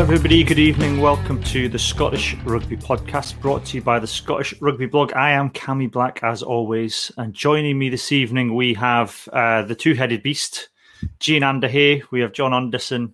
[0.00, 0.42] Hello, everybody.
[0.42, 0.98] Good evening.
[1.02, 5.12] Welcome to the Scottish Rugby Podcast, brought to you by the Scottish Rugby Blog.
[5.12, 9.74] I am Cammy Black, as always, and joining me this evening we have uh, the
[9.74, 10.70] two-headed beast,
[11.18, 12.00] Gene Ander here.
[12.10, 13.12] We have John Anderson.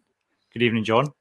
[0.52, 1.12] Good evening, John.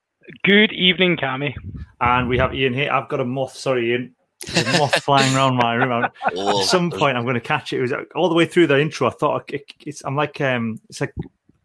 [0.43, 1.55] Good evening, Cammy.
[1.99, 2.91] And we have Iain here.
[2.91, 3.55] I've got a moth.
[3.55, 4.13] Sorry, Iain.
[4.53, 6.07] There's a moth flying around my room.
[6.35, 6.61] Oh.
[6.61, 7.77] At some point, I'm going to catch it.
[7.77, 9.07] It was all the way through the intro.
[9.07, 11.15] I thought it's, I'm like um, it's like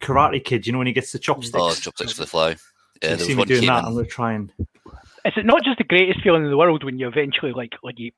[0.01, 0.65] Karate Kid.
[0.65, 1.55] You know when he gets the chopsticks.
[1.55, 2.55] Oh, chopsticks for the fly.
[3.01, 3.79] Yeah, so see me doing that.
[3.79, 3.85] In.
[3.85, 4.51] I'm going to try and.
[5.23, 7.99] Is it not just the greatest feeling in the world when you eventually like like
[7.99, 8.11] you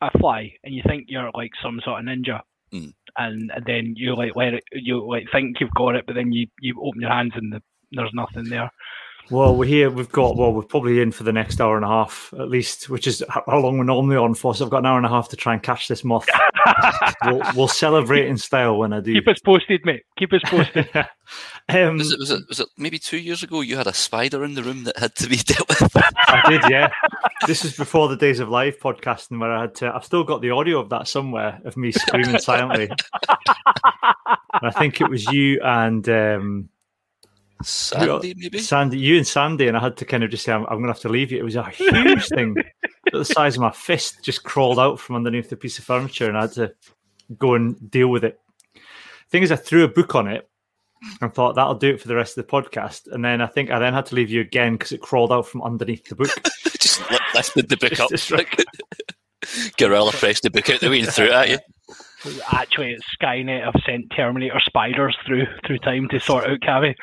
[0.00, 2.40] a fly and you think you're like some sort of ninja,
[2.72, 2.92] mm.
[3.16, 6.32] and, and then you like let it, you like think you've got it, but then
[6.32, 7.62] you you open your hands and the,
[7.92, 8.70] there's nothing there.
[9.28, 9.90] Well, we're here.
[9.90, 12.88] We've got well, we're probably in for the next hour and a half at least,
[12.88, 14.54] which is how long we're normally on for.
[14.54, 16.28] So I've got an hour and a half to try and catch this moth.
[17.24, 19.14] we'll, we'll, celebrate in style when I do.
[19.14, 20.04] Keep us posted, mate.
[20.16, 20.88] Keep us posted.
[21.68, 24.44] um, was, it, was, it, was it maybe two years ago you had a spider
[24.44, 25.96] in the room that had to be dealt with?
[25.96, 26.90] I did, yeah.
[27.48, 29.92] This is before the days of live podcasting where I had to.
[29.92, 32.90] I've still got the audio of that somewhere of me screaming silently.
[34.52, 36.08] I think it was you and.
[36.08, 36.68] Um,
[37.62, 40.62] Sandy, maybe Sandy, you and Sandy, and I had to kind of just say, "I'm,
[40.64, 43.56] I'm going to have to leave you." It was a huge thing, But the size
[43.56, 46.52] of my fist, just crawled out from underneath the piece of furniture, and I had
[46.52, 46.74] to
[47.38, 48.38] go and deal with it.
[49.30, 50.48] Thing is, I threw a book on it
[51.20, 53.10] and thought that'll do it for the rest of the podcast.
[53.12, 55.46] And then I think I then had to leave you again because it crawled out
[55.46, 56.30] from underneath the book.
[56.78, 57.00] just
[57.34, 58.10] lifted the book just, up.
[58.10, 58.46] Just right.
[59.78, 61.58] Gorilla pressed the book out the way and threw it at you.
[62.52, 66.94] Actually, it's Skynet have sent Terminator spiders through through time to sort out Cammy.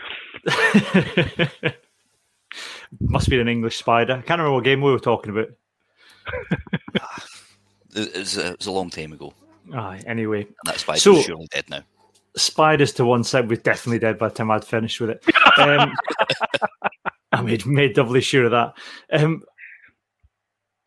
[3.00, 4.14] Must be an English spider.
[4.14, 5.50] I can't remember what game we were talking about.
[7.95, 9.34] it, was a, it was a long time ago.
[9.73, 11.81] Ah, anyway, and that spider's so, surely dead now.
[12.35, 15.23] Spiders to one side, we're definitely dead by the time I'd finished with it.
[15.57, 15.94] Um,
[17.31, 18.73] I made made doubly sure of that.
[19.12, 19.44] Um,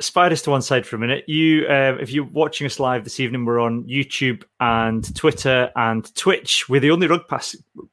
[0.00, 1.28] spiders to one side for a minute.
[1.28, 6.14] You, uh, if you're watching us live this evening, we're on YouTube and Twitter and
[6.14, 6.68] Twitch.
[6.68, 7.36] We're the only rugby,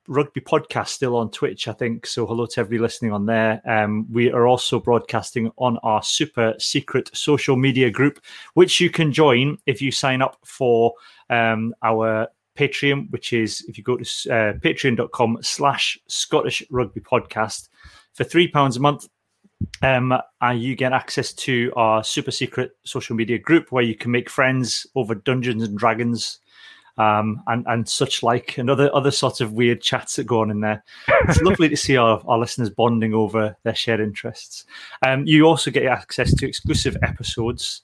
[0.07, 2.05] rugby podcast still on Twitch, I think.
[2.05, 3.61] So hello to everybody listening on there.
[3.65, 8.19] Um, we are also broadcasting on our super secret social media group,
[8.53, 10.93] which you can join if you sign up for
[11.29, 12.27] um, our
[12.57, 17.69] Patreon, which is if you go to uh, patreon.com slash Scottish Rugby Podcast
[18.13, 19.07] for three pounds a month
[19.81, 24.11] um, and you get access to our super secret social media group where you can
[24.11, 26.39] make friends over Dungeons and Dragons
[26.97, 30.51] um, and and such like, and other other sorts of weird chats that go on
[30.51, 30.83] in there.
[31.27, 34.65] It's lovely to see our, our listeners bonding over their shared interests.
[35.05, 37.81] Um, you also get access to exclusive episodes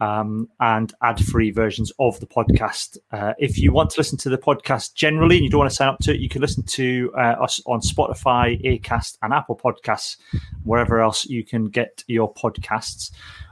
[0.00, 2.98] um, and ad free versions of the podcast.
[3.12, 5.76] Uh, if you want to listen to the podcast generally and you don't want to
[5.76, 9.56] sign up to it, you can listen to uh, us on Spotify, Acast, and Apple
[9.56, 10.16] Podcasts,
[10.64, 13.10] wherever else you can get your podcasts.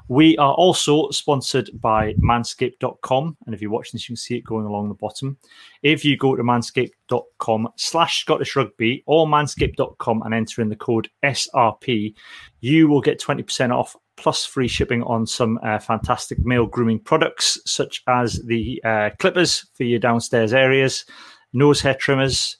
[0.08, 3.36] We are also sponsored by manscaped.com.
[3.44, 5.36] And if you're watching this, you can see it going along the bottom.
[5.82, 11.10] If you go to manscaped.com slash Scottish Rugby or manscaped.com and enter in the code
[11.22, 12.14] SRP,
[12.60, 17.58] you will get 20% off plus free shipping on some uh, fantastic male grooming products,
[17.64, 21.04] such as the uh, clippers for your downstairs areas,
[21.52, 22.56] nose hair trimmers,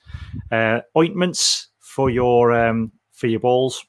[0.53, 3.85] uh, ointments for your um, for your balls.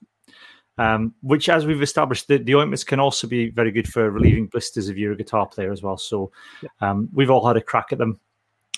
[0.78, 4.48] Um, which, as we've established, the, the, ointments can also be very good for relieving
[4.48, 5.98] blisters if you're a guitar player as well.
[5.98, 6.32] So,
[6.80, 8.18] um, we've all had a crack at them.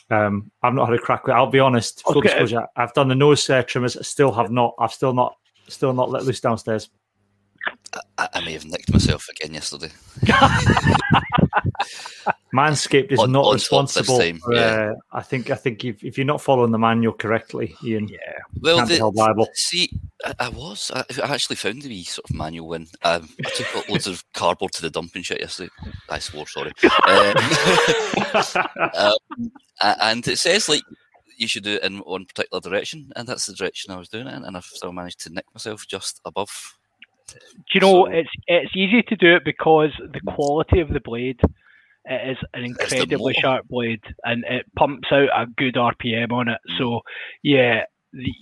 [0.10, 1.30] Um, I've not had a crack.
[1.30, 2.02] I'll be honest.
[2.02, 2.30] Full okay.
[2.30, 2.68] disclosure.
[2.76, 3.96] I've done the nose hair trimmers.
[4.06, 4.74] Still have not.
[4.80, 5.38] I've still not.
[5.68, 6.90] Still not let loose downstairs.
[8.18, 9.90] I, I, may have nicked myself again yesterday.
[12.54, 14.20] Manscaped is on, not on responsible.
[14.20, 14.60] For, yeah.
[14.62, 15.50] uh, I think.
[15.50, 18.18] I think if, if you're not following the manual correctly, Iain, yeah,
[18.62, 19.48] well, the, Bible.
[19.54, 19.90] see,
[20.24, 20.92] I, I was.
[20.94, 24.74] I, I, actually found the sort of manual when um, I took loads of cardboard
[24.74, 25.72] to the dumping shit yesterday.
[26.10, 26.72] I swore, sorry.
[27.08, 27.36] Um,
[28.96, 30.84] um, and it says like
[31.38, 34.28] you should do it in one particular direction, and that's the direction I was doing
[34.28, 36.50] it in, and I've still managed to nick myself just above
[37.74, 41.40] you know so, it's it's easy to do it because the quality of the blade
[42.06, 46.60] it is an incredibly sharp blade and it pumps out a good RPM on it.
[46.78, 47.02] So
[47.44, 48.34] yeah, the,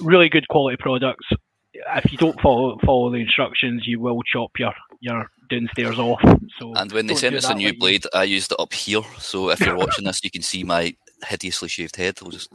[0.00, 1.26] really good quality products.
[1.74, 6.22] If you don't follow follow the instructions, you will chop your your downstairs off.
[6.58, 9.02] So and when they sent us a new blade, I used it up here.
[9.18, 10.94] So if you're watching this, you can see my
[11.26, 12.18] hideously shaved head.
[12.22, 12.48] I'll just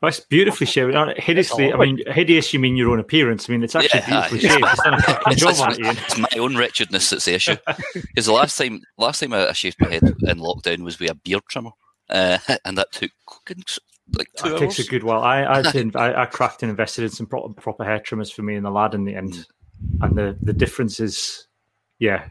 [0.00, 0.94] well, it's beautifully shaved.
[1.16, 2.52] Hideously, I mean, hideous.
[2.52, 3.48] You mean your own appearance?
[3.48, 4.64] I mean, it's actually yeah, beautifully shaved.
[4.64, 5.96] It's done a fucking job on it, Iain.
[5.98, 7.56] It's my own wretchedness that's the issue.
[7.94, 11.14] Because the last time, last time I shaved my head in lockdown was with a
[11.14, 11.70] beard trimmer,
[12.08, 13.10] uh, and that took
[14.16, 14.60] like two it hours.
[14.60, 15.22] takes a good while.
[15.22, 18.56] I I, I, I cracked and invested in some proper, proper hair trimmers for me
[18.56, 19.46] and the lad in the end, mm.
[20.02, 21.46] and the the difference is,
[21.98, 22.28] yeah,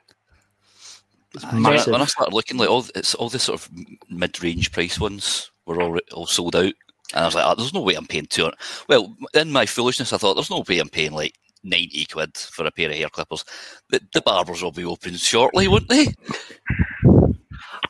[1.52, 3.70] when I, when I started looking, like all it's all the sort of
[4.10, 6.74] mid range price ones were all all sold out,
[7.14, 8.60] and I was like, oh, "There's no way I'm paying two hundred.
[8.88, 12.66] Well, in my foolishness, I thought, "There's no way I'm paying like ninety quid for
[12.66, 13.46] a pair of hair clippers.
[13.90, 16.08] The, the barbers will be open shortly, won't they?"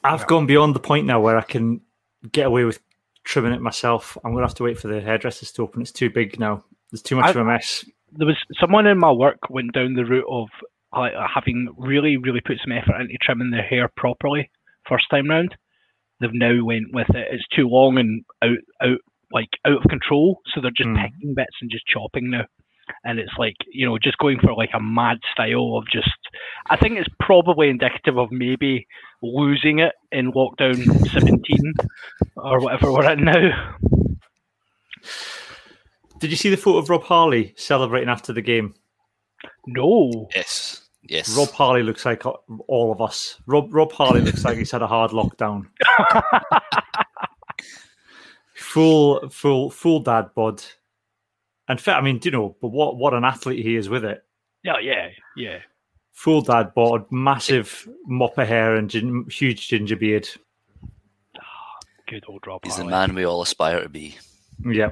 [0.03, 1.81] I've gone beyond the point now where I can
[2.31, 2.79] get away with
[3.23, 4.17] trimming it myself.
[4.23, 5.81] I'm going to have to wait for the hairdressers to open.
[5.81, 6.63] It's too big now.
[6.91, 7.85] There's too much I've, of a mess.
[8.13, 10.47] There was someone in my work went down the route of
[10.93, 14.49] uh, having really, really put some effort into trimming their hair properly
[14.87, 15.55] first time round.
[16.19, 17.27] They've now went with it.
[17.31, 18.99] It's too long and out, out,
[19.31, 20.41] like out of control.
[20.53, 21.01] So they're just mm.
[21.01, 22.45] picking bits and just chopping now.
[23.03, 26.09] And it's like you know, just going for like a mad style of just.
[26.69, 28.87] I think it's probably indicative of maybe
[29.21, 31.73] losing it in lockdown 17
[32.37, 33.75] or whatever we're at now.
[36.19, 38.73] Did you see the photo of Rob Harley celebrating after the game?
[39.65, 40.27] No.
[40.35, 40.68] Yes.
[41.09, 41.35] Yes.
[41.35, 43.41] Rob Harley looks like all of us.
[43.47, 45.65] Rob Rob Harley looks like he's had a hard lockdown.
[48.55, 50.61] full, full, full dad bod.
[51.67, 51.93] And fit.
[51.93, 52.55] I mean, do you know?
[52.61, 54.23] But what what an athlete he is with it.
[54.63, 55.59] Yeah, yeah, yeah.
[56.11, 60.29] Full dad bod, massive mop of hair and gin, huge ginger beard.
[61.37, 61.41] Oh,
[62.07, 62.61] good old Rob.
[62.63, 62.87] He's Harley.
[62.87, 64.15] the man we all aspire to be.
[64.63, 64.91] Yeah.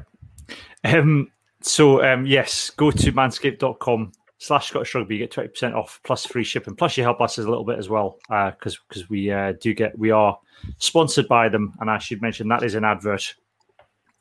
[0.84, 1.32] Um,
[1.62, 6.44] so um, yes, go to manscaped.com slash Scottish Rugby, you get 20% off plus free
[6.44, 6.76] shipping.
[6.76, 9.74] Plus, you help us a little bit as well because uh, because we uh, do
[9.74, 10.38] get, we are
[10.78, 11.74] sponsored by them.
[11.80, 13.36] And I should mention that is an advert.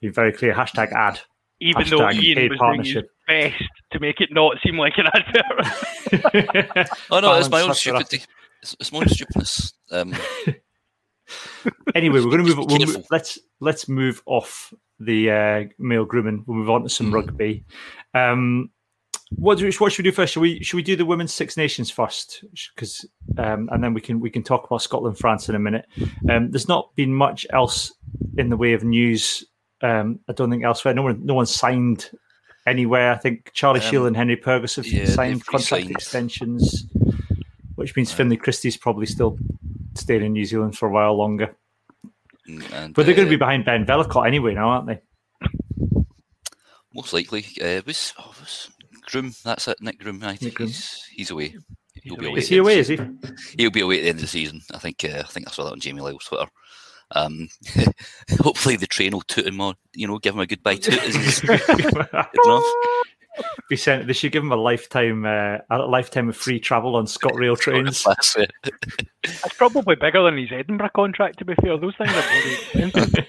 [0.01, 1.21] Be very clear hashtag ad.
[1.61, 3.11] Even hashtag though Iain was partnership.
[3.29, 6.91] doing his best to make it not seem like an advert.
[7.11, 8.23] oh, no, it's my own stupidity.
[8.63, 9.73] It's, it's my own stupidness.
[9.91, 10.15] Um,
[11.95, 12.59] anyway, we're going to move.
[12.59, 16.45] We'll move let's let's move off the uh, male grooming.
[16.47, 17.15] We'll move on to some mm.
[17.15, 17.65] rugby.
[18.15, 18.71] Um,
[19.31, 20.35] what, do, what should we do first?
[20.35, 22.45] Should we should we do the women's Six Nations first?
[22.75, 23.05] Because
[23.39, 25.87] um, and then we can we can talk about Scotland France in a minute.
[26.31, 27.93] Um, there's not been much else
[28.37, 29.45] in the way of news.
[29.83, 30.95] Um, I don't think elsewhere.
[30.95, 32.11] No one no one signed
[32.67, 33.13] anywhere.
[33.13, 36.87] I think Charlie um, Shiel and Henry Pyrgos have yeah, signed contract extensions,
[37.75, 39.39] which means Finlay Christie's probably still
[39.95, 41.57] staying in New Zealand for a while longer.
[42.49, 45.01] Mm, and, but they're uh, going to be behind Ben Vellacott anyway now, aren't they?
[46.95, 47.45] Most likely.
[47.61, 48.71] Uh, was, oh, was
[49.07, 49.81] Groom, that's it.
[49.81, 50.23] Nick Groom.
[50.23, 51.55] I think he's, he's away.
[52.03, 52.39] He'll be away.
[52.39, 52.79] Is he away?
[52.79, 52.99] Is he?
[53.59, 54.61] He'll be away at the end of the season.
[54.75, 55.05] I think.
[55.05, 56.47] Uh, I think I saw that on Jamie Lyall's Twitter.
[57.13, 57.49] Um,
[58.41, 59.75] hopefully the train will toot him on.
[59.95, 60.95] You know, give him a goodbye toot.
[62.45, 62.65] enough.
[63.69, 64.07] Be sent.
[64.07, 68.03] They should give him a lifetime, uh, a lifetime of free travel on ScotRail trains.
[68.03, 71.39] That's probably bigger than his Edinburgh contract.
[71.39, 72.25] To be fair, those things are
[72.73, 73.29] bloody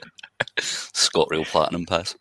[0.58, 2.16] ScotRail Platinum Pass.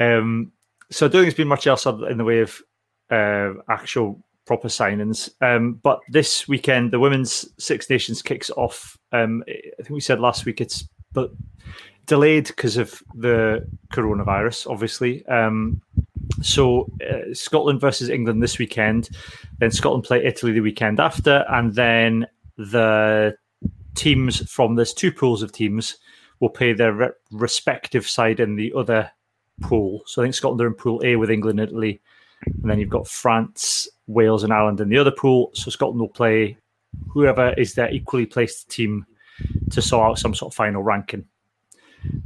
[0.00, 0.52] um,
[0.90, 2.62] so I don't think there's been much else in the way of
[3.10, 5.30] uh, actual proper signings.
[5.40, 8.98] Um, but this weekend, the women's Six Nations kicks off.
[9.12, 11.30] Um, I think we said last week it's but
[12.06, 15.24] delayed because of the coronavirus, obviously.
[15.26, 15.80] Um,
[16.42, 19.10] so uh, Scotland versus England this weekend,
[19.58, 22.26] then Scotland play Italy the weekend after, and then
[22.56, 23.36] the
[23.94, 25.96] teams from there's two pools of teams
[26.40, 29.10] will play their re- respective side in the other
[29.60, 30.02] pool.
[30.06, 32.00] So I think Scotland are in Pool A with England and Italy,
[32.46, 35.50] and then you've got France, Wales, and Ireland in the other pool.
[35.54, 36.56] So Scotland will play
[37.08, 39.06] whoever is their equally placed team
[39.70, 41.24] to sort out some sort of final ranking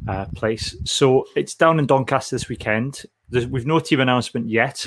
[0.06, 0.76] uh, place.
[0.84, 3.04] So it's down in Doncaster this weekend.
[3.30, 4.86] There's, we've no team announcement yet.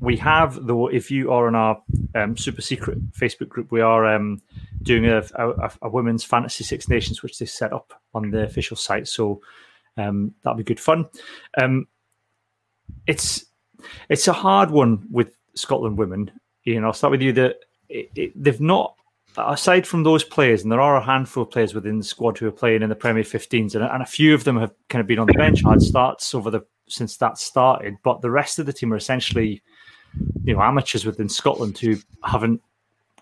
[0.00, 1.82] We have, though, if you are in our
[2.14, 4.40] um, super secret Facebook group, we are um,
[4.82, 8.76] doing a, a, a, women's fantasy Six Nations, which they set up on the official
[8.76, 9.08] site.
[9.08, 9.42] So
[9.96, 11.06] um, that'll be good fun.
[11.60, 11.86] Um,
[13.06, 13.44] it's
[14.08, 16.30] it's a hard one with Scotland women.
[16.66, 17.32] Know, I'll start with you.
[17.32, 17.56] That
[18.36, 18.94] they've not,
[19.36, 22.46] aside from those players, and there are a handful of players within the squad who
[22.46, 25.06] are playing in the Premier 15s, and, and a few of them have kind of
[25.06, 27.96] been on the bench, had starts over the since that started.
[28.02, 29.62] But the rest of the team are essentially,
[30.44, 32.60] you know, amateurs within Scotland who haven't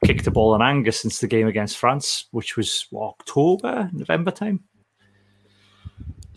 [0.04, 4.30] kicked a ball in anger since the game against France, which was what, October, November
[4.30, 4.60] time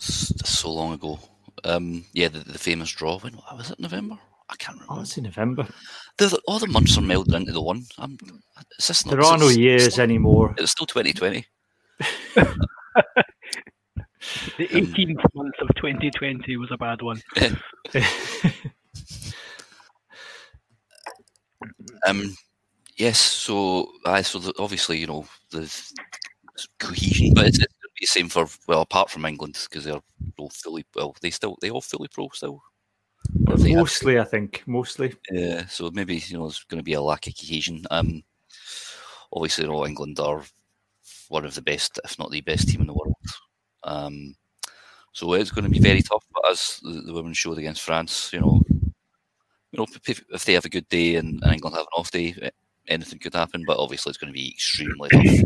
[0.02, 1.20] so long ago.
[1.64, 3.20] Um, yeah, the, the, famous draw.
[3.20, 3.80] When was it?
[3.80, 4.18] November?
[4.50, 4.96] I can't remember.
[4.96, 5.68] Oh, it's in November.
[6.18, 7.84] The, all the months are melded into the one.
[7.98, 8.40] I'm, not,
[9.08, 10.56] there are no years anymore.
[10.58, 11.46] It's still 2020.
[12.36, 12.58] the
[14.58, 17.22] 18th um, month of 2020 was a bad one.
[22.08, 22.36] um,
[22.98, 25.70] yes, so I so the, obviously you know the
[26.80, 27.60] cohesion, but it's,
[28.02, 30.02] be the same for well, apart from England because they're
[30.38, 31.16] all fully well.
[31.22, 32.62] They still they all fully pro still.
[33.36, 34.64] Mostly, I think.
[34.66, 35.14] Mostly.
[35.32, 35.68] Yeah.
[35.68, 37.86] So maybe you know there's going to be a lack of cohesion.
[37.92, 38.24] Um,
[39.32, 40.44] obviously, you know, England are
[41.30, 43.16] one of the best, if not the best team in the world.
[43.84, 44.36] Um,
[45.14, 46.26] so it's going to be very tough.
[46.34, 50.54] But as the, the women showed against France, you know, you know, if, if they
[50.54, 52.36] have a good day and, and, England have an off day,
[52.88, 53.64] anything could happen.
[53.66, 55.40] But obviously, it's going to be extremely tough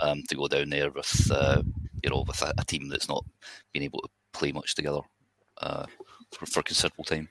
[0.00, 1.62] um, to go down there with, uh,
[2.02, 3.24] you know, with a, a, team that's not
[3.72, 5.00] been able to play much together
[5.60, 5.86] uh,
[6.32, 7.28] for, for considerable time.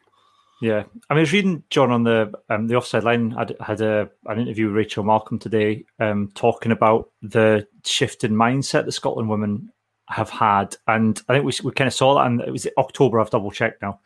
[0.61, 3.33] Yeah, I mean, I was reading John on the um, the offside line.
[3.38, 8.33] I had a an interview with Rachel Malcolm today, um, talking about the shift in
[8.33, 9.71] mindset the Scotland women
[10.09, 12.25] have had, and I think we we kind of saw that.
[12.25, 13.21] And it was October.
[13.21, 14.01] I've double checked now.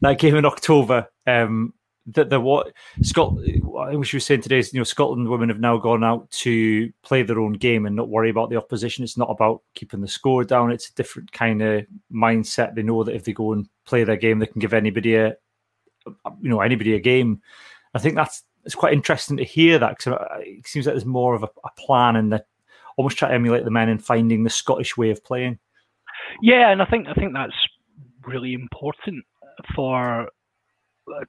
[0.00, 1.08] That game in October.
[1.26, 1.74] Um,
[2.14, 2.72] that the what
[3.02, 6.02] Scotland, I think she was saying today is you know Scotland women have now gone
[6.02, 9.04] out to play their own game and not worry about the opposition.
[9.04, 10.72] It's not about keeping the score down.
[10.72, 12.74] It's a different kind of mindset.
[12.74, 15.36] They know that if they go and play their game, they can give anybody a
[16.40, 17.42] you know anybody a game.
[17.94, 21.34] I think that's it's quite interesting to hear that because it seems like there's more
[21.34, 22.46] of a, a plan and that
[22.96, 25.58] almost try to emulate the men in finding the Scottish way of playing.
[26.42, 27.54] Yeah, and I think I think that's
[28.26, 29.24] really important
[29.74, 30.28] for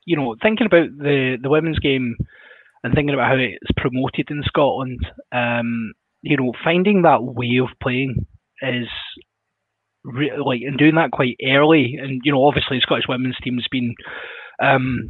[0.05, 2.15] you know thinking about the the women's game
[2.83, 5.00] and thinking about how it's promoted in Scotland.
[5.31, 8.25] Um, you know, finding that way of playing
[8.62, 8.88] is
[10.03, 11.98] re- like and doing that quite early.
[12.01, 13.95] And you know, obviously, the Scottish women's team's been
[14.62, 15.07] um,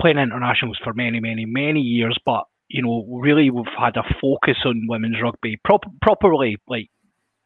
[0.00, 4.56] playing internationals for many, many, many years, but you know, really we've had a focus
[4.64, 6.90] on women's rugby prop- properly, like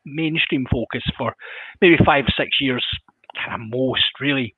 [0.05, 1.35] mainstream focus for
[1.81, 2.85] maybe five, six years,
[3.37, 4.55] kind of most really.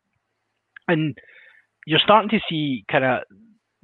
[0.88, 1.16] And
[1.86, 3.22] you're starting to see kind of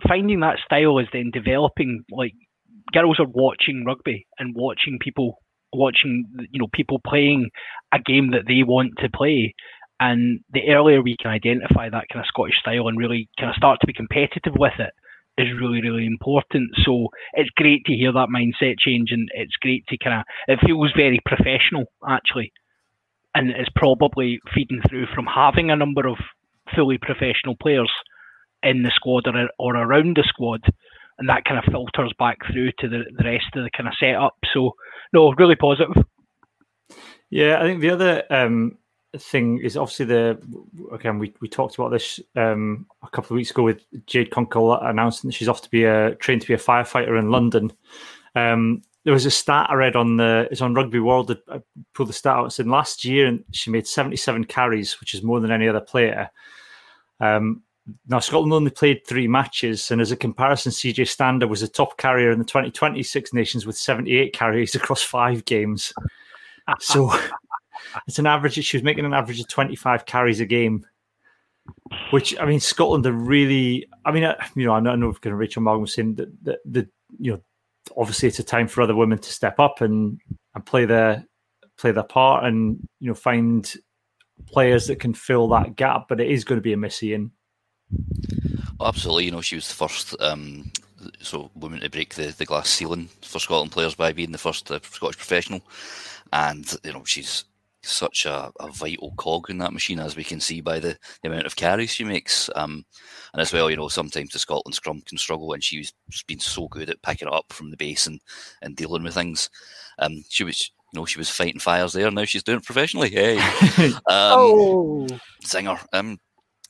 [0.07, 2.05] finding that style is then developing.
[2.11, 2.33] Like
[2.93, 5.39] girls are watching rugby and watching people
[5.73, 7.49] watching you know people playing
[7.93, 9.55] a game that they want to play
[10.01, 13.57] and the earlier we can identify that kind of Scottish style and really kind of
[13.57, 14.93] start to be competitive with it
[15.39, 16.71] is really, really important.
[16.85, 20.59] So it's great to hear that mindset change and it's great to kind of, it
[20.65, 22.53] feels very professional actually.
[23.35, 26.17] And it's probably feeding through from having a number of
[26.75, 27.91] fully professional players
[28.63, 30.63] in the squad or, or around the squad.
[31.19, 33.95] And that kind of filters back through to the, the rest of the kind of
[34.01, 34.37] setup.
[34.55, 34.75] So,
[35.13, 36.05] no, really positive.
[37.29, 38.79] Yeah, I think the other um,
[39.19, 40.41] thing is obviously the
[40.93, 44.85] again we, we talked about this um, a couple of weeks ago with Jade Konkel
[44.89, 47.73] announcing that she's off to be a trained to be a firefighter in London.
[48.35, 51.37] Um, there was a stat I read on the it's on Rugby World.
[51.49, 51.61] I
[51.95, 52.47] pulled the stat out.
[52.47, 55.69] It said last year and she made seventy seven carries, which is more than any
[55.69, 56.31] other player.
[57.21, 57.63] Um,
[58.07, 61.97] now Scotland only played three matches, and as a comparison, CJ Stander was a top
[61.97, 65.93] carrier in the 2020 Six Nations with 78 carries across five games.
[66.79, 67.13] so
[68.07, 68.63] it's an average.
[68.65, 70.87] She was making an average of 25 carries a game,
[72.11, 73.87] which I mean, Scotland are really.
[74.05, 74.23] I mean,
[74.55, 77.41] you know, I know, I know Rachel Morgan was saying that the, the you know,
[77.97, 80.21] obviously it's a time for other women to step up and
[80.55, 81.25] and play their
[81.77, 83.75] play their part and you know find
[84.53, 86.07] players that can fill that gap.
[86.09, 87.31] But it is going to be a Missy and.
[88.79, 89.27] Well, absolutely.
[89.27, 90.71] You know, she was the first um,
[91.21, 94.71] so woman to break the, the glass ceiling for Scotland players by being the first
[94.71, 95.63] uh, Scottish professional,
[96.33, 97.45] and you know she's
[97.83, 101.31] such a, a, vital cog in that machine, as we can see by the, the
[101.31, 102.51] amount of carries she makes.
[102.55, 102.85] Um,
[103.33, 105.93] and as well, you know, sometimes the Scotland scrum can struggle, and she's
[106.27, 108.21] been so good at picking it up from the base and,
[108.61, 109.49] and dealing with things.
[109.99, 112.11] Um, she was, you know, she was fighting fires there.
[112.11, 113.11] Now she's doing it professionally.
[113.11, 113.39] Hey,
[113.79, 115.07] um, oh,
[115.45, 115.81] zinger.
[115.93, 116.19] Um,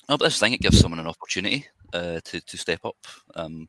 [0.08, 2.96] no, but this thing it gives someone an opportunity uh, to to step up.
[3.34, 3.68] Um,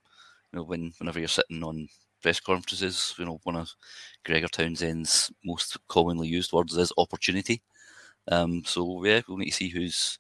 [0.51, 1.88] you know, when whenever you're sitting on
[2.22, 3.70] press conferences, you know, one of
[4.25, 7.62] Gregor Townsend's most commonly used words is opportunity.
[8.29, 10.20] Um, so yeah, we'll need to see who's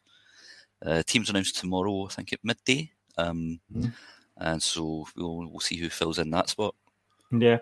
[0.85, 2.05] uh, teams announced tomorrow.
[2.05, 3.89] I think at midday, um, mm-hmm.
[4.37, 6.75] and so we'll we'll see who fills in that spot.
[7.31, 7.59] Yeah,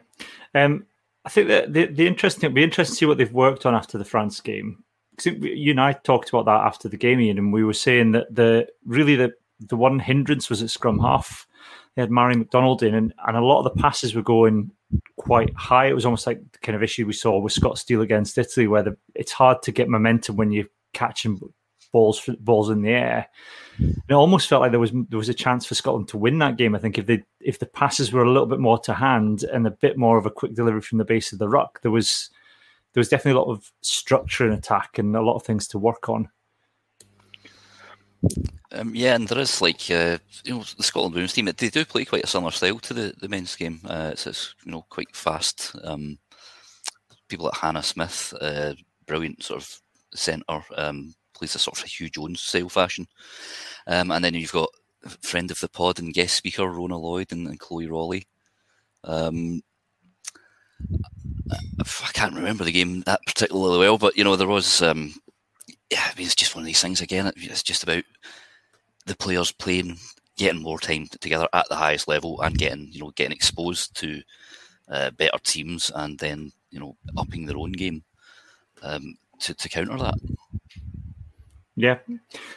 [0.55, 0.85] um,
[1.29, 3.75] I think that the the interesting it'll be interesting to see what they've worked on
[3.75, 4.83] after the France game.
[5.23, 8.33] You and I talked about that after the game, Iain, and we were saying that
[8.33, 11.45] the really the the one hindrance was at scrum half
[11.95, 14.71] they had Mhairi McDonald in, and, and a lot of the passes were going
[15.17, 15.85] quite high.
[15.85, 18.65] It was almost like the kind of issue we saw with Scott Steele against Italy,
[18.65, 21.39] where the, it's hard to get momentum when you're catching
[21.91, 23.27] balls balls in the air.
[23.77, 26.39] And it almost felt like there was there was a chance for Scotland to win
[26.39, 26.75] that game.
[26.75, 29.65] I think if they if the passes were a little bit more to hand and
[29.65, 32.29] a bit more of a quick delivery from the base of the ruck, there was
[32.93, 35.79] there was definitely a lot of structure in attack and a lot of things to
[35.79, 36.29] work on.
[38.71, 41.45] Um, yeah, and there is like uh, you know the Scotland women's team.
[41.45, 43.79] They do play quite a similar style to the, the men's game.
[43.85, 46.19] Uh, it's, you know quite fast, um,
[47.29, 48.73] people like Hannah Smith, uh,
[49.07, 49.81] brilliant sort of
[50.13, 53.07] centre, um, plays a sort of Huw Jones style fashion.
[53.87, 54.69] Um, and then you've got
[55.21, 58.25] friend of the pod and guest speaker Rhona Lloyd and, and Chloe Rollie.
[59.03, 59.61] Um,
[61.81, 64.81] I can't remember the game that particularly well, but you know there was.
[64.81, 65.13] Um,
[65.89, 67.31] yeah, I mean, it's just one of these things again.
[67.35, 68.03] It's just about
[69.07, 69.97] the players playing,
[70.37, 74.21] getting more time together at the highest level, and getting you know getting exposed to
[74.89, 78.03] uh, better teams, and then you know upping their own game
[78.83, 80.15] um, to to counter that.
[81.79, 81.99] Yeah.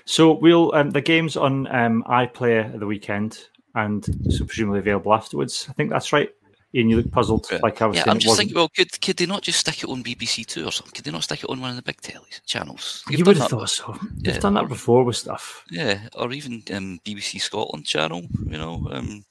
[0.05, 5.67] So we'll um, the games on um, iPlayer the weekend, and so presumably available afterwards.
[5.71, 6.31] I think that's right.
[6.75, 7.59] Iain, you look puzzled, yeah.
[7.63, 7.99] like I was.
[7.99, 8.57] Yeah, I'm just thinking.
[8.57, 10.93] Well, could could they not just stick it on BBC Two or something?
[10.93, 13.05] Could they not stick it on one of the big tellies channels?
[13.09, 13.97] You've you would have thought so.
[14.17, 15.65] They've yeah, done that before with stuff.
[15.71, 18.23] Yeah, or even um, BBC Scotland channel.
[18.47, 19.25] You know, um,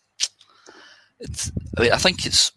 [1.19, 1.51] it's.
[1.77, 2.53] I mean, I think it's.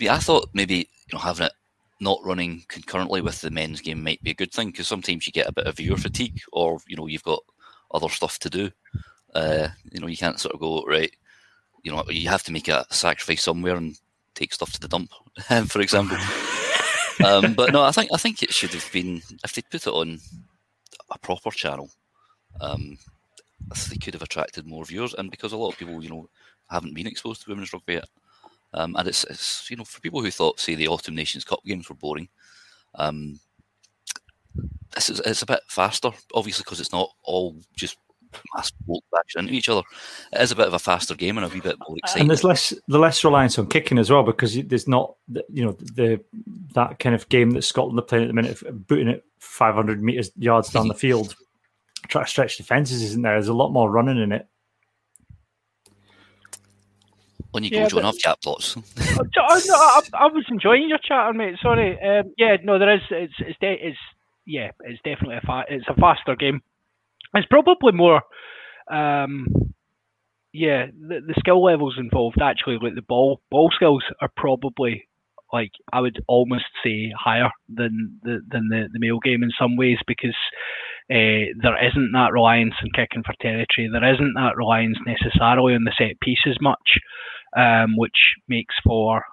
[0.00, 1.52] Yeah, I thought maybe you know having it
[2.00, 5.32] not running concurrently with the men's game might be a good thing because sometimes you
[5.32, 7.42] get a bit of viewer fatigue, or you know you've got
[7.92, 8.70] other stuff to do.
[9.34, 11.10] Uh, you know, you can't sort of go right
[11.84, 13.96] you know, you have to make a sacrifice somewhere and
[14.34, 15.12] take stuff to the dump,
[15.68, 16.16] for example.
[17.24, 19.92] um, but no, I think I think it should have been if they put it
[19.92, 20.18] on
[21.10, 21.90] a proper channel.
[22.60, 22.98] Um,
[23.90, 26.28] they could have attracted more viewers, and because a lot of people, you know,
[26.70, 28.08] haven't been exposed to women's rugby yet,
[28.74, 31.60] um, and it's, it's you know for people who thought, say, the Autumn Nations Cup
[31.64, 32.28] games were boring.
[32.96, 33.38] Um,
[34.94, 37.96] this is it's a bit faster, obviously, because it's not all just
[38.54, 39.82] mass bolt bashing into each other.
[40.32, 42.22] It is a bit of a faster game and a wee bit more exciting.
[42.22, 45.14] And there's less the less reliance on kicking as well because there's not
[45.48, 46.20] you know the
[46.74, 50.30] that kind of game that Scotland are playing at the minute, booting it 500 meters
[50.36, 51.36] yards down the field,
[52.08, 53.34] try to stretch defenses, isn't there?
[53.34, 54.48] There's a lot more running in it.
[57.54, 58.04] On you yeah, go, John.
[58.06, 58.76] I've got thoughts.
[58.76, 61.54] I, I, I, was enjoying your chat, mate.
[61.62, 61.96] Sorry.
[62.02, 63.00] Um, yeah, no, there is.
[63.10, 63.98] It's it's, it's
[64.44, 66.62] yeah, it's definitely a fa- it's a faster game.
[67.34, 68.22] It's probably more,
[68.90, 69.46] um,
[70.52, 75.08] yeah, the, the skill levels involved actually, like the ball ball skills are probably
[75.52, 79.76] like I would almost say higher than the than the, the male game in some
[79.76, 80.36] ways because
[81.10, 83.88] uh, there isn't that reliance on kicking for territory.
[83.92, 86.98] There isn't that reliance necessarily on the set piece as much,
[87.56, 89.24] um, which makes for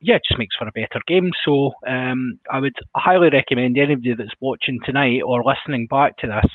[0.00, 1.30] yeah, just makes for a better game.
[1.46, 6.50] So um, I would highly recommend anybody that's watching tonight or listening back to this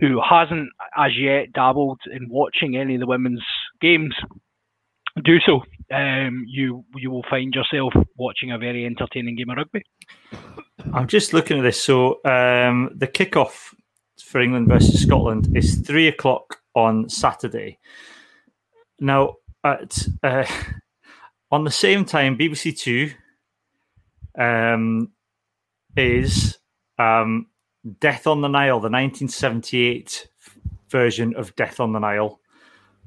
[0.00, 3.42] who hasn't as yet dabbled in watching any of the women's
[3.80, 4.14] games,
[5.24, 5.62] do so.
[5.92, 9.82] Um, you you will find yourself watching a very entertaining game of rugby.
[10.92, 11.82] I'm just looking at this.
[11.82, 13.74] So um, the kickoff
[14.22, 17.78] for England versus Scotland is three o'clock on Saturday.
[19.00, 20.44] Now at uh,
[21.50, 23.10] on the same time, BBC Two
[24.38, 25.10] um,
[25.96, 26.58] is
[26.98, 27.46] um,
[28.00, 30.28] Death on the Nile, the 1978
[30.90, 32.40] version of Death on the Nile,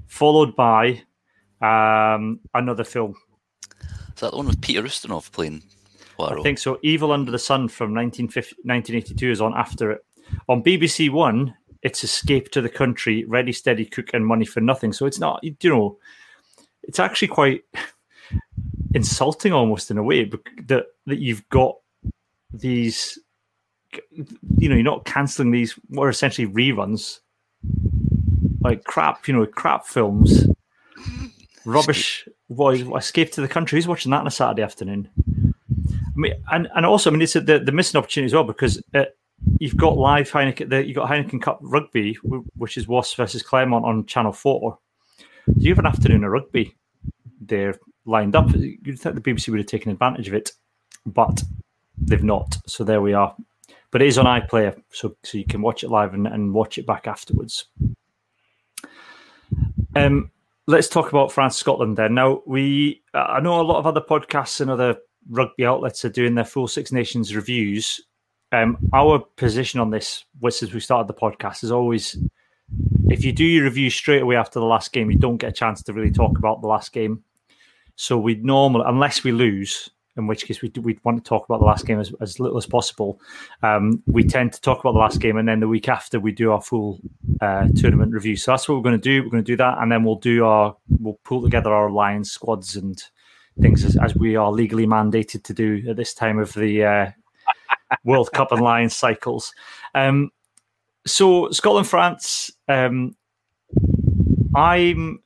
[0.08, 1.02] followed by
[1.62, 3.16] um, another film.
[4.16, 5.64] Is that the one with Peter Ustinov playing
[6.18, 6.40] Poirot?
[6.40, 6.80] I think so.
[6.84, 10.06] Evil Under the Sun from 1982 is on after it.
[10.48, 14.94] On BBC One, it's Escape to the Country, Ready, Steady, Cook, and Money for Nothing.
[14.94, 15.98] So it's not, you know,
[16.84, 17.63] it's actually quite
[18.94, 20.30] insulting almost in a way
[20.67, 21.76] that that you've got
[22.54, 23.17] these
[24.58, 27.20] you know, you're not cancelling these what are essentially reruns,
[28.62, 30.48] like crap, you know, crap films,
[31.65, 32.28] rubbish.
[32.48, 33.78] What, Escape to the Country?
[33.78, 35.10] Who's watching that on a Saturday afternoon?
[35.17, 38.44] I mean, and, and also, I mean, it's a, the the missing opportunity as well
[38.44, 39.06] because uh,
[39.60, 42.15] you've got live Heineken, the, you've got Heineken Cup rugby,
[42.56, 44.80] which is Wasps versus Clermont on Channel Four.
[45.47, 46.75] Do you have an afternoon of rugby
[47.39, 47.75] there
[48.06, 48.51] lined up?
[48.54, 50.51] You'd think the BBC would have taken advantage of it,
[51.06, 51.43] but
[51.97, 52.58] they've not.
[52.67, 53.36] So there we are
[53.91, 56.77] but it is on iPlayer, so so you can watch it live and, and watch
[56.77, 57.65] it back afterwards.
[59.95, 60.32] Um,
[60.65, 62.15] let's talk about France Scotland then.
[62.15, 64.97] Now we, I know a lot of other podcasts and other
[65.30, 67.99] rugby outlets are doing their full Six Nations reviews.
[68.54, 72.17] Um, our position on this, since we started the podcast, is always
[73.10, 75.53] if you do your review straight away after the last game, you don't get a
[75.53, 77.23] chance to really talk about the last game.
[77.95, 81.60] So we'd normally, unless we lose, in which case we we want to talk about
[81.60, 83.19] the last game as, as little as possible.
[83.63, 86.31] Um, we tend to talk about the last game, and then the week after we
[86.31, 86.99] do our full
[87.39, 88.36] uh, tournament review.
[88.36, 89.23] So that's what we're going to do.
[89.23, 92.31] We're going to do that, and then we'll do our we'll pull together our alliance
[92.31, 93.01] squads and
[93.60, 97.12] things as, as we are legally mandated to do at this time of the uh,
[98.03, 99.53] World Cup and Lions cycles.
[99.93, 100.31] Um,
[101.06, 102.52] so Scotland France.
[102.68, 103.16] Um,
[104.56, 105.22] I'm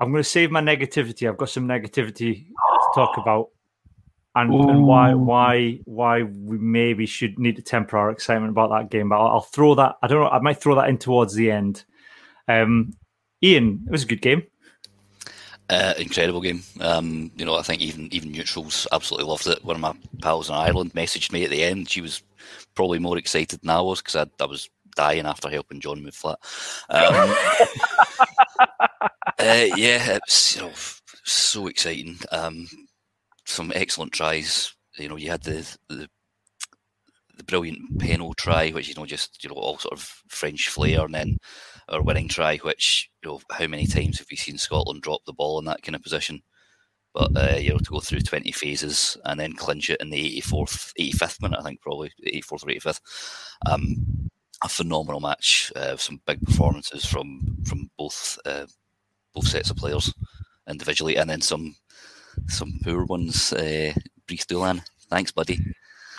[0.00, 1.28] I'm going to save my negativity.
[1.28, 3.50] I've got some negativity to talk about
[4.34, 8.90] and, and, why why why we maybe should need to temper our excitement about that
[8.90, 9.10] game.
[9.10, 9.96] But I'll, I'll, throw that.
[10.02, 10.30] I don't know.
[10.30, 11.84] I might throw that in towards the end.
[12.48, 12.94] Um,
[13.44, 14.44] Iain, it was a good game.
[15.68, 16.62] Uh, incredible game.
[16.80, 19.64] Um, you know, I think even even neutrals absolutely loved it.
[19.64, 21.90] One of my pals in Ireland messaged me at the end.
[21.90, 22.22] She was
[22.74, 26.14] probably more excited than I was because I, I, was dying after helping John move
[26.14, 26.38] flat.
[26.90, 27.14] Um,
[29.38, 30.72] uh, yeah, it's you know
[31.24, 32.18] so exciting.
[32.30, 32.68] Um,
[33.46, 34.74] some excellent tries.
[34.98, 36.08] You know, you had the the,
[37.36, 41.04] the brilliant Penaud try, which you know just you know all sort of French flair,
[41.04, 41.38] and then
[41.88, 45.32] our winning try, which you know how many times have we seen Scotland drop the
[45.32, 46.42] ball in that kind of position?
[47.14, 50.18] But uh, you know to go through twenty phases and then clinch it in the
[50.18, 53.00] eighty fourth, eighty fifth minute, I think probably eighty fourth or eighty fifth.
[53.66, 54.30] Um,
[54.64, 55.72] a phenomenal match.
[55.74, 58.66] Uh, some big performances from from both uh,
[59.34, 60.12] both sets of players
[60.68, 61.74] individually, and then some
[62.48, 63.52] some poor ones.
[63.52, 63.92] Uh,
[64.26, 65.58] Brice Dulin, thanks, buddy.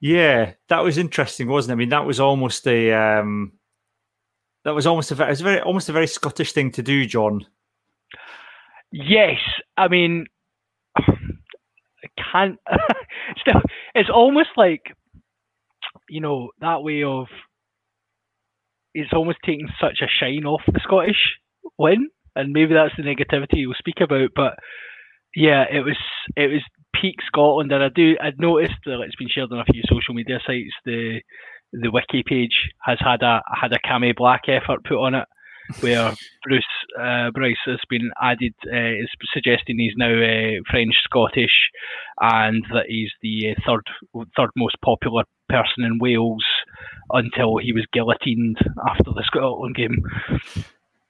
[0.00, 1.74] yeah, that was interesting, wasn't it?
[1.74, 3.52] I mean, that was almost a um,
[4.64, 7.06] that was almost a, it was a very almost a very Scottish thing to do,
[7.06, 7.46] John.
[8.92, 9.38] Yes,
[9.76, 10.26] I mean,
[10.96, 12.58] I can't.
[13.40, 13.60] Still,
[13.94, 14.82] it's almost like
[16.08, 17.26] you know that way of.
[18.94, 21.38] It's almost taking such a shine off the Scottish
[21.78, 24.30] win and maybe that's the negativity you'll speak about.
[24.34, 24.54] But
[25.34, 25.96] yeah, it was
[26.36, 26.62] it was
[26.94, 30.14] peak Scotland, and I do I'd noticed that it's been shared on a few social
[30.14, 30.72] media sites.
[30.84, 31.20] The
[31.72, 35.28] the wiki page has had a had a Cammy Black effort put on it,
[35.80, 36.64] where Bruce
[36.98, 41.70] uh, Bryce has been added, uh, is suggesting he's now uh, French Scottish,
[42.20, 46.44] and that he's the uh, third third most popular person in Wales
[47.10, 50.02] until he was guillotined after the Scotland game.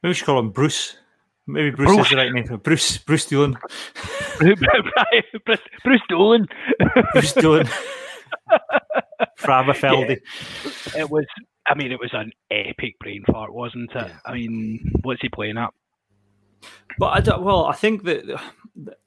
[0.03, 0.97] Maybe we should call him Bruce.
[1.47, 2.07] Maybe Bruce, Bruce.
[2.07, 2.99] is the right name for Bruce.
[2.99, 3.57] Bruce Dulin.
[4.39, 6.47] Bruce, Bruce Dulin.
[7.13, 7.69] Bruce Dulin.
[9.39, 10.21] Frabafeldi.
[10.95, 11.25] Yeah, it was.
[11.69, 14.11] I mean, it was an epic brain fart, wasn't it?
[14.25, 15.73] I mean, what's he playing at?
[16.99, 18.41] But I don't, well, I think that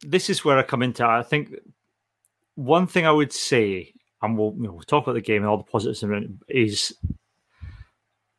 [0.02, 1.06] this is where I come into.
[1.06, 1.56] I think
[2.56, 5.50] one thing I would say, and we'll, you know, we'll talk about the game and
[5.50, 6.96] all the positives, in is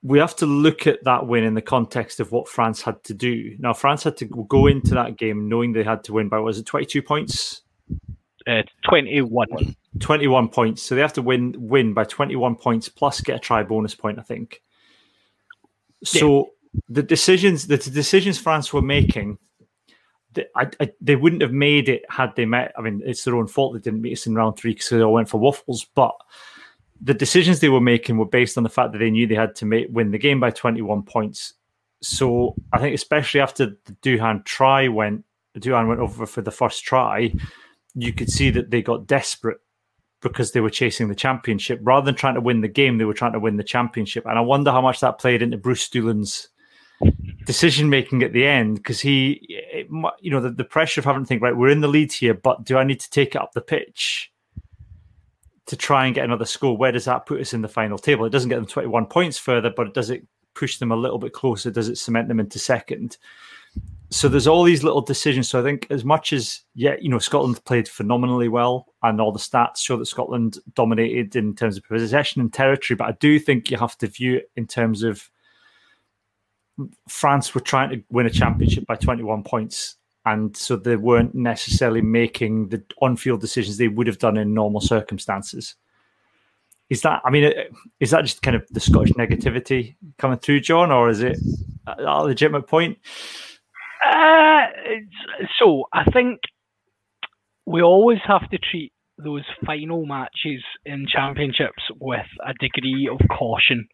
[0.03, 3.15] we have to look at that win in the context of what France had to
[3.15, 3.57] do.
[3.59, 6.59] Now, France had to go into that game knowing they had to win by was
[6.59, 7.63] it twenty two points?
[8.47, 9.21] Uh, twenty
[9.93, 10.01] one.
[10.01, 10.83] Twenty one points.
[10.83, 13.95] So they have to win win by twenty one points plus get a try bonus
[13.95, 14.19] point.
[14.19, 14.63] I think.
[16.05, 16.81] So yeah.
[16.89, 19.39] the decisions, the decisions France were making,
[20.35, 22.73] they, I, I, they wouldn't have made it had they met.
[22.77, 25.01] I mean, it's their own fault they didn't meet us in round three because they
[25.01, 26.15] all went for waffles, but
[27.01, 29.55] the decisions they were making were based on the fact that they knew they had
[29.57, 31.55] to make, win the game by 21 points.
[32.01, 35.25] So I think especially after the Duhan try went,
[35.59, 37.33] Duhan went over for the first try,
[37.95, 39.59] you could see that they got desperate
[40.23, 42.99] because they were chasing the championship rather than trying to win the game.
[42.99, 45.57] They were trying to win the championship, and I wonder how much that played into
[45.57, 46.49] Bruce Dulin's
[47.45, 49.89] decision making at the end because he, it,
[50.21, 52.35] you know, the, the pressure of having to think right, we're in the lead here,
[52.35, 54.33] but do I need to take it up the pitch?
[55.67, 56.77] to try and get another score.
[56.77, 58.25] Where does that put us in the final table?
[58.25, 61.33] It doesn't get them 21 points further, but does it push them a little bit
[61.33, 61.71] closer?
[61.71, 63.17] Does it cement them into second?
[64.13, 65.49] So there's all these little decisions.
[65.49, 69.33] So I think as much as yeah, you know, Scotland played phenomenally well, and all
[69.33, 73.39] the stats show that Scotland dominated in terms of possession and territory, but I do
[73.39, 75.31] think you have to view it in terms of
[77.09, 82.01] France were trying to win a championship by 21 points and so they weren't necessarily
[82.01, 85.75] making the on-field decisions they would have done in normal circumstances.
[86.91, 87.23] Is that?
[87.25, 87.51] I mean,
[88.01, 91.39] is that just kind of the Scottish negativity coming through, John, or is it
[91.87, 92.99] a legitimate point?
[94.05, 94.67] Uh,
[95.59, 96.41] so I think
[97.67, 103.87] we always have to treat those final matches in championships with a degree of caution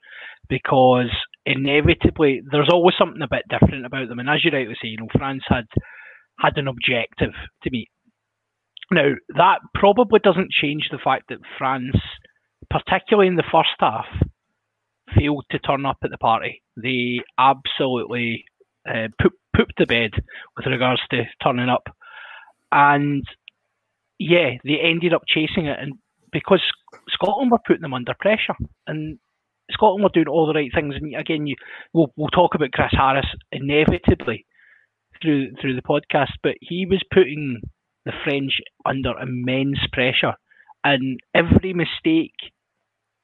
[0.49, 1.11] because
[1.45, 4.19] inevitably there's always something a bit different about them.
[4.19, 5.67] And as you rightly say, you know, France had
[6.39, 7.89] had an objective to meet.
[8.91, 11.97] Now, that probably doesn't change the fact that France,
[12.71, 14.07] particularly in the first half,
[15.17, 16.63] failed to turn up at the party.
[16.77, 18.45] They absolutely
[18.89, 20.13] uh, poop, pooped the bed
[20.57, 21.89] with regards to turning up.
[22.73, 23.25] And
[24.19, 25.79] yeah, they ended up chasing it.
[25.81, 25.95] And
[26.33, 26.63] because
[27.09, 28.55] Scotland were putting them under pressure,
[28.87, 29.19] and
[29.71, 30.95] Scotland were doing all the right things.
[30.95, 31.57] And again, you,
[31.93, 34.47] we'll, we'll talk about Chris Harris inevitably
[35.21, 37.61] through through the podcast, but he was putting
[38.05, 40.35] the French under immense pressure,
[40.85, 42.37] and every mistake,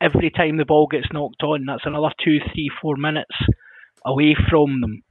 [0.01, 3.37] every time the ball gets knocked on, that's another two, three, four minutes
[4.05, 5.03] away from them.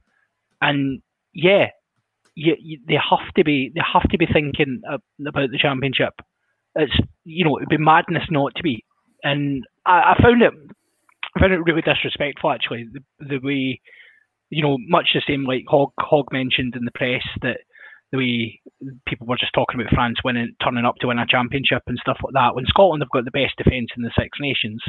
[0.64, 1.02] And
[1.34, 1.66] yeah,
[2.34, 6.14] you, you, they have to be they have to be thinking about the championship.
[6.74, 8.84] It's you know it'd be madness not to be.
[9.22, 10.52] And I, I found it
[11.36, 13.80] I found it really disrespectful actually the, the way
[14.48, 17.58] you know much the same like Hog Hogg mentioned in the press that
[18.10, 18.60] the way
[19.06, 22.18] people were just talking about France winning turning up to win a championship and stuff
[22.24, 22.54] like that.
[22.54, 24.82] When Scotland have got the best defence in the Six Nations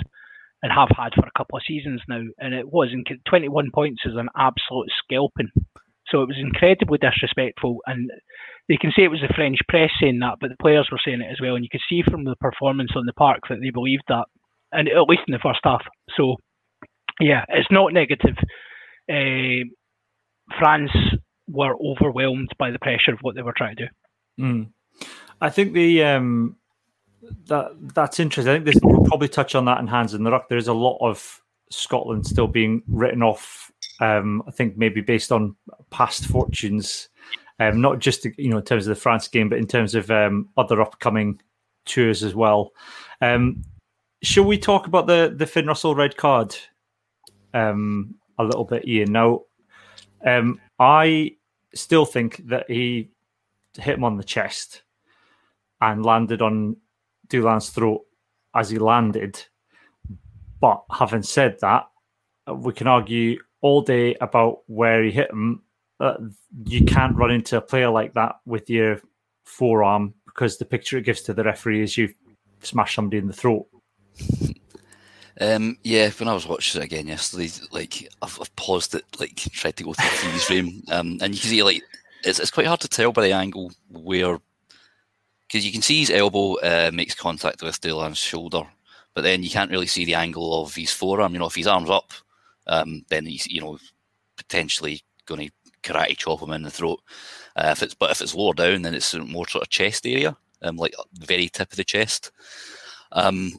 [0.65, 4.01] and have had for a couple of seasons now, and it was in 21 points
[4.04, 5.51] is an absolute scalping.
[6.08, 8.10] So it was incredibly disrespectful, and
[8.67, 11.21] you can say it was the French press saying that, but the players were saying
[11.21, 13.69] it as well, and you could see from the performance on the park that they
[13.69, 14.25] believed that,
[14.71, 15.84] and at least in the first half.
[16.17, 16.38] So,
[17.19, 18.36] yeah, it's not negative.
[19.08, 19.69] Uh,
[20.58, 20.91] France
[21.47, 24.43] were overwhelmed by the pressure of what they were trying to do.
[24.43, 24.69] Mm.
[25.39, 26.56] I think the um,
[27.47, 28.51] that that's interesting.
[28.51, 30.49] I think this, we'll probably touch on that in Hands in the Ruck.
[30.49, 33.71] There is a lot of Scotland still being written off.
[33.99, 35.55] Um, I think maybe based on
[35.89, 37.09] past fortunes,
[37.59, 40.11] um, not just you know in terms of the France game, but in terms of
[40.11, 41.41] um, other upcoming
[41.85, 42.71] tours as well.
[43.21, 43.63] Um,
[44.21, 46.55] shall we talk about the the Finn Russell red card
[47.53, 49.11] um, a little bit, Iain?
[49.11, 49.41] Now,
[50.25, 51.35] um, I
[51.73, 53.09] still think that he
[53.77, 54.83] hit him on the chest
[55.81, 56.77] and landed on
[57.27, 58.01] Dulin's throat
[58.55, 59.41] as he landed.
[60.59, 61.88] But having said that,
[62.51, 65.63] we can argue all day about where he hit him.
[65.99, 66.15] Uh,
[66.65, 68.99] you can't run into a player like that with your
[69.43, 72.13] forearm because the picture it gives to the referee is you
[72.61, 73.67] smash somebody in the throat.
[75.39, 79.35] Um, yeah, when I was watching it again yesterday, like I've, I've paused it, like
[79.35, 81.81] tried to go through the freeze frame, um, and you can see like
[82.23, 84.39] it's, it's quite hard to tell by the angle where
[85.47, 88.63] because you can see his elbow uh, makes contact with Dulin's shoulder,
[89.13, 91.34] but then you can't really see the angle of his forearm.
[91.34, 92.13] You know, if his arm's up,
[92.67, 93.77] um, then he's you know
[94.38, 95.53] potentially going to
[95.84, 97.01] karate chop him in the throat.
[97.55, 100.36] Uh, if it's but if it's lower down, then it's more sort of chest area,
[100.62, 102.31] um, like the very tip of the chest.
[103.12, 103.53] Um,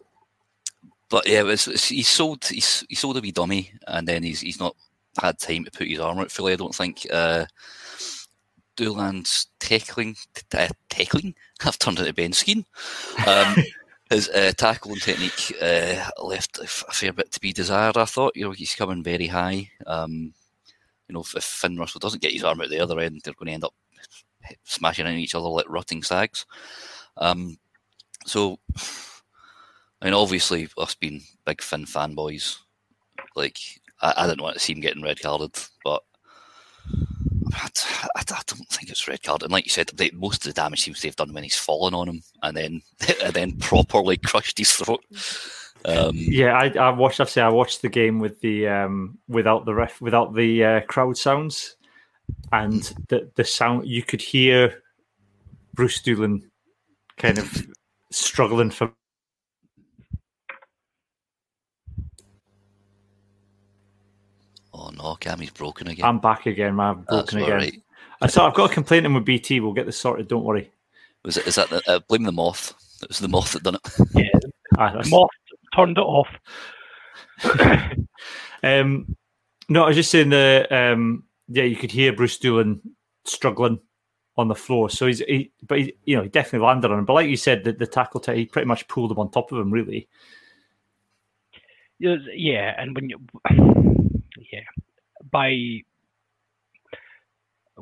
[1.09, 4.41] but yeah, it's, it's, he's sold he's, he sold a wee dummy, and then he's
[4.41, 4.77] he's not
[5.21, 6.53] had time to put his arm out fully.
[6.53, 7.07] I don't think.
[7.11, 7.47] Uh,
[8.77, 10.17] Dulin's tackling,
[10.55, 11.35] uh, tackling.
[11.65, 12.65] I've turned into Ben Skeen.
[13.27, 13.65] Um,
[14.11, 17.97] his uh, tackling technique uh, left a fair bit to be desired.
[17.97, 19.71] I thought, you know, he's coming very high.
[19.87, 20.33] Um,
[21.09, 23.35] you know, if, if Finn Russell doesn't get his arm out the other end, they're
[23.35, 23.75] going to end up
[24.65, 26.47] smashing into each other like rotting sags.
[27.17, 27.59] Um,
[28.25, 28.59] so
[30.01, 32.59] I mean, obviously, us being big Finn fanboys,
[33.35, 33.59] like
[34.03, 36.03] I, I didn't want to see him getting red carded, but
[37.55, 37.69] I,
[38.15, 39.43] I, I, don't think it's red card.
[39.43, 41.95] And like you said, most of the damage seems to have done when he's fallen
[41.95, 42.83] on him and then
[43.25, 45.05] and then properly crushed his throat.
[45.85, 47.21] Um, yeah, I, I watched.
[47.21, 51.17] I've I watched the game with the um, without the ref, without the uh, crowd
[51.17, 51.77] sounds,
[52.53, 54.83] and the the sound you could hear
[55.75, 56.43] Bruce Dulin
[57.19, 57.67] kind of
[58.11, 58.93] struggling for
[64.87, 66.05] Oh no, Cammy's broken again.
[66.05, 67.05] I'm back again, man.
[67.09, 67.57] broken again.
[67.57, 67.83] Right.
[68.21, 68.47] I saw.
[68.47, 69.61] I've got a complaint in with BT.
[69.61, 70.29] We'll get this sorted.
[70.29, 70.71] Don't worry.
[71.25, 71.47] Was it?
[71.47, 72.73] Is that the, uh, blame the moth?
[73.03, 73.81] It was the moth that done it.
[74.15, 75.31] Yeah, ah, moth
[75.75, 76.29] turned it off.
[78.63, 79.17] um,
[79.69, 80.71] no, I was just saying that.
[80.71, 82.81] Um, yeah, you could hear Bruce Dulin
[83.25, 83.81] struggling
[84.37, 84.89] on the floor.
[84.89, 87.05] So he's, he, but he, you know, he definitely landed on him.
[87.05, 89.51] But like you said, the, the tackle, t- he pretty much pulled him on top
[89.51, 90.09] of him, really.
[91.99, 93.19] Yeah, and when you
[94.53, 94.61] yeah,
[95.31, 95.49] by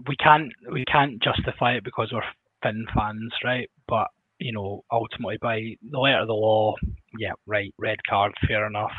[0.06, 2.22] we can't we can't justify it because we're
[2.62, 3.70] Finn fans, right?
[3.86, 6.74] But you know, ultimately by the letter of the law,
[7.18, 8.92] yeah, right, red card, fair enough.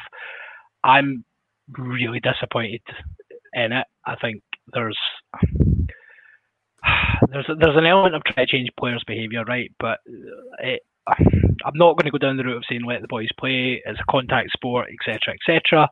[0.83, 1.25] I'm
[1.77, 2.81] really disappointed
[3.53, 3.87] in it.
[4.05, 4.41] I think
[4.73, 4.97] there's
[7.31, 9.71] there's there's an element of trying to change players' behaviour, right?
[9.79, 9.99] But
[10.59, 13.81] it, I'm not going to go down the route of saying let the boys play.
[13.85, 15.89] It's a contact sport, etc., etc.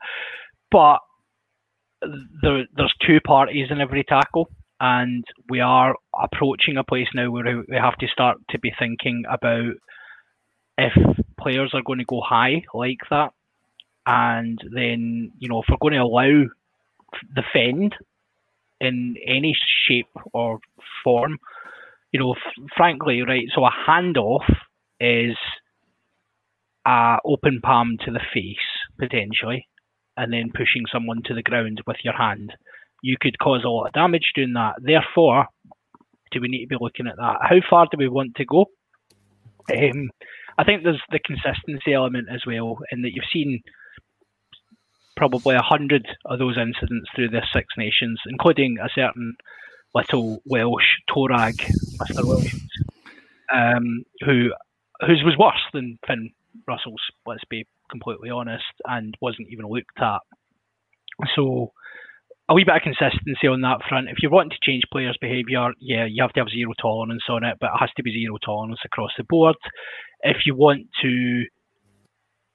[0.71, 0.99] But
[2.41, 7.63] there, there's two parties in every tackle, and we are approaching a place now where
[7.67, 9.73] we have to start to be thinking about
[10.77, 10.93] if
[11.39, 13.31] players are going to go high like that,
[14.05, 16.45] and then you know if we're going to allow
[17.35, 17.95] the fend
[18.81, 19.55] in any
[19.87, 20.59] shape or
[21.03, 21.37] form,
[22.11, 23.45] you know, f- frankly, right.
[23.55, 24.43] So a handoff
[24.99, 25.37] is
[26.85, 28.57] a open palm to the face
[28.99, 29.67] potentially
[30.17, 32.53] and then pushing someone to the ground with your hand.
[33.01, 34.75] You could cause a lot of damage doing that.
[34.79, 35.47] Therefore,
[36.31, 37.37] do we need to be looking at that?
[37.41, 38.65] How far do we want to go?
[39.71, 40.09] Um,
[40.57, 43.61] I think there's the consistency element as well, in that you've seen
[45.15, 49.35] probably a hundred of those incidents through the Six Nations, including a certain
[49.93, 51.55] little Welsh Torag,
[52.01, 52.25] Mr.
[52.25, 52.69] Williams,
[53.53, 54.51] um, who
[55.01, 56.31] whose was worse than Finn
[56.67, 57.01] Russell's.
[57.25, 60.21] Let's be completely honest, and wasn't even looked at.
[61.35, 61.71] So
[62.49, 64.09] a wee bit of consistency on that front.
[64.09, 67.43] If you want to change players' behaviour, yeah, you have to have zero tolerance on
[67.43, 69.55] it, but it has to be zero tolerance across the board.
[70.21, 71.45] If you want to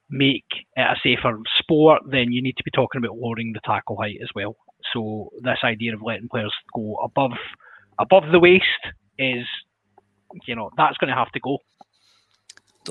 [0.09, 3.97] make it a safer sport, then you need to be talking about lowering the tackle
[3.97, 4.55] height as well.
[4.93, 7.37] So this idea of letting players go above
[7.99, 8.63] above the waist
[9.17, 9.45] is,
[10.47, 11.57] you know, that's going to have to go.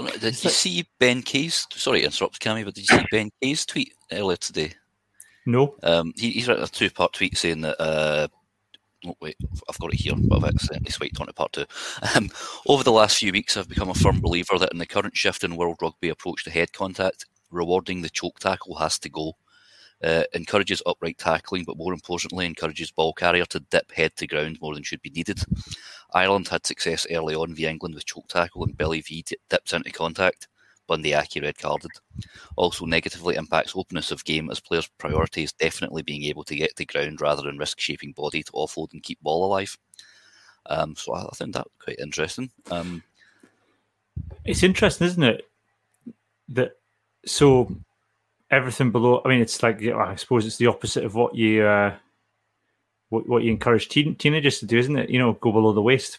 [0.06, 1.66] Did you see Ben Kay's?
[1.72, 4.72] Sorry to interrupt, Cammy, but did you see Ben Kay's tweet earlier today?
[5.46, 5.76] No.
[5.82, 7.80] Um, he, he's written a two-part tweet saying that.
[7.80, 8.28] Uh,
[9.06, 9.36] oh, wait,
[9.68, 11.64] I've got it here, but I've accidentally swiped on to part two.
[12.16, 12.30] Um,
[12.66, 15.44] over the last few weeks, I've become a firm believer that in the current shift
[15.44, 19.34] in world rugby approach to head contact, rewarding the choke tackle has to go.
[20.04, 24.56] Uh, encourages upright tackling, but more importantly, encourages ball carrier to dip head to ground
[24.60, 25.40] more than should be needed.
[26.12, 29.90] Ireland had success early on via England with choke tackle, and Billy V dips into
[29.90, 30.48] contact.
[30.86, 31.90] Bundee Aki red carded.
[32.56, 36.74] Also negatively impacts openness of game as players' priority is definitely being able to get
[36.76, 39.76] to ground rather than risk shaping body to offload and keep ball alive.
[40.66, 42.50] Um, so I, I found that quite interesting.
[42.70, 43.02] Um,
[44.44, 45.48] it's interesting, isn't it?
[46.48, 46.72] That
[47.26, 47.70] so
[48.50, 49.20] everything below.
[49.24, 51.94] I mean, it's like I suppose it's the opposite of what you uh,
[53.08, 55.10] what what you encourage teen, teenagers to do, isn't it?
[55.10, 56.18] You know, go below the waist.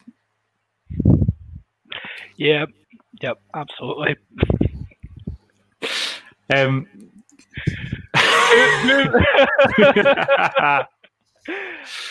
[2.37, 2.65] Yeah.
[3.21, 3.41] Yep.
[3.53, 4.15] Absolutely.
[6.53, 6.87] Um.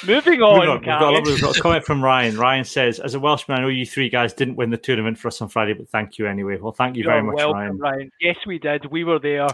[0.06, 0.78] Moving on, on.
[0.78, 2.36] We've, got, we've got a comment from Ryan.
[2.36, 5.28] Ryan says, "As a Welshman, I know you three guys didn't win the tournament for
[5.28, 7.78] us on Friday, but thank you anyway." Well, thank you You're very much, welcome, Ryan.
[7.78, 8.10] Ryan.
[8.20, 8.86] Yes, we did.
[8.86, 9.46] We were there,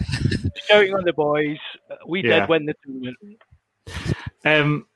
[0.68, 1.58] shouting on the boys.
[2.06, 2.40] We yeah.
[2.40, 3.42] did win the tournament.
[4.44, 4.86] Um,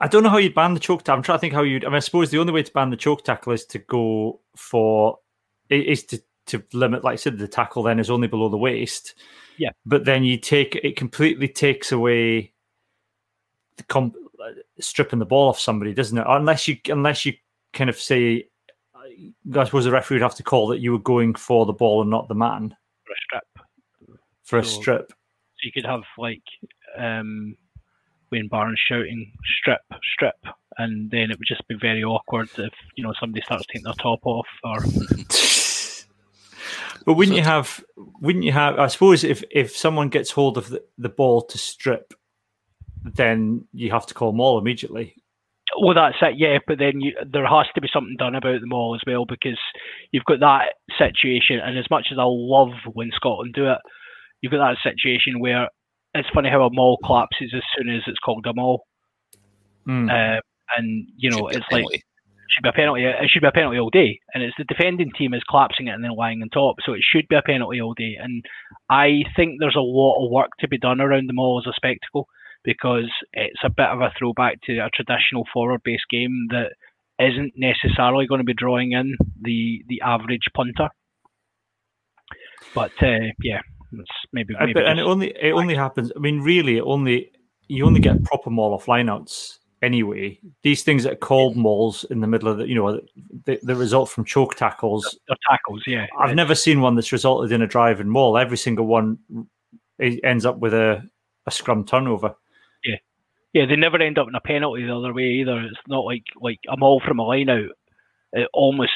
[0.00, 1.18] I don't know how you'd ban the choke tackle.
[1.18, 1.84] I'm trying to think how you'd.
[1.84, 4.40] I mean, I suppose the only way to ban the choke tackle is to go
[4.56, 5.18] for
[5.70, 9.14] is to to limit, like I said, the tackle then is only below the waist.
[9.58, 12.52] Yeah, but then you take it completely takes away
[13.76, 14.14] the comp,
[14.80, 16.24] stripping the ball off somebody, doesn't it?
[16.28, 17.32] Unless you unless you
[17.72, 18.48] kind of say,
[18.94, 22.02] I suppose the referee would have to call that you were going for the ball
[22.02, 24.18] and not the man for a strip.
[24.44, 26.42] For so, a strip, so you could have like
[26.98, 27.56] um,
[28.36, 29.80] Wayne Barnes shouting "strip,
[30.14, 30.36] strip,"
[30.78, 33.94] and then it would just be very awkward if you know somebody starts taking their
[33.94, 34.80] top off or.
[37.06, 37.82] but wouldn't you have?
[38.20, 38.78] Wouldn't you have?
[38.78, 42.14] I suppose if if someone gets hold of the, the ball to strip
[43.14, 45.14] then you have to call maul immediately.
[45.80, 46.58] Well, that's it, yeah.
[46.66, 49.58] But then you, there has to be something done about the maul as well because
[50.10, 51.60] you've got that situation.
[51.62, 53.78] And as much as I love when Scotland do it,
[54.40, 55.68] you've got that situation where
[56.20, 58.84] it's funny how a maul collapses as soon as it's called a maul.
[59.86, 60.10] Mm.
[60.10, 60.40] Uh,
[60.76, 61.84] and you know, it's like
[62.48, 63.04] should be a penalty.
[63.04, 65.92] It should be a penalty all day, and it's the defending team is collapsing it
[65.92, 68.16] and then lying on top, so it should be a penalty all day.
[68.20, 68.44] And
[68.88, 71.74] I think there's a lot of work to be done around the maul as a
[71.74, 72.28] spectacle
[72.64, 76.72] because it's a bit of a throwback to a traditional forward based game that
[77.18, 80.88] isn't necessarily going to be drawing in the the average punter.
[82.74, 83.60] But uh, yeah,
[83.92, 86.12] it's maybe, maybe but, and it only it only happens.
[86.14, 87.30] I mean, really, it only
[87.68, 90.38] you only get proper maul off lineouts anyway.
[90.62, 93.00] These things that are called mauls in the middle of the, you know,
[93.44, 95.18] the, the result from choke tackles.
[95.28, 96.06] The tackles, yeah.
[96.18, 98.38] I've never seen one that's resulted in a drive and maul.
[98.38, 99.18] Every single one
[100.00, 101.02] ends up with a,
[101.46, 102.34] a scrum turnover
[102.84, 102.96] Yeah.
[103.52, 105.60] yeah, they never end up in a penalty the other way either.
[105.60, 107.70] It's not like like a maul from a line out.
[108.32, 108.92] It almost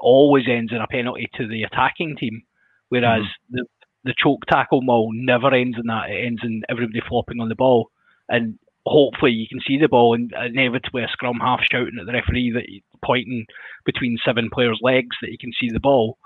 [0.00, 2.42] always ends in a penalty to the attacking team,
[2.88, 3.56] whereas mm-hmm.
[3.56, 3.66] the
[4.04, 6.10] the choke tackle maul never ends in that.
[6.10, 7.90] It ends in everybody flopping on the ball,
[8.28, 12.12] and hopefully you can see the ball and inevitably a scrum half shouting at the
[12.12, 12.66] referee that
[13.04, 13.46] pointing
[13.84, 16.18] between seven players' legs that you can see the ball.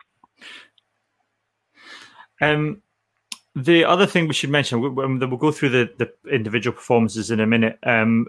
[2.41, 2.83] Um,
[3.55, 7.47] the other thing we should mention, we'll go through the, the individual performances in a
[7.47, 7.79] minute.
[7.83, 8.27] Um,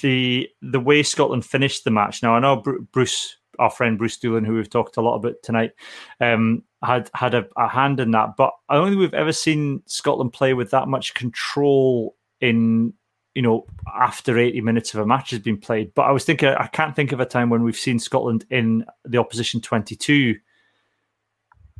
[0.00, 2.22] the the way Scotland finished the match.
[2.22, 5.72] Now I know Bruce, our friend Bruce Dulin, who we've talked a lot about tonight,
[6.20, 8.36] um, had had a, a, hand in that.
[8.36, 12.92] But I don't think we've ever seen Scotland play with that much control in
[13.34, 15.94] you know after 80 minutes of a match has been played.
[15.94, 18.84] But I was thinking, I can't think of a time when we've seen Scotland in
[19.04, 20.36] the opposition 22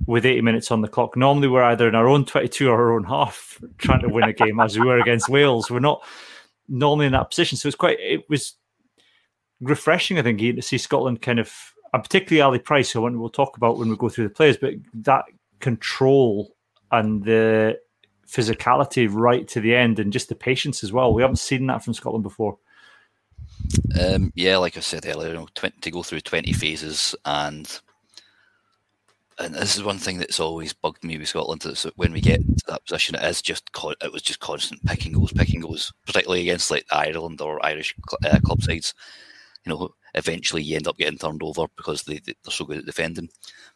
[0.06, 1.16] with 80 minutes on the clock.
[1.16, 4.32] Normally, we're either in our own 22 or our own half trying to win a
[4.32, 5.70] game, as we were against Wales.
[5.70, 6.04] We're not
[6.68, 7.58] normally in that position.
[7.58, 8.54] So it's quite, it was
[9.62, 11.52] refreshing, I think, to see Scotland kind of,
[11.94, 14.74] and particularly Ali Price, who we'll talk about when we go through the players, but
[14.94, 15.24] that
[15.60, 16.54] control
[16.90, 17.78] and the
[18.26, 21.14] physicality right to the end and just the patience as well.
[21.14, 22.58] We haven't seen that from Scotland before.
[24.00, 27.80] Um, yeah, like I said earlier, you know, 20, to go through 20 phases and
[29.38, 32.20] and this is one thing that's always bugged me with Scotland is that when we
[32.20, 33.68] get to that position, it is just
[34.00, 37.94] it was just constant picking goals, picking goals, particularly against like Ireland or Irish
[38.24, 38.94] uh, club sides.
[39.64, 42.86] You know, eventually you end up getting turned over because they they're so good at
[42.86, 43.28] defending.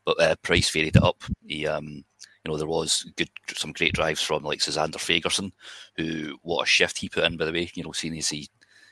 [0.04, 1.22] But uh, Price varied it up.
[1.46, 5.52] He um, you know, there was good some great drives from like Zander Fagerson,
[5.96, 7.70] who what a shift he put in by the way.
[7.74, 8.48] You know, seeing as he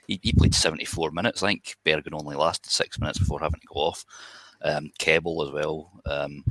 [0.07, 1.43] he, he played 74 minutes.
[1.43, 4.05] I think Berghan only lasted six minutes before having to go off.
[4.63, 5.91] Um, as well.
[6.07, 6.43] Um,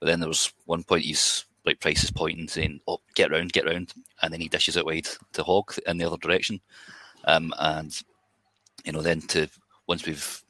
[0.00, 3.52] but then there was one point he's like Price is pointing saying, "Oh, get round,
[3.52, 6.60] get round," and then he dishes it wide to Hogg in the other direction.
[7.24, 7.96] Um, and
[8.84, 9.48] you know, then to
[9.86, 10.42] once we've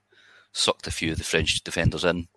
[0.53, 2.29] sucked a few of the French defenders in,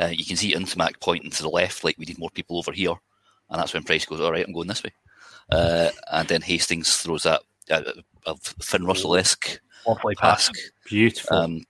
[0.00, 2.72] uh, you can see Ntamack pointing to the left, like we need more people over
[2.72, 2.94] here,
[3.50, 4.92] and that's when Price goes, "All right, I'm going this way,"
[5.50, 7.82] uh, and then Hastings throws that uh,
[8.26, 9.60] of Finn Russell esque
[10.18, 10.50] pass.
[10.86, 11.36] Beautiful.
[11.36, 11.64] Um,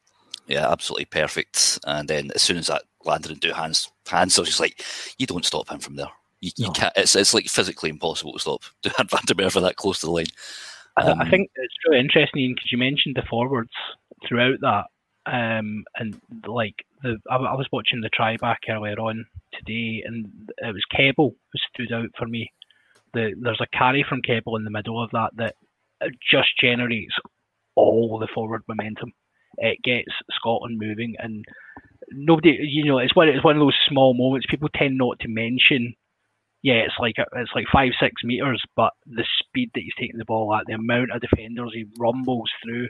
[0.47, 1.79] yeah, absolutely perfect.
[1.87, 4.83] And then as soon as that landed into hands, hands, I was just like,
[5.19, 6.11] you don't stop him from there.
[6.41, 6.73] You, you no.
[6.73, 6.93] can't.
[6.97, 10.07] It's it's like physically impossible to stop Duhan van der Merwe for that close to
[10.07, 10.27] the line.
[10.97, 13.71] Um, I think it's really interesting because you mentioned the forwards
[14.27, 14.85] throughout that,
[15.27, 20.51] um, and like the I, I, was watching the try back earlier on today, and
[20.59, 22.51] it was Kebble who stood out for me.
[23.15, 25.55] The, there's a carry from Kebble in the middle of that that
[26.31, 27.15] just generates
[27.75, 29.13] all the forward momentum.
[29.57, 31.45] It gets Scotland moving, and
[32.11, 35.29] nobody, you know, it's one it's one of those small moments people tend not to
[35.29, 35.95] mention.
[36.63, 40.25] Yeah, it's like it's like five six meters, but the speed that he's taking the
[40.25, 42.89] ball at, the amount of defenders he rumbles through.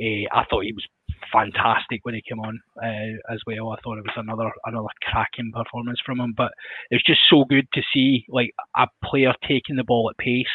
[0.00, 0.86] Uh, I thought he was
[1.32, 3.70] fantastic when he came on uh, as well.
[3.70, 6.34] I thought it was another another cracking performance from him.
[6.36, 6.52] But
[6.90, 10.46] it's just so good to see like a player taking the ball at pace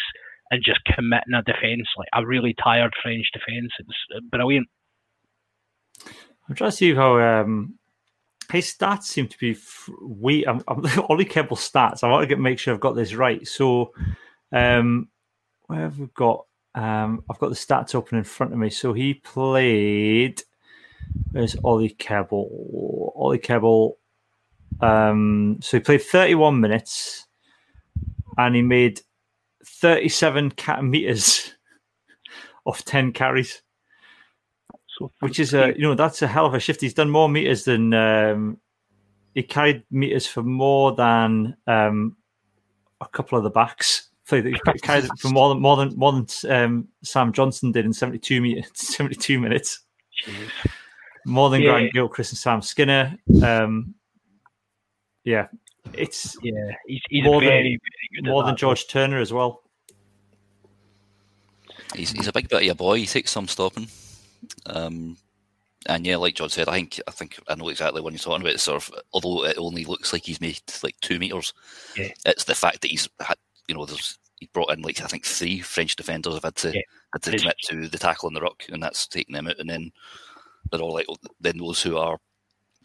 [0.51, 3.71] and just committing a defence, like a really tired French defence.
[3.79, 4.67] It was brilliant.
[6.49, 7.75] I'm trying to see how um,
[8.51, 9.57] his stats seem to be
[10.01, 10.45] we.
[10.45, 12.03] I'm, I'm Ollie Kebble stats.
[12.03, 13.47] I want to get make sure I've got this right.
[13.47, 13.93] So,
[14.51, 15.07] um,
[15.67, 16.45] where have we got?
[16.75, 18.69] Um, I've got the stats open in front of me.
[18.69, 20.41] So he played.
[21.31, 23.11] There's Ollie Kebble.
[23.15, 23.93] Ollie Kebble.
[24.79, 27.27] Um, so he played 31 minutes,
[28.37, 29.01] and he made
[29.65, 31.55] 37 cat meters
[32.65, 33.61] off 10 carries.
[34.87, 36.81] So, which is a you know that's a hell of a shift.
[36.81, 38.57] He's done more meters than um,
[39.33, 42.17] he carried meters for more than um,
[42.99, 44.09] a couple of the backs.
[44.37, 47.93] He carried it for more than more than more than um, Sam Johnson did in
[47.93, 49.81] seventy two meters, seventy two minutes.
[51.25, 51.71] More than yeah.
[51.71, 53.15] Grant Gilchrist and Sam Skinner.
[53.43, 53.93] Um,
[55.23, 55.47] yeah,
[55.93, 57.79] it's yeah, he's, he's more very,
[58.17, 59.63] than, very more than George Turner as well.
[61.95, 62.97] He's he's a big bit of a boy.
[62.97, 63.87] He takes some stopping.
[64.65, 65.17] Um,
[65.87, 68.45] and yeah, like John said, I think I think I know exactly what you're talking
[68.45, 68.59] about.
[68.59, 71.53] Sort of, although it only looks like he's made like two meters,
[71.97, 72.09] yeah.
[72.25, 75.23] it's the fact that he's had, you know, there's he brought in like I think
[75.23, 76.81] three French defenders have had to yeah.
[77.13, 79.59] had to commit to the tackle on the ruck, and that's taking them out.
[79.59, 79.91] And then
[80.69, 82.17] they're all like, oh, then those who are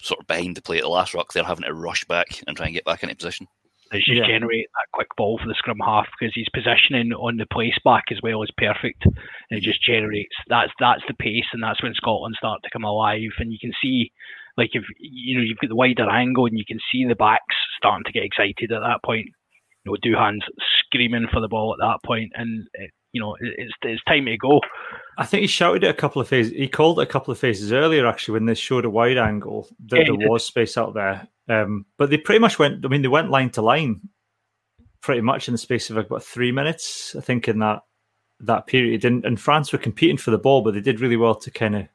[0.02, 2.56] sort of behind the play at the last ruck, they're having to rush back and
[2.56, 3.48] try and get back into position.
[3.92, 4.26] It's just yeah.
[4.26, 8.04] generate that quick ball for the scrum half because his positioning on the place back
[8.10, 9.04] as well is perfect.
[9.06, 9.14] And
[9.58, 13.30] it just generates that's that's the pace and that's when Scotland start to come alive
[13.38, 14.10] and you can see
[14.56, 17.54] like if you know you've got the wider angle and you can see the backs
[17.78, 19.28] starting to get excited at that point.
[19.86, 20.44] You know, Duhan's
[20.84, 24.36] screaming for the ball at that point and it, you know, it's it's time to
[24.36, 24.60] go.
[25.16, 26.52] I think he shouted it a couple of phases.
[26.52, 29.68] He called it a couple of phases earlier, actually, when they showed a wide angle
[29.86, 31.26] that yeah, there was space out there.
[31.48, 32.84] Um, but they pretty much went.
[32.84, 34.02] I mean, they went line to line,
[35.00, 37.16] pretty much in the space of about three minutes.
[37.16, 37.84] I think in that
[38.40, 41.36] that period, and, and France were competing for the ball, but they did really well
[41.36, 41.88] to kind of.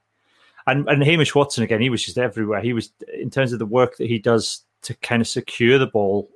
[0.65, 2.61] And and Hamish Watson again, he was just everywhere.
[2.61, 5.85] He was in terms of the work that he does to kind of secure the
[5.85, 6.31] ball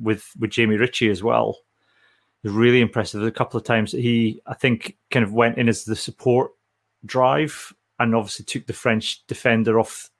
[0.00, 1.58] with with Jamie Ritchie as well
[2.42, 3.22] was really impressive.
[3.22, 6.52] A couple of times that he, I think, kind of went in as the support
[7.04, 10.10] drive and obviously took the French defender off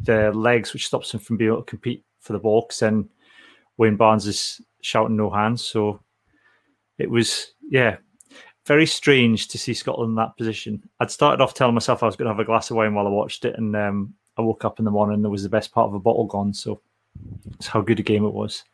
[0.00, 2.62] the legs, which stops him from being able to compete for the ball.
[2.62, 3.08] Because then
[3.76, 5.64] Wayne Barnes is shouting no hands.
[5.64, 6.00] So
[6.98, 7.96] it was, yeah,
[8.64, 10.82] very strange to see Scotland in that position.
[11.00, 13.06] I'd started off telling myself I was going to have a glass of wine while
[13.06, 15.48] I watched it, and um, I woke up in the morning and there was the
[15.48, 16.54] best part of a bottle gone.
[16.54, 16.80] So
[17.50, 18.64] that's how good a game it was.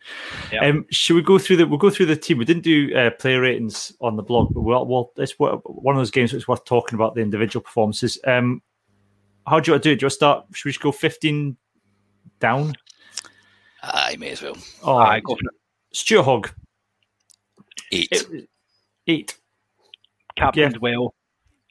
[0.53, 0.63] Yep.
[0.63, 1.67] Um, should we go through the?
[1.67, 2.39] We'll go through the team.
[2.39, 5.61] We didn't do uh, player ratings on the blog, but we'll, we'll, it's one
[5.95, 8.19] of those games that's worth talking about the individual performances.
[8.27, 8.63] Um,
[9.47, 9.99] how do you want to do it?
[9.99, 10.47] Do you want to start?
[10.53, 11.57] Should we just go fifteen
[12.41, 12.75] down?
[13.83, 14.57] I may as well.
[14.83, 15.97] Oh, I go for it.
[15.97, 16.51] Stuart Hogg.
[17.91, 18.09] Eight.
[18.11, 18.49] It,
[19.07, 19.39] eight.
[20.37, 20.79] Captained yeah.
[20.81, 21.15] well.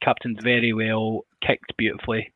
[0.02, 1.26] Captained very well.
[1.42, 2.34] kicked beautifully.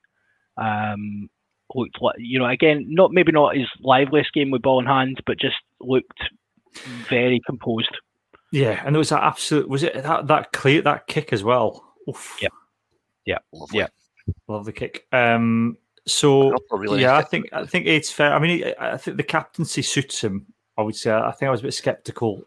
[0.57, 1.29] Um,
[1.75, 5.21] looked like you know again, not maybe not his liveliest game with ball in hand,
[5.25, 6.19] but just looked
[7.09, 7.95] very composed.
[8.51, 11.93] Yeah, and there was that absolute was it that that clear that kick as well.
[12.09, 12.37] Oof.
[12.41, 12.49] Yeah,
[13.25, 13.79] yeah, Lovely.
[13.79, 13.87] yeah.
[14.47, 15.05] Love the kick.
[15.11, 18.33] Um, so really yeah, I think I think it's fair.
[18.33, 20.47] I mean, I think the captaincy suits him.
[20.77, 21.11] I would say.
[21.11, 22.43] I think I was a bit skeptical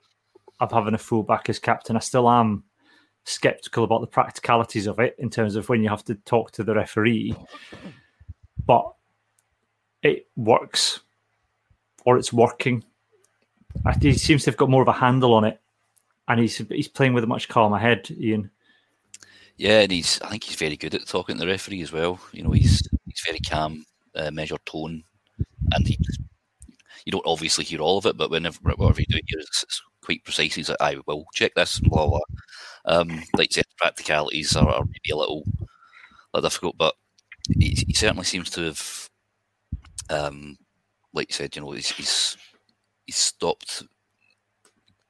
[0.60, 1.96] of having a fullback as captain.
[1.96, 2.64] I still am
[3.24, 6.64] skeptical about the practicalities of it in terms of when you have to talk to
[6.64, 7.34] the referee,
[8.66, 8.90] but
[10.02, 11.00] it works
[12.04, 12.84] or it's working.
[14.00, 15.60] He seems to have got more of a handle on it,
[16.26, 18.08] and he's he's playing with a much calmer head.
[18.10, 18.50] Iain.
[19.56, 22.20] Yeah, and he's I think he's very good at talking to the referee as well.
[22.32, 23.84] You know, he's he's very calm,
[24.14, 25.04] uh, measured tone,
[25.72, 25.98] and he
[27.08, 29.82] you don't obviously hear all of it, but whenever whatever you do hear, it's, it's
[30.02, 30.54] quite precise.
[30.54, 32.20] He's like, "I will check this," blah blah.
[32.84, 36.94] Um, like said, practicalities are, are, maybe a little, a little difficult, but
[37.58, 39.07] he, he, certainly seems to have,
[40.10, 40.56] um,
[41.12, 42.36] like you said, you know, he's he's,
[43.06, 43.82] he's stopped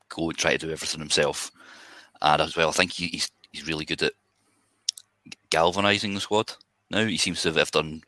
[0.08, 1.50] go and try to do everything himself,
[2.22, 4.12] and as well, I think he, he's he's really good at
[5.50, 6.52] galvanizing the squad.
[6.90, 8.02] Now he seems to have done,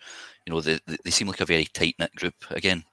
[0.46, 2.84] you know, they, they seem like a very tight knit group again.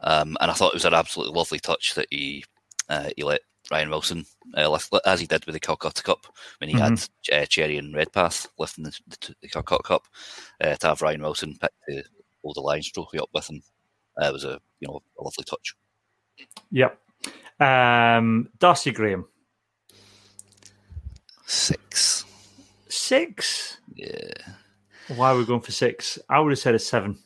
[0.00, 2.44] Um, and I thought it was an absolutely lovely touch that he
[2.88, 3.40] uh, he let
[3.70, 4.26] Ryan Wilson
[4.56, 6.26] uh, lift, as he did with the Calcutta Cup
[6.58, 6.94] when he mm-hmm.
[7.30, 10.02] had uh, Cherry and Redpath lifting the, the, the Calcutta Cup
[10.60, 12.04] uh, to have Ryan Wilson pick the
[12.42, 13.62] hold the Lions trophy up with him.
[14.20, 15.74] Uh, it was a you know a lovely touch.
[16.70, 16.98] Yep.
[17.60, 19.26] Um, Darcy Graham.
[21.46, 22.24] Six.
[22.88, 23.78] Six.
[23.94, 24.32] Yeah.
[25.08, 26.18] Why are we going for six?
[26.28, 27.18] I would have said a seven.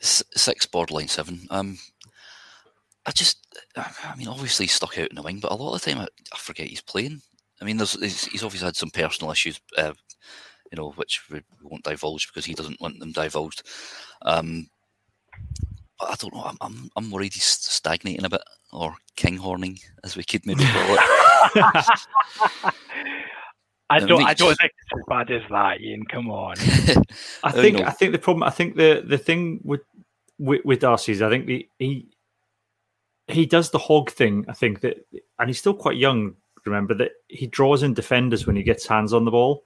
[0.00, 1.46] six, borderline seven.
[1.50, 1.78] Um,
[3.06, 3.46] I just,
[3.76, 6.00] I mean, obviously he's stuck out in the wing, but a lot of the time
[6.00, 7.20] I, I forget he's playing.
[7.60, 9.92] I mean, there's he's, he's obviously had some personal issues, uh,
[10.74, 13.62] you know, which we won't divulge because he doesn't want them divulged.
[14.22, 14.68] Um,
[16.00, 16.42] but I don't know.
[16.42, 20.94] I'm, I'm, I'm worried he's stagnating a bit or kinghorning, as we could maybe call
[20.94, 21.00] it.
[23.90, 24.24] I don't.
[24.24, 26.04] I don't think it's as bad as that, Iain.
[26.10, 26.56] Come on.
[27.44, 27.80] I think.
[27.80, 28.42] I think the problem.
[28.42, 29.82] I think the the thing with
[30.38, 32.08] with, with Darcy is I think the, he
[33.28, 34.44] he does the hog thing.
[34.48, 35.06] I think that,
[35.38, 36.34] and he's still quite young.
[36.66, 39.62] Remember that he draws in defenders when he gets hands on the ball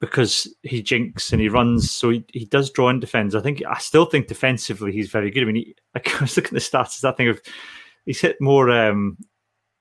[0.00, 1.90] because he jinks and he runs.
[1.90, 3.34] So he, he does draw in defenders.
[3.34, 5.42] I think I still think defensively he's very good.
[5.42, 7.00] I mean, he, I was looking at the stats.
[7.00, 7.40] That thing of
[8.06, 9.18] he's hit more um,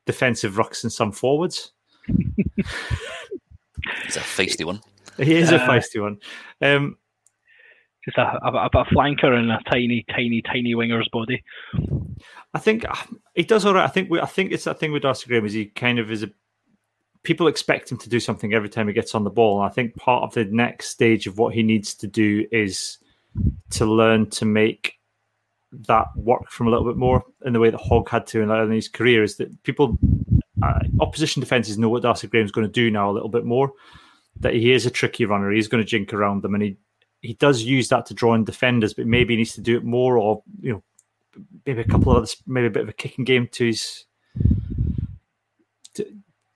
[0.06, 1.72] defensive rucks than some forwards.
[2.08, 2.18] he's
[4.18, 4.82] a feisty one.
[5.18, 6.18] He is a uh, feisty one.
[6.62, 6.98] Um,
[8.06, 11.44] just a, a, a, flanker and a tiny, tiny, tiny winger's body.
[12.54, 12.86] I think
[13.36, 13.84] he does all right.
[13.84, 16.10] I think we, I think it's that thing with Darcy Graham is he kind of
[16.10, 16.32] is a
[17.24, 19.62] people expect him to do something every time he gets on the ball.
[19.62, 22.98] I think part of the next stage of what he needs to do is
[23.72, 24.96] to learn to make
[25.72, 28.72] that work from a little bit more in the way that Hogg had to in
[28.72, 29.24] his career.
[29.24, 29.98] Is that people,
[30.64, 33.72] uh, opposition defenses know what Darcy Graham's going to do now a little bit more.
[34.40, 35.52] That he is a tricky runner.
[35.52, 36.78] He's going to jink around them, and he
[37.22, 39.84] he does use that to draw in defenders, but maybe he needs to do it
[39.84, 40.84] more, or you know,
[41.66, 44.06] maybe a couple of others, maybe a bit of a kicking game to his
[45.96, 46.06] to,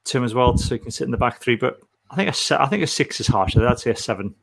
[0.06, 1.56] to him as well, so he can sit in the back three.
[1.56, 1.80] But
[2.10, 3.68] I think a I think a six is harsher.
[3.68, 4.36] I'd say a seven.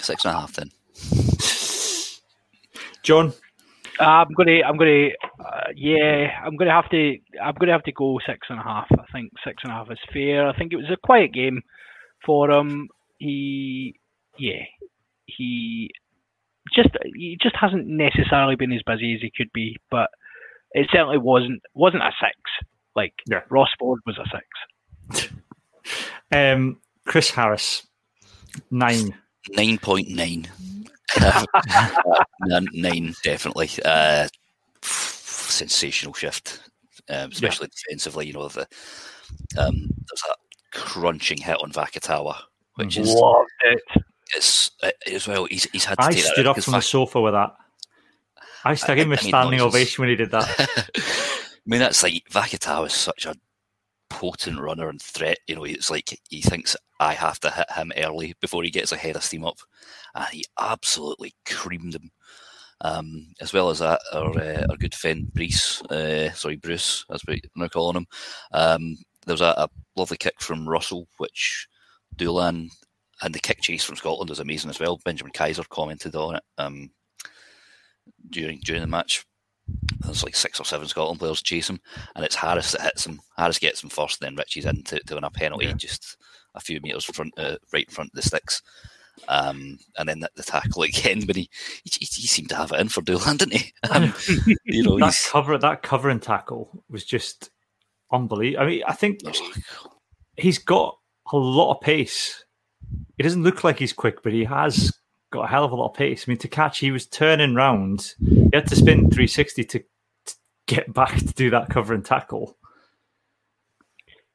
[0.00, 0.70] Six and a half then.
[3.02, 3.32] John.
[4.00, 8.18] I'm gonna, I'm gonna, uh, yeah, I'm gonna have to, I'm gonna have to go
[8.26, 8.88] six and a half.
[8.90, 10.48] I think six and a half is fair.
[10.48, 11.62] I think it was a quiet game
[12.26, 12.88] for him.
[13.18, 13.94] He
[14.36, 14.62] yeah,
[15.26, 15.90] he
[16.74, 20.10] just he just hasn't necessarily been as busy as he could be, but
[20.72, 22.36] it certainly wasn't wasn't a six.
[22.94, 23.40] Like yeah.
[23.50, 24.24] Ross Ford was a
[25.12, 25.32] six.
[26.32, 27.86] um, Chris Harris,
[28.70, 29.14] nine.
[29.50, 30.48] Nine point nine.
[32.40, 33.68] nine, definitely.
[33.84, 34.26] Uh,
[34.82, 36.60] sensational shift,
[37.10, 37.76] um, especially yeah.
[37.84, 38.26] defensively.
[38.26, 38.66] You know the
[39.58, 40.36] um, there's that
[40.72, 42.36] crunching hit on Vakatawa,
[42.76, 44.02] which is loved it
[44.34, 45.46] it's uh, as well.
[45.46, 45.98] He's, he's had.
[45.98, 47.54] To I stood up from the sofa with that.
[48.64, 50.48] I, I gave him a standing ovation when he did that.
[51.66, 53.34] I mean, that's like Vakatawa is such a
[54.10, 55.38] potent runner and threat.
[55.46, 58.92] You know, it's like he thinks I have to hit him early before he gets
[58.92, 59.58] ahead of steam up,
[60.14, 62.10] and he absolutely creamed him.
[62.80, 67.22] Um, as well as that, our uh, our good friend Bruce, uh, sorry Bruce, as
[67.26, 68.06] we're now calling him.
[68.52, 68.96] Um,
[69.26, 71.66] there was a, a, lovely kick from Russell, which
[72.16, 72.68] Dulin
[73.22, 75.00] and the kick chase from Scotland is amazing as well.
[75.04, 76.90] Benjamin Kayser commented on it um,
[78.30, 79.24] during during the match.
[80.00, 81.80] There's like six or seven Scotland players chase him,
[82.14, 83.20] and it's Harris that hits him.
[83.36, 85.66] Harris gets him first, then Ritchie's in to, to win a penalty.
[85.66, 85.74] Yeah.
[85.74, 86.16] Just
[86.54, 88.62] a few meters front, uh, right in front of the sticks.
[89.28, 91.48] Um, and then the, the, tackle again, but he,
[91.84, 93.72] he, he seemed to have it in for Dulin, didn't he?
[93.90, 94.14] Um,
[94.64, 97.50] you know, that cover that covering tackle was just
[98.10, 98.62] unbelievable.
[98.62, 99.20] I mean, I think
[100.36, 100.98] he's got
[101.32, 102.44] a lot of pace.
[103.16, 104.92] He doesn't look like he's quick, but he has
[105.34, 106.24] got a hell of a lot of pace.
[106.26, 108.14] I mean, to catch, he was turning round.
[108.20, 109.78] He had to spin 360 to,
[110.26, 110.34] to
[110.66, 112.56] get back to do that cover and tackle.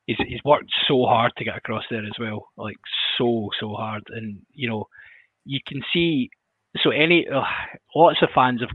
[0.05, 2.77] He's, he's worked so hard to get across there as well, like
[3.17, 4.85] so so hard, and you know,
[5.45, 6.29] you can see.
[6.83, 7.27] So any
[7.95, 8.69] lots of fans have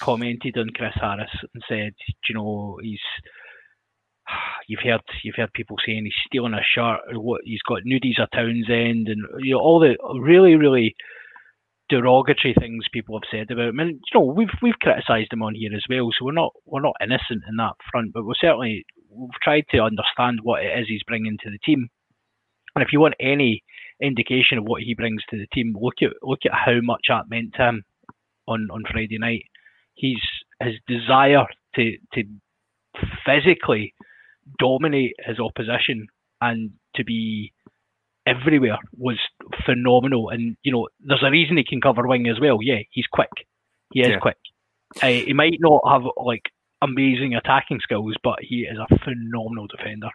[0.00, 1.94] commented on Chris Harris and said,
[2.28, 3.00] you know, he's
[4.68, 7.00] you've heard you've heard people saying he's stealing a shirt.
[7.08, 10.94] Or what he's got nudies or Townsend, and you know all the really really
[11.88, 13.80] derogatory things people have said about him.
[13.80, 16.80] And you know we've we've criticised him on here as well, so we're not we're
[16.80, 18.12] not innocent in that front.
[18.12, 21.88] But we're certainly we've tried to understand what it is he's bringing to the team.
[22.74, 23.62] And if you want any
[24.02, 27.28] indication of what he brings to the team, look at look at how much that
[27.28, 27.84] meant to him
[28.48, 29.44] on on Friday night.
[29.94, 30.22] He's
[30.60, 32.24] his desire to to
[33.24, 33.94] physically
[34.58, 36.06] dominate his opposition
[36.40, 37.52] and to be
[38.26, 39.18] everywhere was
[39.64, 40.30] phenomenal.
[40.30, 42.58] And you know, there's a reason he can cover wing as well.
[42.60, 43.30] Yeah, he's quick.
[43.92, 44.18] He is yeah.
[44.18, 44.36] quick.
[45.02, 46.50] Uh, he might not have like
[46.82, 50.10] amazing attacking skills, but he is a phenomenal defender.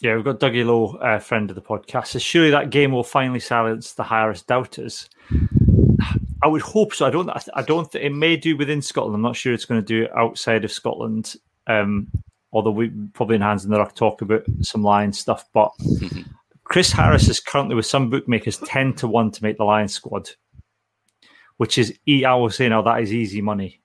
[0.00, 2.08] Yeah, we've got Dougie Lowe, a friend of the podcast.
[2.08, 5.08] So surely that game will finally silence the highest doubters.
[6.42, 7.06] I would hope so.
[7.06, 7.30] I don't.
[7.54, 7.90] I don't.
[7.90, 9.14] Th- it may do within Scotland.
[9.14, 11.36] I'm not sure it's going to do outside of Scotland.
[11.68, 12.08] Um,
[12.52, 15.44] although we probably in hands in the ruck talk about some Lions stuff.
[15.54, 15.70] But
[16.72, 20.30] Chris Harris is currently with some bookmakers ten to one to make the Lions squad,
[21.58, 23.82] which is I will say now that is easy money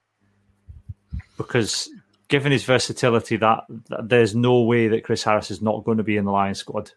[1.36, 1.90] because
[2.28, 6.02] given his versatility, that, that there's no way that Chris Harris is not going to
[6.02, 6.90] be in the Lions squad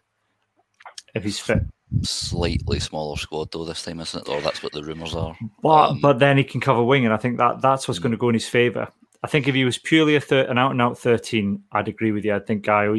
[1.14, 1.60] if he's fit
[2.00, 4.30] slightly smaller squad though this time, isn't it?
[4.30, 5.36] Or that's what the rumours are.
[5.62, 8.12] But um, but then he can cover wing, and I think that that's what's going
[8.12, 8.88] to go in his favour.
[9.22, 12.12] I think if he was purely a thir- an out and out thirteen, I'd agree
[12.12, 12.34] with you.
[12.34, 12.90] I think guy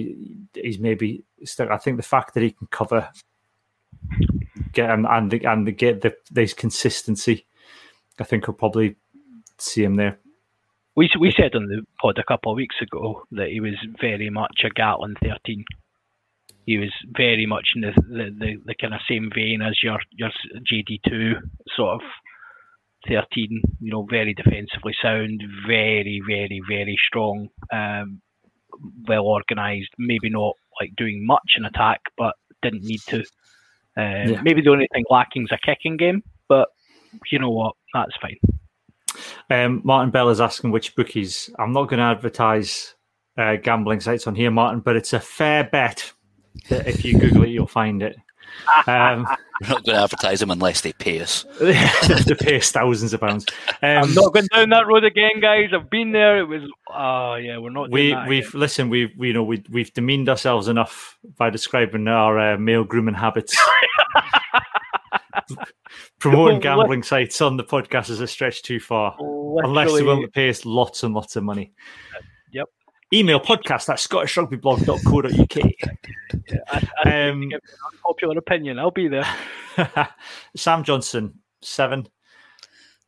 [0.53, 1.23] he's maybe.
[1.59, 3.09] I think the fact that he can cover,
[4.71, 7.45] get and and the, and get the this consistency,
[8.19, 8.95] I think will probably
[9.57, 10.19] see him there.
[10.95, 14.29] We we said on the pod a couple of weeks ago that he was very
[14.29, 15.65] much a Gatland thirteen.
[16.65, 19.99] He was very much in the the, the, the kind of same vein as your
[20.11, 20.31] your
[20.71, 21.33] JD two
[21.75, 22.01] sort of
[23.07, 28.21] 13, you know, very defensively sound, very, very, very strong, um,
[29.07, 33.19] well organised, maybe not like doing much in attack, but didn't need to.
[33.97, 34.41] Uh, yeah.
[34.41, 36.69] Maybe the only thing lacking is a kicking game, but
[37.31, 37.75] you know what?
[37.93, 38.37] That's fine.
[39.49, 41.49] Um, Martin Bell is asking which bookies.
[41.59, 42.95] I'm not going to advertise
[43.37, 46.11] uh, gambling sites on here, Martin, but it's a fair bet
[46.69, 48.15] that if you Google it, you'll find it.
[48.87, 49.27] Um,
[49.61, 51.45] We're not going to advertise them unless they pay us.
[51.59, 53.45] they pay us thousands of pounds.
[53.81, 55.69] Um, I'm not going down that road again, guys.
[55.73, 56.39] I've been there.
[56.39, 57.89] It was, oh yeah, we're not.
[57.91, 58.59] We we've again.
[58.59, 58.89] listen.
[58.89, 63.13] We've we, you know we we've demeaned ourselves enough by describing our uh, male grooming
[63.13, 63.55] habits.
[66.19, 69.61] Promoting gambling sites on the podcast is a stretch too far, Literally.
[69.65, 71.73] unless they will pay us lots and lots of money.
[73.13, 73.19] Yep.
[73.19, 75.55] Email podcast at scottishrugbyblog.co.uk.
[76.49, 77.51] yeah, I, I um,
[78.01, 78.79] popular opinion.
[78.79, 79.27] I'll be there.
[80.57, 82.07] Sam Johnson, seven.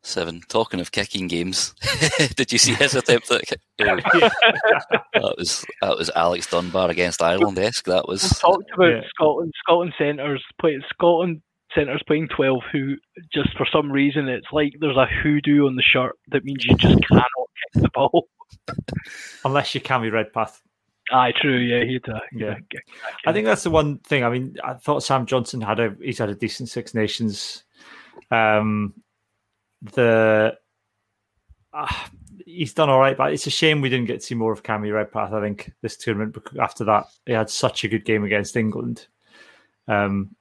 [0.04, 0.42] Seven.
[0.48, 1.74] Talking of kicking games,
[2.36, 3.60] did you see his attempt at kick?
[3.80, 7.86] that was that was Alex Dunbar against Ireland esque.
[7.86, 8.22] That was.
[8.22, 9.02] We talked about yeah.
[9.10, 9.54] Scotland.
[9.58, 11.42] Scotland centres play Scotland
[11.74, 12.62] centres playing twelve.
[12.72, 12.98] Who
[13.34, 16.78] just for some reason it's like there's a hoodoo on the shirt that means you
[16.78, 18.28] just cannot kick the ball.
[19.44, 20.62] Unless you can be Redpath.
[21.12, 21.58] Aye, true.
[21.58, 22.10] Yeah, he'd.
[22.10, 22.82] Uh, yeah, get,
[23.28, 24.24] I think that's the one thing.
[24.24, 27.64] I mean, I thought Sam Johnson had a he's had a decent Six Nations.
[28.32, 28.96] Um,
[29.94, 30.58] the
[31.74, 31.96] uh,
[32.44, 34.64] he's done all right, but it's a shame we didn't get to see more of
[34.64, 35.32] Cammy Redpath.
[35.32, 39.08] I think this tournament after that he had such a good game against England.
[39.88, 40.36] Um,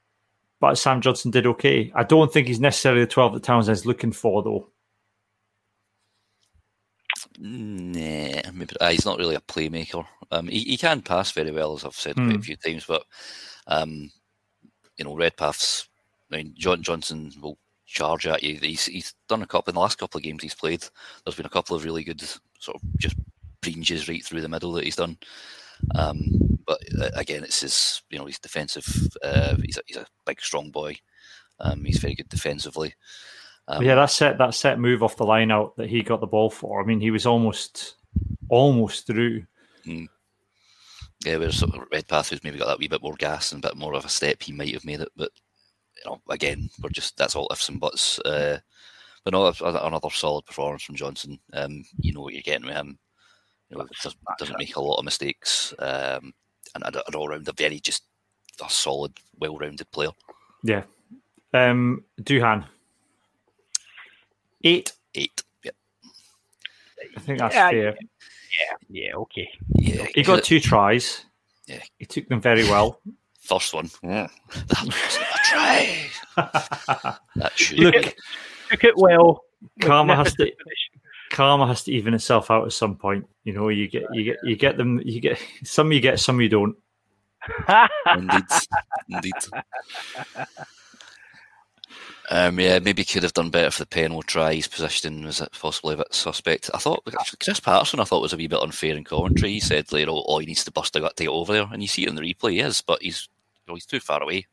[0.60, 1.92] but Sam Johnson did okay.
[1.94, 4.70] I don't think he's necessarily the twelve that Townsend's looking for, though.
[7.38, 10.06] Nah, maybe uh, he's not really a playmaker.
[10.30, 12.30] Um, he, he can pass very well, as I've said mm.
[12.30, 12.40] a hmm.
[12.40, 13.04] few times, but
[13.66, 14.10] um,
[14.96, 15.88] you know, Redpath's.
[16.30, 18.58] I mean, John Johnson will charge at you.
[18.60, 20.84] He's he's done a couple in the last couple of games he's played.
[21.24, 22.20] There's been a couple of really good
[22.58, 23.16] sort of just
[23.60, 25.18] breaches right through the middle that he's done.
[25.94, 28.86] Um, but uh, again, it's his you know he's defensive.
[29.22, 30.96] Uh, he's a, he's a big strong boy.
[31.60, 32.94] Um, he's very good defensively.
[33.66, 36.26] Um, yeah, that set that set move off the line out that he got the
[36.26, 36.82] ball for.
[36.82, 37.96] I mean, he was almost
[38.48, 39.44] almost through.
[39.84, 40.04] Hmm.
[41.24, 43.68] Yeah, whereas sort of Redpath, who's maybe got that wee bit more gas and a
[43.68, 45.08] bit more of a step, he might have made it.
[45.16, 45.30] But
[45.96, 48.18] you know, again, we're just that's all ifs and buts.
[48.20, 48.58] Uh,
[49.24, 51.38] but no, another solid performance from Johnson.
[51.54, 52.98] Um, you know what you're getting with him.
[53.70, 56.34] You know, doesn't, doesn't make a lot of mistakes, um,
[56.74, 58.02] and an all round a very just
[58.62, 60.10] a solid, well-rounded player.
[60.62, 60.82] Yeah.
[61.54, 62.66] Um, Duhan.
[64.64, 64.92] Eight.
[65.14, 65.42] Eight.
[65.62, 65.74] Yep.
[67.16, 67.84] I think that's yeah, fair.
[67.84, 68.76] Yeah.
[68.88, 69.14] Yeah.
[69.14, 69.48] Okay.
[69.74, 70.06] Yeah.
[70.14, 71.26] He got two tries.
[71.66, 71.80] Yeah.
[71.98, 73.00] He took them very well.
[73.40, 73.90] First one.
[74.02, 74.28] Yeah.
[74.68, 75.98] That wasn't a try.
[77.36, 77.78] that should.
[77.78, 78.16] Look.
[78.70, 79.42] Took it well.
[79.82, 80.50] Karma has to.
[81.30, 83.26] Karma has to even itself out at some point.
[83.44, 84.98] You know, you get you get you get them.
[85.04, 85.92] You get some.
[85.92, 86.40] You get some.
[86.40, 86.76] You don't.
[88.14, 88.44] Indeed.
[89.10, 89.32] Indeed.
[92.30, 94.54] Um, yeah, maybe could have done better for the penal try.
[94.54, 96.70] His positioning was possibly a bit suspect.
[96.72, 97.06] I thought
[97.42, 99.52] Chris Paterson, I thought was a wee bit unfair in commentary.
[99.52, 101.68] He said, like, oh, oh, he needs to bust a gut to get over there,
[101.70, 102.52] and you see it in the replay.
[102.52, 103.28] He is, but he's
[103.66, 104.46] you know, he's too far away.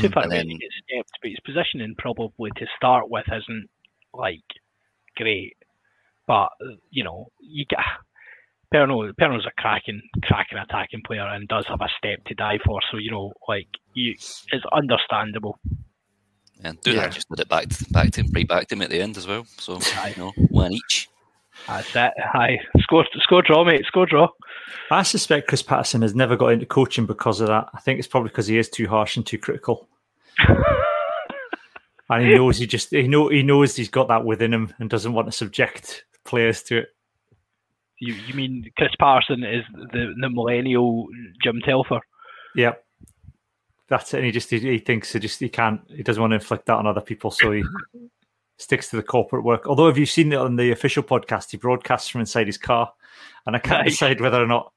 [0.00, 3.26] Too far and away then, to get stepped, but his positioning probably to start with
[3.26, 3.68] isn't
[4.14, 4.44] like
[5.16, 5.56] great.
[6.26, 6.50] But
[6.90, 7.80] you know, you get
[8.72, 12.80] Penaud, Penaud's a cracking, cracking attacking player and does have a step to die for.
[12.90, 15.58] So you know, like you, it's understandable.
[16.62, 17.08] And do yeah.
[17.08, 19.26] just did it back, back to him, right back to him at the end as
[19.26, 19.46] well.
[19.58, 19.78] So
[20.08, 21.08] you know, one each.
[21.66, 22.12] That's it.
[22.18, 23.84] Hi, score, score draw, mate.
[23.86, 24.28] Score draw.
[24.90, 27.68] I suspect Chris Paterson has never got into coaching because of that.
[27.74, 29.88] I think it's probably because he is too harsh and too critical.
[32.08, 34.88] and he knows he just he know he knows he's got that within him and
[34.88, 36.88] doesn't want to subject players to it.
[37.98, 41.06] You you mean Chris Paterson is the the millennial
[41.42, 42.00] Jim Telfer?
[42.54, 42.84] Yep.
[43.88, 44.18] That's it.
[44.18, 46.66] And he just he, he thinks he just he can't he doesn't want to inflict
[46.66, 47.62] that on other people, so he
[48.58, 49.66] sticks to the corporate work.
[49.66, 51.50] Although, have you seen it on the official podcast?
[51.50, 52.92] He broadcasts from inside his car,
[53.46, 53.92] and I can't nice.
[53.92, 54.72] decide whether or not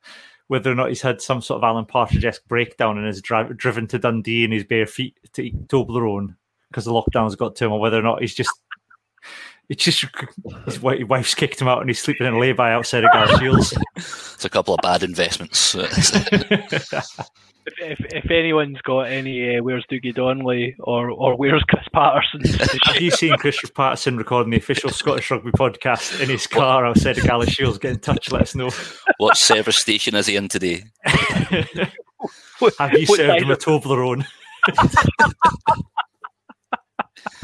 [0.47, 3.53] whether or not he's had some sort of Alan Partridge esque breakdown and is dri-
[3.55, 6.35] driven to Dundee in his bare feet to eat Toblerone
[6.69, 8.51] because the lockdown's got to him, or whether or not he's just
[9.69, 10.03] it's just
[10.65, 13.79] his wife's kicked him out and he's sleeping in a lay-by outside of Galashiels.
[13.95, 15.75] it's a couple of bad investments.
[15.75, 17.13] if,
[17.77, 22.41] if anyone's got any uh, where's Dougie Donnelly or or where's Chris Paterson?
[22.85, 26.89] Have you seen Chris Paterson recording the official Scottish Rugby podcast in his car what?
[26.89, 27.79] outside of Galashiels?
[27.79, 28.71] Get in touch, let us know.
[29.17, 30.85] What service station is he in today?
[31.05, 34.25] Have you served him a Toblerone?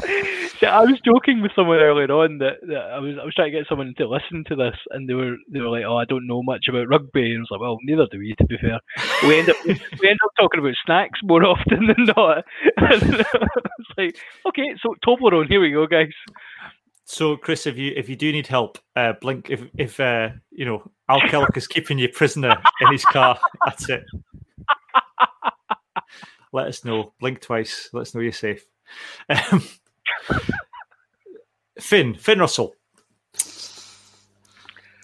[0.60, 3.52] See, I was joking with someone earlier on that, that I was I was trying
[3.52, 6.04] to get someone to listen to this, and they were they were like, "Oh, I
[6.04, 8.58] don't know much about rugby," and I was like, "Well, neither do we." To be
[8.58, 8.80] fair,
[9.22, 12.44] we end up we end up talking about snacks more often than not.
[12.76, 14.16] it's like,
[14.46, 16.12] okay, so Toblerone, here we go, guys.
[17.04, 19.50] So, Chris, if you if you do need help, uh, blink.
[19.50, 23.88] If if uh, you know Al Kellock is keeping you prisoner in his car, that's
[23.88, 24.04] it.
[26.52, 27.12] Let us know.
[27.20, 27.90] Blink twice.
[27.92, 28.64] Let us know you're safe.
[29.28, 29.62] Um,
[31.80, 32.74] Finn, Finn Russell.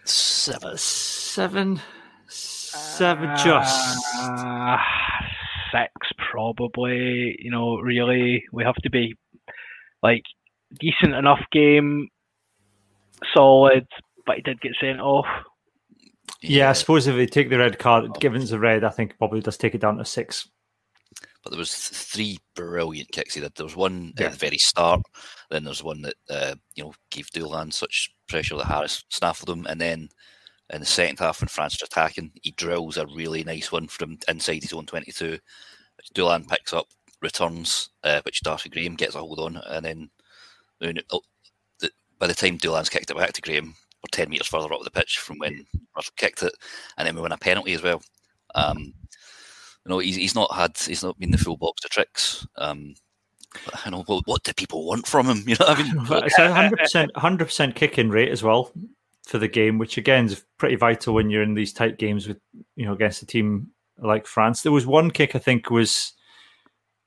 [0.05, 0.77] Seven.
[0.77, 1.81] Seven.
[2.29, 3.99] Seven uh, just.
[5.73, 5.93] six,
[6.31, 7.37] probably.
[7.39, 9.15] You know, really, we have to be
[10.03, 10.23] like
[10.81, 12.09] decent enough game,
[13.35, 13.87] solid,
[14.27, 15.27] but he did get sent off.
[16.41, 19.41] Yeah, I suppose if they take the red card, given a red, I think probably
[19.41, 20.49] does take it down to six
[21.43, 23.55] but there was three brilliant kicks he did.
[23.55, 24.27] There was one yeah.
[24.27, 25.03] at the very start,
[25.51, 29.67] then there's one that uh, you know gave Dulin such pressure that Harris snaffled him,
[29.67, 30.09] and then
[30.71, 34.19] in the second half when France are attacking, he drills a really nice one from
[34.29, 36.87] inside his own 22, which Dulin picks up,
[37.21, 40.11] returns, uh, which Darcy Graham gets a hold on, and then
[41.11, 41.21] oh,
[42.19, 44.91] by the time Dulin's kicked it back to Graham, we're 10 metres further up the
[44.91, 46.55] pitch from when Russell kicked it,
[46.97, 48.01] and then we win a penalty as well.
[48.55, 48.95] Um,
[49.85, 52.47] you know, he's, he's not had, he's not been the full box of tricks.
[52.57, 52.95] Um,
[53.85, 55.45] I know what, what do people want from him?
[55.47, 58.73] You know, I mean, it's a hundred percent, hundred percent kicking rate as well
[59.27, 62.39] for the game, which again is pretty vital when you're in these tight games with
[62.77, 63.69] you know against a team
[63.99, 64.63] like France.
[64.63, 66.15] There was one kick I think was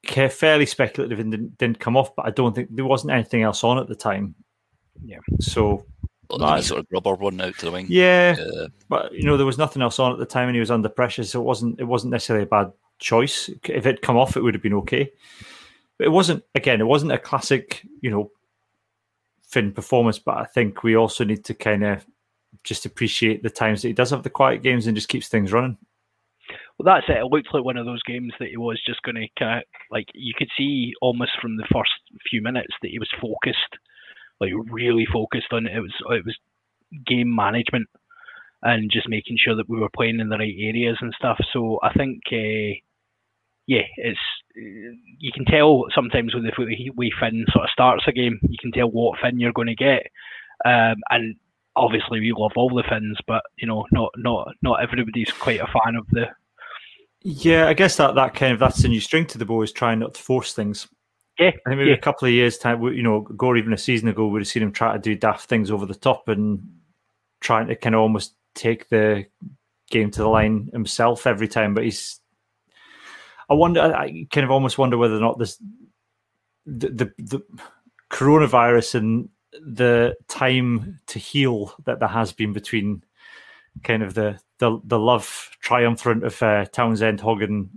[0.05, 3.63] fairly speculative and didn't, didn't come off, but I don't think there wasn't anything else
[3.63, 4.35] on at the time.
[5.03, 5.17] Yeah.
[5.39, 5.85] So
[6.29, 7.87] well, sort of rubber one out to the wing.
[7.89, 8.35] Yeah,
[8.89, 10.89] but you know there was nothing else on at the time, and he was under
[10.89, 13.49] pressure, so it wasn't it wasn't necessarily a bad choice.
[13.63, 15.11] If it come off, it would have been okay.
[15.97, 16.43] But it wasn't.
[16.55, 18.31] Again, it wasn't a classic, you know,
[19.43, 20.19] Finn performance.
[20.19, 22.05] But I think we also need to kind of
[22.63, 25.53] just appreciate the times that he does have the quiet games and just keeps things
[25.53, 25.77] running.
[26.77, 27.17] Well, that's it.
[27.17, 29.63] It looked like one of those games that he was just going to kind of
[29.91, 31.91] like you could see almost from the first
[32.29, 33.77] few minutes that he was focused
[34.39, 35.79] like really focused on it.
[35.79, 36.37] Was it was
[37.05, 37.87] game management,
[38.61, 41.39] and just making sure that we were playing in the right areas and stuff.
[41.53, 42.79] So I think, uh,
[43.67, 44.19] yeah, it's
[44.55, 48.71] you can tell sometimes when the way Finn sort of starts a game, you can
[48.71, 50.07] tell what Finn you're going to get,
[50.65, 51.35] um, and
[51.75, 55.67] obviously we love all the Finns, but you know, not not not everybody's quite a
[55.67, 56.25] fan of the.
[57.21, 59.71] Yeah, I guess that that kind of that's a new string to the bow is
[59.71, 60.87] trying not to force things.
[61.39, 61.95] Yeah, I think maybe yeah.
[61.95, 64.63] a couple of years time, you know, Gore even a season ago, would have seen
[64.63, 66.61] him try to do daft things over the top and
[67.41, 69.25] trying to kind of almost take the
[69.89, 71.73] game to the line himself every time.
[71.73, 72.21] But he's,
[73.49, 75.57] I wonder, I kind of almost wonder whether or not this,
[76.65, 77.41] the the, the
[78.09, 83.03] coronavirus and the time to heal that there has been between
[83.83, 87.69] kind of the the, the love triumphant of uh, Townsend, Hogan,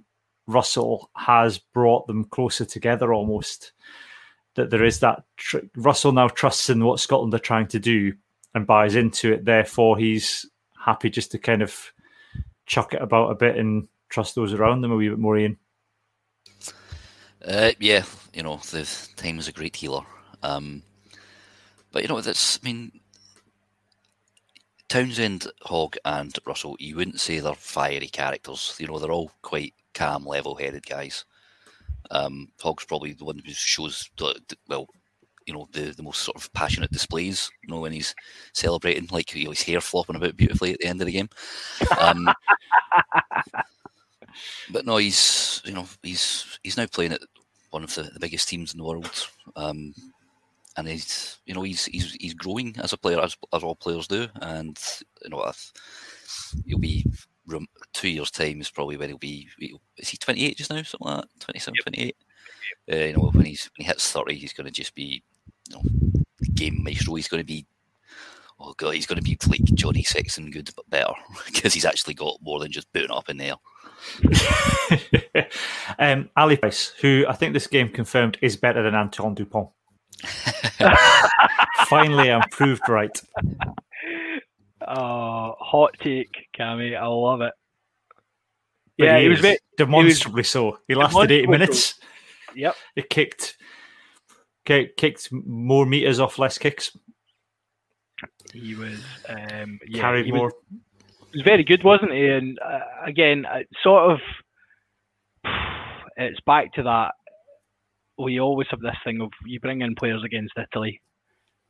[0.49, 3.73] Russell has brought them closer together almost.
[4.55, 8.15] That there is that tr- Russell now trusts in what Scotland are trying to do
[8.55, 9.45] and buys into it.
[9.45, 10.47] Therefore, he's
[10.85, 11.93] happy just to kind of
[12.67, 15.39] chuck it about a bit and trust those around them a wee bit more.
[15.39, 15.59] Iain.
[17.45, 20.03] Uh, yeah, you know, the time is a great healer.
[20.43, 20.83] Um,
[21.93, 23.01] but you know, that's I mean,
[24.89, 26.77] Townsend, Hogg, and Russell.
[26.81, 28.75] You wouldn't say they're fiery characters.
[28.79, 31.25] You know, they're all quite calm, level-headed guys.
[32.11, 34.89] Um, Hogg's probably the one who shows the, the, well,
[35.47, 37.51] you know, the, the most sort of passionate displays.
[37.63, 38.15] You know, when he's
[38.53, 41.29] celebrating, like you know, his hair flopping about beautifully at the end of the game.
[42.01, 42.29] Um,
[44.71, 47.23] but no, he's you know he's he's now playing at
[47.71, 49.29] one of the, the biggest teams in the world.
[49.57, 49.95] Um,
[50.77, 54.07] and he's you know he's he's he's growing as a player as, as all players
[54.07, 54.79] do, and
[55.25, 55.51] you know
[56.67, 57.05] he'll be
[57.93, 59.49] two years time is probably when he'll be
[59.97, 60.83] is he 28 just now?
[60.83, 61.41] Something like that?
[61.41, 61.85] 27 yep.
[61.85, 62.17] 28
[62.91, 65.23] uh, you know when he's when he hits 30 he's going to just be
[65.69, 65.83] you know
[66.55, 67.15] game maestro.
[67.15, 67.67] He's going to be
[68.61, 71.13] oh god he's going to be like Johnny Sexton good but better
[71.47, 73.55] because he's actually got more than just booting up in there.
[75.99, 79.71] Um, Ali Price who I think this game confirmed is better than Antoine Dupont.
[81.87, 83.21] Finally, I'm proved right.
[84.89, 86.97] Oh, hot take, Cammy.
[86.97, 87.53] I love it.
[88.97, 90.79] But yeah, he, was demonstrably was, so.
[90.89, 92.01] He lasted eight minutes.
[92.55, 92.75] Yep.
[92.95, 93.57] He kicked,
[94.65, 96.97] kicked kicked more meters off less kicks.
[98.53, 100.47] He was um, yeah, carried he more.
[100.47, 100.55] Was,
[101.31, 102.27] he was very good, wasn't he?
[102.27, 103.45] And uh, again,
[103.83, 104.19] sort of,
[106.17, 107.13] it's back to that
[108.19, 111.01] we always have this thing of you bring in players against Italy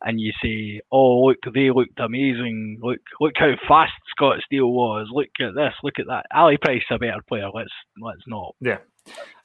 [0.03, 2.79] and you say, "Oh, look, they looked amazing.
[2.83, 5.09] Look, look how fast Scott Steele was.
[5.11, 5.75] Look at this.
[5.83, 6.27] Look at that.
[6.35, 7.49] Ali Price a better player.
[7.53, 8.79] Let's let's not." Yeah,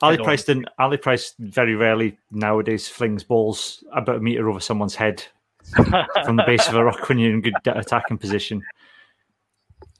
[0.01, 0.69] Ali Price didn't.
[0.79, 5.23] Ali Price very rarely nowadays flings balls about a meter over someone's head
[6.25, 8.61] from the base of a ruck when you're in good attacking position.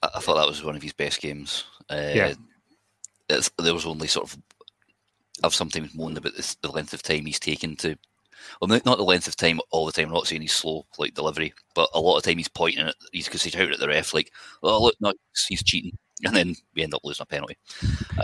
[0.02, 1.64] I thought that was one of his best games.
[1.88, 2.34] Uh, yeah,
[3.28, 4.38] there was only sort of
[5.42, 7.96] I've sometimes moaned about this, the length of time he's taken to.
[8.60, 10.06] Well, not the length of time all the time.
[10.08, 12.94] I'm not saying he's slow, like delivery, but a lot of time he's pointing at,
[13.12, 14.30] he's because he's out at the ref, like,
[14.62, 15.12] oh look, no,
[15.48, 17.56] he's cheating, and then we end up losing a penalty.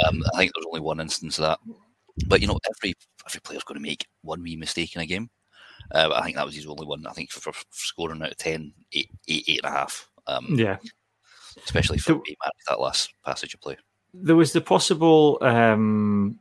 [0.07, 1.59] Um, I think there's only one instance of that,
[2.27, 2.95] but you know, every
[3.27, 5.31] every player's going to make one wee mistake in a game.
[5.93, 7.07] Uh, I think that was his only one.
[7.07, 10.09] I think for, for scoring out of 10, eight, eight, eight and a half.
[10.27, 10.77] Um, yeah,
[11.65, 12.23] especially for so,
[12.69, 13.77] that last passage of play.
[14.15, 15.39] There was the possible.
[15.41, 16.39] Um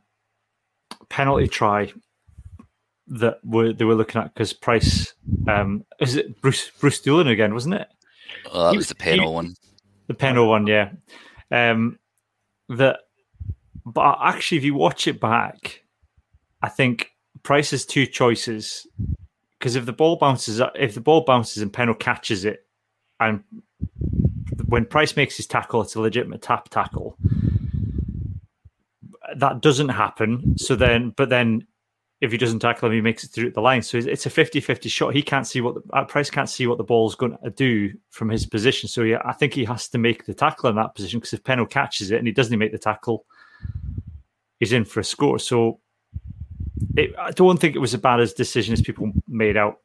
[1.09, 1.91] penalty try
[3.10, 5.14] that were they were looking at because Price
[5.47, 7.88] um, is it Bruce Bruce Dulin again, wasn't it?
[8.51, 9.55] Oh, that was the Penaud one.
[10.07, 10.91] The Penaud one, yeah.
[11.51, 11.99] Um,
[12.70, 12.99] that,
[13.86, 15.84] but actually, if you watch it back,
[16.62, 17.12] I think
[17.43, 18.88] Price has two choices
[19.57, 22.66] because if the ball bounces, if the ball bounces and Penaud catches it,
[23.20, 23.43] and
[24.68, 27.18] when Price makes his tackle, it's a legitimate tap tackle
[29.36, 30.57] that doesn't happen.
[30.57, 31.68] So then, but then
[32.22, 33.82] if he doesn't tackle him, he makes it through the line.
[33.82, 35.13] So it's a 50 50 shot.
[35.13, 38.30] He can't see what the Price can't see what the ball's going to do from
[38.30, 38.89] his position.
[38.89, 41.43] So yeah, I think he has to make the tackle in that position because if
[41.43, 43.26] Penaud catches it and he doesn't make the tackle,
[44.59, 45.39] he's in for a score.
[45.39, 45.80] So
[46.97, 49.80] it, I don't think it was as bad as decision as people made out.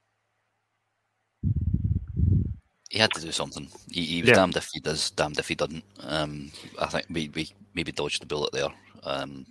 [2.91, 3.69] He had to do something.
[3.91, 4.37] He, he was yeah.
[4.37, 5.85] damned if he does, damned if he doesn't.
[6.01, 8.69] Um, I think we, we maybe dodged the bullet there.
[9.05, 9.47] Um,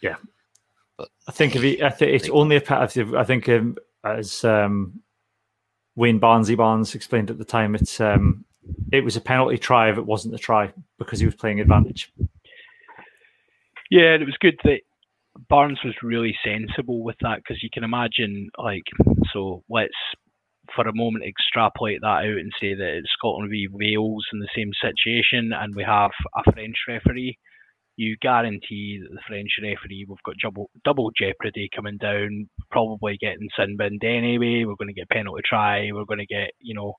[0.00, 0.16] yeah,
[0.96, 2.62] but I think if he, I think it's only a.
[2.70, 5.00] I think um, as um,
[5.96, 8.44] Wayne Barnesy Barnes explained at the time, it's um,
[8.92, 12.12] it was a penalty try if it wasn't a try because he was playing advantage.
[13.90, 14.80] Yeah, and it was good that
[15.48, 18.84] Barnes was really sensible with that because you can imagine, like,
[19.32, 19.92] so let's
[20.74, 24.48] for a moment extrapolate that out and say that it's Scotland v Wales in the
[24.56, 27.38] same situation, and we have a French referee,
[27.96, 33.48] you guarantee that the French referee we've got double double jeopardy coming down, probably getting
[33.56, 34.64] sin binned anyway.
[34.64, 35.90] We're going to get penalty try.
[35.92, 36.94] We're going to get you know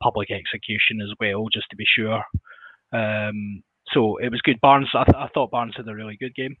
[0.00, 2.22] public execution as well, just to be sure.
[2.92, 3.62] Um,
[3.92, 4.60] so it was good.
[4.60, 6.56] Barnes, I, th- I thought Barnes had a really good game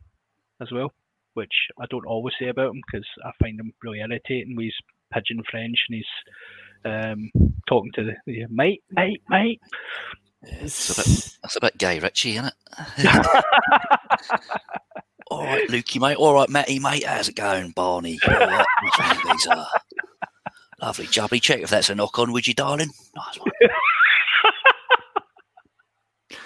[0.60, 0.92] as well,
[1.34, 4.74] which I don't always say about him because I find him really irritating his
[5.12, 6.04] pigeon French and he's
[6.84, 7.30] um,
[7.68, 9.60] talking to the, the mate, mate, mate.
[10.42, 12.54] It's a bit, that's a bit Guy Ritchie, isn't it?
[15.30, 16.16] all right, Lukey, mate.
[16.16, 17.04] All right, Matty, mate.
[17.04, 18.18] How's it going, Barney?
[18.26, 18.66] All right,
[19.50, 19.64] uh,
[20.80, 21.42] lovely jobby.
[21.42, 22.90] Check if that's a knock on, would you, darling?
[23.16, 23.50] Nice one.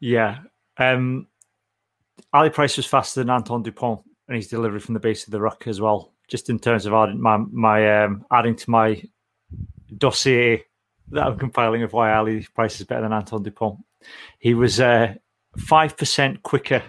[0.00, 0.38] yeah.
[0.78, 1.26] Um,
[2.32, 5.40] Ali Price was faster than Antoine Dupont and his delivery from the base of the
[5.40, 6.14] ruck as well.
[6.28, 9.02] Just in terms of adding my my um, adding to my
[9.98, 10.64] dossier
[11.10, 13.78] that I'm compiling of why Ali Price is better than Antoine Dupont.
[14.38, 15.14] He was uh,
[15.58, 16.82] five uh, percent quicker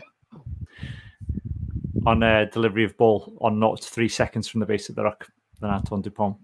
[2.05, 5.28] on uh, delivery of ball on not three seconds from the base of the ruck
[5.59, 6.38] than Antoine Dupont.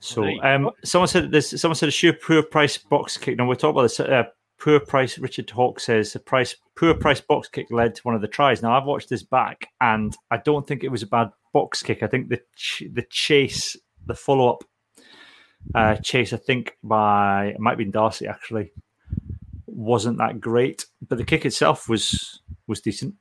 [0.00, 1.50] So, um, someone said this.
[1.60, 3.36] Someone said a sure poor price box kick.
[3.36, 4.00] Now we're talking about this.
[4.00, 4.24] Uh,
[4.58, 5.18] poor price.
[5.18, 8.62] Richard Hawk says the price poor price box kick led to one of the tries.
[8.62, 12.02] Now I've watched this back, and I don't think it was a bad box kick.
[12.02, 13.76] I think the ch- the chase,
[14.06, 14.64] the follow up
[15.74, 18.72] uh, chase, I think by it might be Darcy actually,
[19.66, 23.14] wasn't that great, but the kick itself was was decent.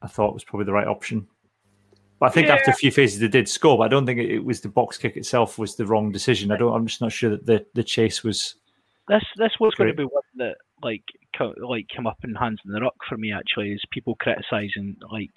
[0.00, 1.26] I thought was probably the right option.
[2.18, 2.54] But I think yeah.
[2.54, 4.98] after a few phases they did score, but I don't think it, was the box
[4.98, 6.50] kick itself was the wrong decision.
[6.50, 6.74] I don't.
[6.74, 8.56] I'm just not sure that the, the chase was
[9.08, 9.86] this this was great.
[9.86, 11.04] going to be one that like
[11.36, 13.32] co- like come up in hands in the ruck for me.
[13.32, 15.30] Actually, is people criticizing like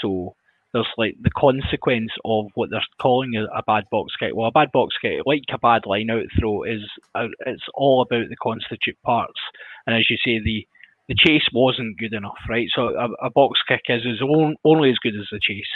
[0.00, 0.34] so.
[0.74, 4.32] There's like the consequence of what they're calling a, a bad box kick.
[4.34, 6.82] Well, a bad box kick, like a bad line out throw, is
[7.14, 9.40] uh, it's all about the constituent parts.
[9.86, 10.66] And as you say, the
[11.08, 12.68] the chase wasn't good enough, right?
[12.74, 15.68] So a, a box kick is, is only as good as the chase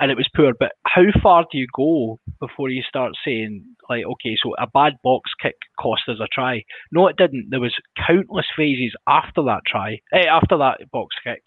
[0.00, 0.52] and it was poor.
[0.58, 4.94] But how far do you go before you start saying like, okay, so a bad
[5.04, 6.62] box kick cost us a try?
[6.90, 7.48] No, it didn't.
[7.50, 7.74] There was
[8.06, 11.42] countless phases after that try, eh, after that box kick,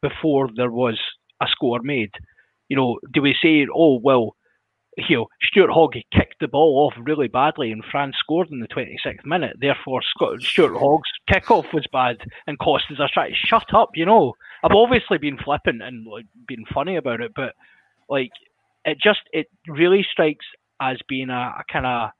[0.00, 0.98] before there was
[1.42, 2.12] a score made.
[2.68, 4.36] You know, do we say, oh well,
[4.96, 8.68] you know, Stuart Hogg kicked the ball off really badly and France scored in the
[8.68, 9.56] 26th minute.
[9.58, 13.30] Therefore, Scott, Stuart Hogg's kickoff was bad and cost us a try.
[13.34, 14.34] Shut up, you know.
[14.62, 17.54] I've obviously been flippant and like, been funny about it, but
[18.08, 18.30] like
[18.84, 20.46] it just it really strikes
[20.80, 22.10] as being a, a kind of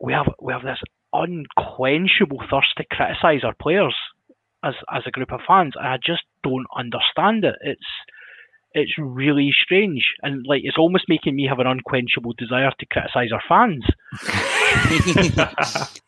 [0.00, 0.80] we have we have this
[1.12, 3.94] unquenchable thirst to criticize our players
[4.64, 7.56] as as a group of fans, and I just don't understand it.
[7.60, 7.86] It's
[8.72, 13.30] it's really strange, and like it's almost making me have an unquenchable desire to criticize
[13.32, 13.84] our fans.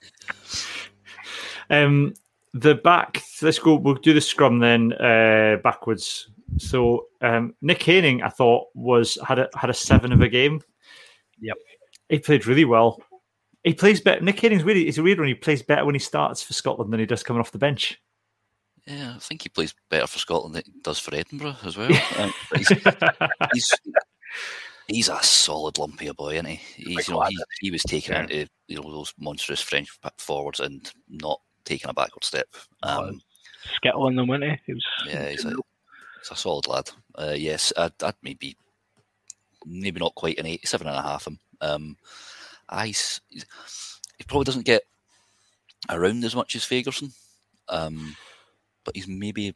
[1.70, 2.14] um,
[2.54, 3.22] the back.
[3.42, 3.76] Let's go.
[3.76, 6.28] We'll do the scrum then uh, backwards.
[6.58, 10.60] So um, Nick Haining, I thought was had a had a seven of a game.
[11.40, 11.56] Yep,
[12.08, 13.00] he played really well.
[13.62, 14.20] He plays better.
[14.20, 14.76] Nick Haining's weird.
[14.76, 15.28] He's a weird one.
[15.28, 18.00] He plays better when he starts for Scotland than he does coming off the bench.
[18.86, 21.90] Yeah, I think he plays better for Scotland than he does for Edinburgh as well.
[22.18, 22.68] um, he's,
[23.52, 23.74] he's,
[24.86, 26.60] he's, a solid lumpy boy, isn't he?
[26.76, 28.22] He's, you know, he, he was taken yeah.
[28.22, 32.46] into you know those monstrous French forwards and not taking a backward step.
[32.84, 33.20] Um,
[33.74, 34.60] Skittle in them, wasn't he?
[34.66, 36.88] he was, yeah, he's a, he's a solid lad.
[37.16, 38.56] Uh, yes, I'd, I'd, maybe
[39.66, 41.40] maybe not quite an eight, seven and a half him.
[41.60, 41.96] Um,
[42.68, 44.82] I, he probably doesn't get
[45.90, 47.12] around as much as Fagerson.
[47.68, 48.16] Um,
[48.86, 49.54] but he's maybe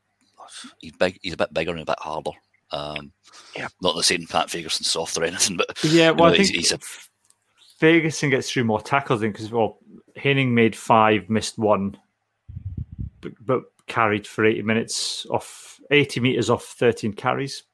[0.81, 1.19] he's big.
[1.23, 2.33] He's a bit bigger and a bit harder.
[2.73, 3.13] Um,
[3.57, 3.69] yeah.
[3.81, 6.11] Not the same Pat Ferguson soft or anything, but yeah.
[6.11, 6.79] Well, you know, I think he's, he's a...
[7.81, 9.79] Fagerson gets through more tackles in because well,
[10.15, 11.97] Haining made five, missed one,
[13.23, 17.65] but, but, carried for eighty minutes off eighty meters off thirteen carries.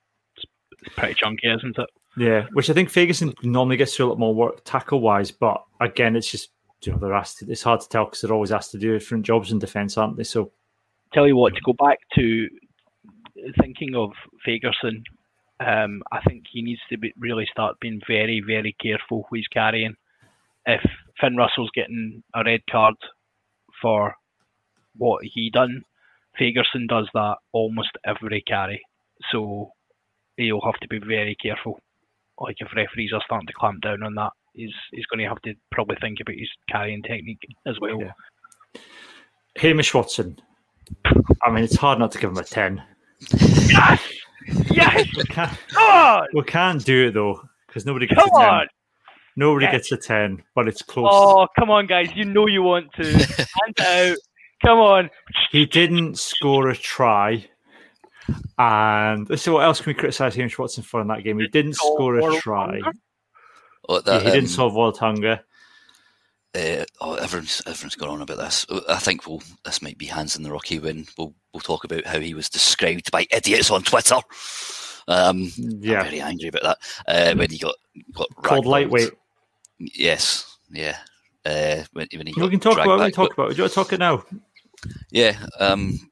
[0.80, 1.90] It's pretty chunky, isn't it?
[2.16, 5.62] Yeah, which I think Fagerson normally gets through a lot more work tackle wise, but
[5.80, 6.50] again, it's just
[6.82, 7.40] you know they're asked.
[7.40, 9.98] To, it's hard to tell because they're always asked to do different jobs in defence,
[9.98, 10.24] aren't they?
[10.24, 10.52] So
[11.12, 12.48] tell you what, to go back to
[13.60, 14.10] thinking of
[14.46, 15.02] Fagerson,
[15.60, 19.48] um, I think he needs to be, really start being very, very careful who he's
[19.48, 19.94] carrying.
[20.66, 20.82] If
[21.20, 22.94] Finn Russell's getting a red card
[23.80, 24.14] for
[24.96, 25.82] what he done,
[26.38, 28.82] Fagerson does that almost every carry.
[29.30, 29.72] So
[30.36, 31.80] he'll have to be very careful.
[32.38, 35.40] Like if referees are starting to clamp down on that, he's he's going to have
[35.42, 38.00] to probably think about his carrying technique as well.
[38.00, 38.80] Yeah.
[39.56, 40.38] Hamish Watson,
[41.42, 42.82] I mean, it's hard not to give him a 10.
[43.68, 44.02] Yes!
[44.70, 45.06] Yes!
[45.16, 45.58] we, can't,
[46.32, 48.48] we can't do it though, because nobody gets come a 10.
[48.48, 48.66] On.
[49.36, 51.10] Nobody gets a 10, but it's close.
[51.12, 52.08] Oh, come on, guys.
[52.14, 53.04] You know you want to.
[53.12, 54.16] Hand out.
[54.64, 55.10] Come on.
[55.50, 57.46] He didn't score a try.
[58.58, 61.38] And let's see what else can we criticise Hamish Watson for in that game?
[61.38, 62.80] He didn't score a try.
[63.88, 65.40] Oh, that, yeah, he didn't um, solve world hunger.
[66.56, 68.64] Uh, oh, everyone's everyone's gone on about this.
[68.88, 71.06] I think we'll, this might be hands in the Rocky win.
[71.18, 74.16] We'll we'll talk about how he was described by idiots on Twitter.
[75.06, 77.74] Um, yeah, I'm very angry about that uh, when he got
[78.12, 79.10] got called lightweight.
[79.78, 80.96] Yes, yeah.
[81.44, 83.00] Uh, when, when he we can talk about.
[83.00, 83.50] We talk about.
[83.50, 84.24] Do you want to talk it now?
[85.10, 85.36] Yeah.
[85.60, 86.10] Um,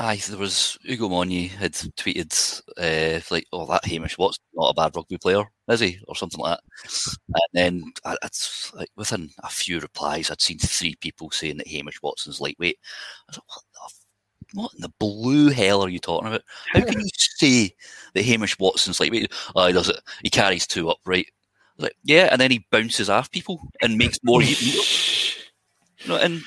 [0.00, 2.32] Aye, there was Ugo Monye had tweeted
[2.78, 6.40] uh, like, "Oh, that Hamish Watson not a bad rugby player, is he?" or something
[6.40, 7.16] like that.
[7.28, 7.92] And then
[8.22, 12.78] it's like within a few replies, I'd seen three people saying that Hamish Watson's lightweight.
[13.28, 16.44] I was like, "What the, what in the blue hell are you talking about?
[16.72, 17.74] How can you say
[18.14, 19.30] that Hamish Watson's lightweight?
[19.54, 20.00] Oh, he does it.
[20.22, 21.26] He carries two upright.
[21.76, 24.42] Like, yeah, and then he bounces off people and makes more.
[24.42, 24.82] you
[26.08, 26.40] know, and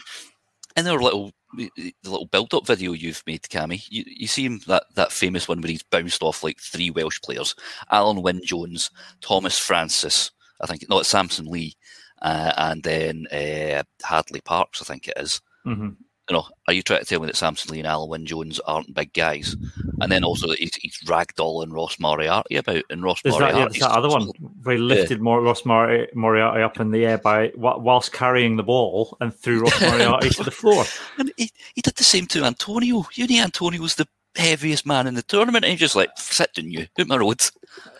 [0.75, 4.59] and there were little the little build-up video you've made, Cammy, you, you see him
[4.67, 7.55] that, that famous one where he's bounced off like three Welsh players:
[7.91, 8.89] Alun Wyn Jones,
[9.21, 10.31] Tomas Francis,
[10.61, 11.75] I think, no, it's Samson Lee,
[12.21, 15.41] uh, and then uh, Hadleigh Parkes, I think it is.
[15.65, 15.89] Mm-hmm
[16.29, 18.59] you know, are you trying to tell me that Samson Lee and Alun Wyn Jones
[18.61, 19.57] aren't big guys?
[19.99, 23.59] And then also that he's, he's ragdolling Ross Moriarty about, and Ross There's Moriarty.
[23.59, 24.27] That, yeah, that other one
[24.63, 25.35] where he lifted yeah.
[25.35, 30.29] Ross Moriarty up in the air by whilst carrying the ball and threw Ross Moriarty
[30.29, 30.85] to the floor.
[31.17, 33.05] And he, he did the same to Atonio.
[33.15, 36.53] You know, Atonio was the heaviest man in the tournament, and he just like, sit
[36.53, 37.41] down you, out my road.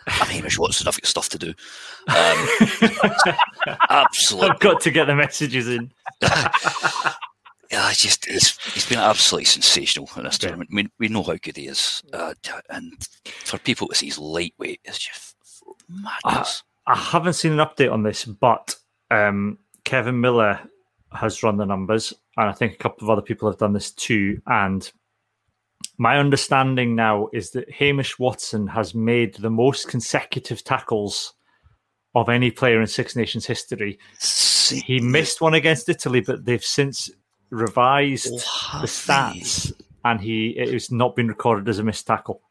[0.06, 1.54] I'm Hamish Watson, I've got stuff to do.
[2.08, 2.48] Um,
[3.90, 4.50] absolutely.
[4.50, 5.92] I've got to get the messages in.
[7.70, 10.70] yeah, it's just he's, he's been absolutely sensational in this tournament.
[10.72, 12.34] I mean, we know how good he is, uh,
[12.70, 12.92] and
[13.24, 15.36] for people to see he's lightweight is just
[15.88, 16.62] madness.
[16.86, 18.76] I, I, haven't seen an update on this, but
[19.10, 20.60] um, Kevin Miller
[21.12, 23.90] has run the numbers, and I think a couple of other people have done this
[23.92, 24.40] too.
[24.46, 24.90] And
[25.98, 31.34] my understanding now is that Hamish Watson has made the most consecutive tackles
[32.14, 33.98] of any player in Six Nations history.
[34.70, 37.10] He missed one against Italy, but they've since
[37.54, 39.72] revised oh, the stats,
[40.04, 42.42] and he it it's not been recorded as a missed tackle.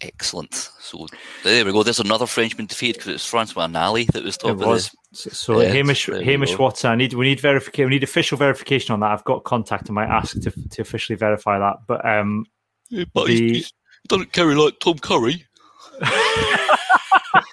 [0.00, 0.54] Excellent.
[0.54, 1.06] So
[1.44, 1.82] there we go.
[1.82, 4.94] There's another Frenchman defeated because it's Francois Nali that was top it was.
[5.12, 6.90] So, so uh, Hamish Hamish Watson.
[6.90, 7.88] I need we need verification.
[7.88, 9.12] We need official verification on that.
[9.12, 9.90] I've got contact.
[9.90, 11.76] I might ask to to officially verify that.
[11.86, 12.46] But um,
[12.90, 13.66] yeah, but the, he
[14.08, 15.46] doesn't carry like Tom Curry.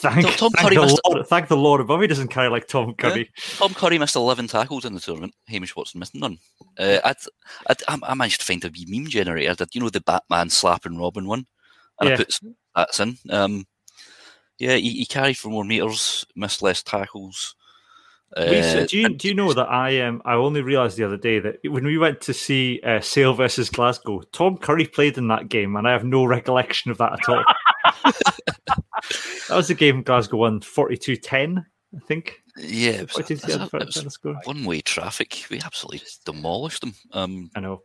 [0.00, 2.00] Thank, Tom, Tom thank, the Lord, thank the Lord above.
[2.00, 3.30] He doesn't carry like Tom Curry.
[3.36, 3.44] Yeah.
[3.58, 5.34] Tom Curry missed 11 tackles in the tournament.
[5.46, 6.38] Hamish Watson missed none.
[6.78, 7.16] Uh, I'd,
[7.66, 10.96] I'd, I managed to find a wee meme generator that, you know, the Batman slapping
[10.96, 11.46] Robin one.
[12.00, 12.14] And yeah.
[12.14, 12.38] I put
[12.74, 13.18] that's in.
[13.28, 13.66] Um,
[14.58, 17.54] yeah, he, he, carried for more meters, missed less tackles.
[18.36, 21.40] Uh, do you do you know that I um I only realised the other day
[21.40, 25.48] that when we went to see uh, Sale versus Glasgow, Tom Curry played in that
[25.48, 27.42] game, and I have no recollection of that at all.
[28.04, 32.42] that was the game Glasgow won 42-10, I think.
[32.56, 35.44] Yeah, it was, it was one-way traffic.
[35.50, 36.94] We absolutely demolished them.
[37.12, 37.82] Um, I know.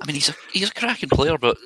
[0.00, 1.58] I mean, he's a he's a cracking player, but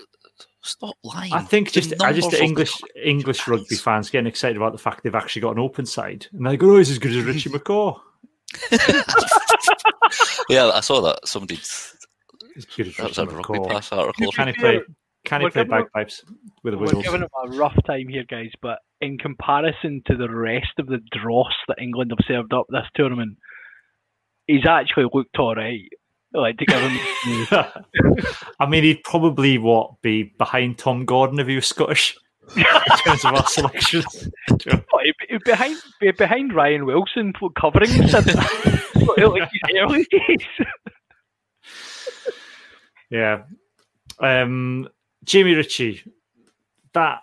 [0.63, 1.33] stop lying.
[1.33, 2.73] I think just I just the English
[3.03, 6.45] English rugby fans getting excited about the fact they've actually got an open side, and
[6.47, 8.01] they go, "Oh, he's as good as Richie McCaw."
[10.49, 11.21] yeah, I saw that.
[11.27, 11.61] Somebody.
[12.57, 14.33] That was a rugby pass article.
[14.33, 14.81] Can he play?
[15.25, 16.23] Can he play bagpipes
[16.63, 20.29] with the We're giving him a rough time here, guys, but in comparison to the
[20.29, 23.39] rest of the dross that England have served up this tournament,
[24.47, 25.89] he's actually looked all right.
[26.33, 26.99] Like to give him.
[28.61, 32.17] I mean, he'd probably what be behind Tom Gordon if he was Scottish.
[32.57, 32.65] in
[33.05, 40.67] terms of our selections, he'd behind be behind Ryan Wilson for covering like early days.
[43.09, 43.45] yeah,
[44.21, 44.89] um,
[45.25, 46.03] Jamie Ritchie,
[46.93, 47.21] that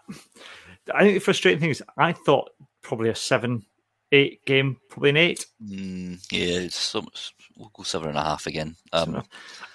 [0.94, 2.50] I think the frustrating thing is I thought
[2.82, 3.64] probably a seven,
[4.12, 5.46] eight game, probably an eight.
[5.64, 7.08] Mm, yeah, it's some,
[7.58, 8.76] we'll go seven and a half again.
[8.94, 9.24] Um,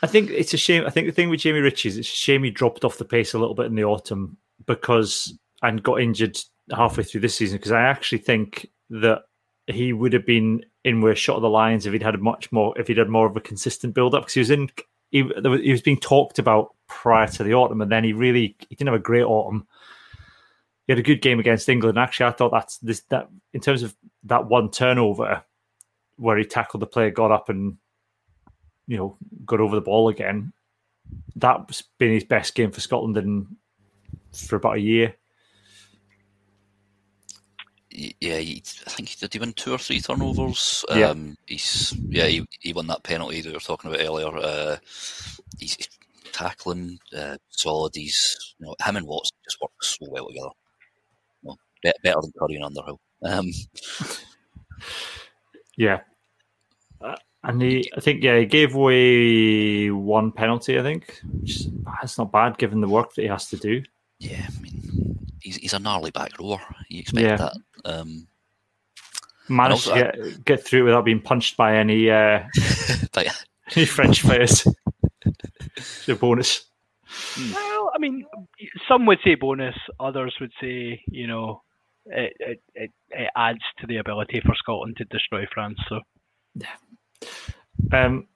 [0.03, 0.85] I think it's a shame.
[0.87, 3.05] I think the thing with Jamie Ritchie is it's a shame he dropped off the
[3.05, 4.37] pace a little bit in the autumn
[4.67, 6.39] because and got injured
[6.75, 9.23] halfway through this season because I actually think that
[9.67, 12.79] he would have been in where shot of the Lions if he'd had much more
[12.79, 14.69] if he'd had more of a consistent build up because he was in
[15.11, 15.25] he,
[15.63, 18.89] he was being talked about prior to the autumn, and then he really he didn't
[18.89, 19.67] have a great autumn.
[20.87, 21.99] He had a good game against England.
[21.99, 25.43] Actually, I thought that's this that in terms of that one turnover
[26.17, 27.77] where he tackled the player, got up and
[28.87, 30.53] you know got over the ball again.
[31.37, 33.47] That's been his best game for Scotland in
[34.33, 35.15] for about a year.
[37.97, 40.85] Yeah, he, I think he did he win two or three turnovers.
[40.91, 41.11] Yeah.
[41.11, 44.37] Um, he's yeah, he, he won that penalty that we were talking about earlier.
[44.37, 44.77] Uh,
[45.59, 45.89] he's, he's
[46.33, 47.93] tackling uh, solid.
[47.95, 50.51] He's you know him and Watson just work so well together.
[51.43, 53.01] Well, better than Curry and Underhill.
[53.23, 53.51] Um,
[55.77, 56.01] yeah,
[57.01, 60.79] uh, and he, I think, yeah, he gave away one penalty.
[60.79, 61.67] I think, which
[62.01, 63.83] that's not bad given the work that he has to do.
[64.19, 66.61] Yeah, I mean, he's, he's a gnarly back rower.
[66.89, 67.37] You expect yeah.
[67.37, 67.57] that.
[67.85, 68.27] Um,
[69.49, 72.43] Managed to get, get through without being punched by any uh,
[73.77, 74.67] any French players.
[75.77, 76.65] it's a bonus.
[77.39, 78.25] Well, I mean,
[78.89, 79.77] some would say bonus.
[80.01, 81.63] Others would say, you know,
[82.07, 85.79] it, it, it, it adds to the ability for Scotland to destroy France.
[85.89, 86.01] So,
[86.55, 86.75] yeah.
[87.93, 88.27] Um,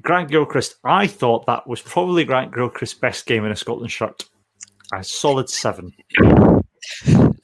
[0.00, 4.24] Grant Gilchrist, I thought that was probably Grant Gilchrist's best game in a Scotland shirt.
[4.92, 5.92] A solid seven.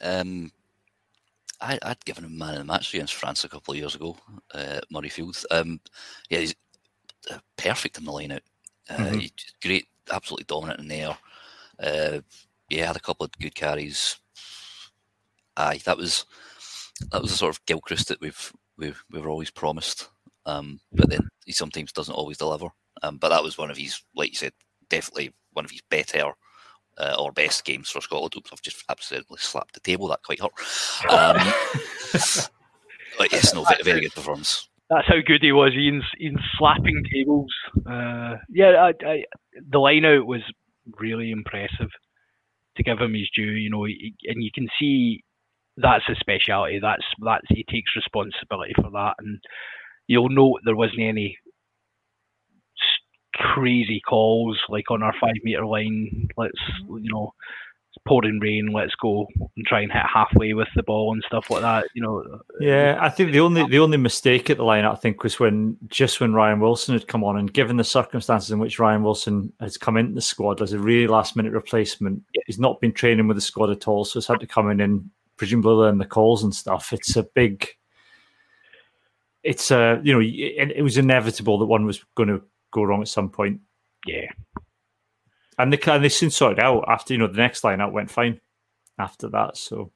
[0.05, 0.51] Um,
[1.63, 4.17] I, would given him man of the match against France a couple of years ago
[4.55, 5.45] uh, at Murrayfield.
[5.51, 5.81] Um,
[6.29, 6.55] yeah, he's
[7.31, 8.43] uh, perfect in the line out.
[8.91, 9.27] Uh, mm-hmm.
[9.63, 11.17] great, absolutely dominant in the air.
[11.79, 12.21] Uh,
[12.69, 14.17] yeah, had a couple of good carries.
[15.57, 16.27] Aye, that was
[17.11, 20.09] that was the sort of Gilchrist that we've we've we've always promised.
[20.47, 22.69] Um, but then he sometimes doesn't always deliver.
[23.03, 24.53] Um, but that was one of his, like you said,
[24.89, 26.33] definitely one of his better
[26.99, 28.35] uh, or best games for Scotland.
[28.37, 30.09] Oops, I've just absolutely slapped the table.
[30.09, 30.53] That quite hurt.
[31.11, 31.37] Um,
[33.19, 34.69] but yes, no, very, very good performance.
[34.89, 35.73] That's how good he was.
[35.75, 37.53] Iain's, Iain's slapping tables.
[37.87, 39.25] Uh, yeah, I, I,
[39.71, 40.43] the line out was
[40.99, 41.89] really impressive.
[42.77, 45.23] To give him his due, you know, and you can see
[45.77, 46.79] that's his speciality.
[46.81, 49.39] That's that's he takes responsibility for that, and
[50.07, 51.37] you'll note there wasn't any
[53.55, 56.29] crazy calls like on our five meter line.
[56.37, 57.35] Let's you know,
[58.07, 58.69] pouring rain.
[58.73, 61.87] Let's go and try and hit halfway with the ball and stuff like that.
[61.95, 62.41] You know.
[62.61, 65.77] Yeah, I think the only the only mistake at the line I think was when
[65.89, 69.53] just when Ryan Wilson had come on, and given the circumstances in which Ryan Wilson
[69.61, 73.29] has come into the squad as a really last minute replacement, he's not been training
[73.29, 76.07] with the squad at all, so he's had to come in and presumably learn the
[76.07, 76.93] calls and stuff.
[76.93, 77.69] It's a big
[79.43, 82.41] it's uh you know it, it was inevitable that one was going to
[82.73, 83.61] go wrong at some point.
[84.07, 84.31] Yeah,
[85.59, 88.11] and they and they soon sorted out after you know the next line out went
[88.11, 88.41] fine
[88.99, 89.57] after that.
[89.57, 89.93] So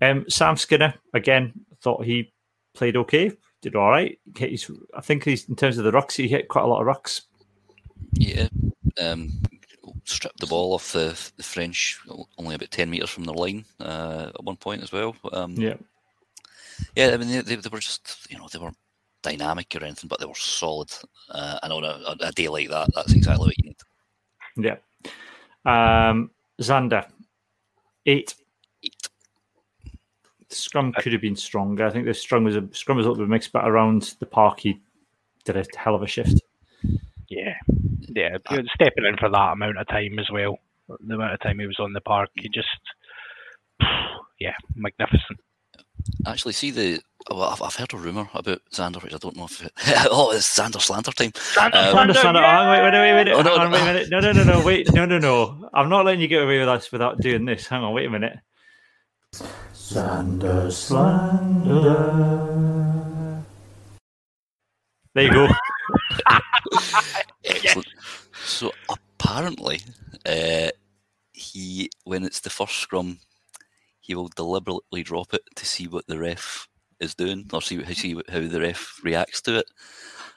[0.00, 2.32] um, Sam Skinner again thought he
[2.74, 3.32] played okay,
[3.62, 4.18] did all right.
[4.36, 6.86] He's, I think he's in terms of the rucks, he hit quite a lot of
[6.86, 7.22] rucks.
[8.12, 8.48] Yeah,
[9.00, 9.42] um,
[10.04, 12.00] stripped the ball off the, the French
[12.38, 15.14] only about ten meters from the line uh, at one point as well.
[15.32, 15.74] Um, yeah,
[16.94, 18.72] yeah, I mean, they, they, they, were just, you know, they were
[19.28, 20.90] dynamic or anything, but they were solid.
[21.30, 23.76] Uh, and on a, a, day like that, that's exactly what you need.
[24.56, 24.76] Yeah.
[25.64, 26.30] Um,
[26.60, 27.06] Zander,
[28.06, 28.34] eight.
[28.84, 29.08] Eight.
[30.48, 31.86] The scrum could have been stronger.
[31.86, 34.26] I think the scrum was a scrum was a little bit mixed, but around the
[34.26, 34.80] park, he
[35.44, 36.40] did a hell of a shift.
[37.28, 37.54] Yeah,
[38.08, 40.58] yeah, stepping in for that amount of time as well.
[40.88, 42.68] The amount of time he was on the park, he just,
[44.38, 45.40] yeah, magnificent
[46.26, 47.00] actually see the.
[47.30, 49.64] Well, I've, I've heard a rumor about Zander, which I don't know if.
[49.64, 49.72] It,
[50.10, 51.32] oh, it's Zander Slander time.
[51.32, 52.70] Zander, um, Slander, yeah.
[52.70, 54.10] wait, wait, wait, wait, oh, no, on, wait a minute.
[54.10, 55.68] No, no, no, no, wait, no, no, no.
[55.74, 57.66] I'm not letting you get away with this without doing this.
[57.66, 58.38] Hang on, wait a minute.
[59.74, 61.82] Zander Slander.
[65.14, 65.48] There you go.
[67.44, 67.88] Excellent.
[68.44, 69.80] So apparently,
[70.24, 70.70] uh,
[71.32, 73.18] he when it's the first scrum
[74.00, 76.68] he will deliberately drop it to see what the ref
[77.00, 79.66] is doing or see, see how the ref reacts to it.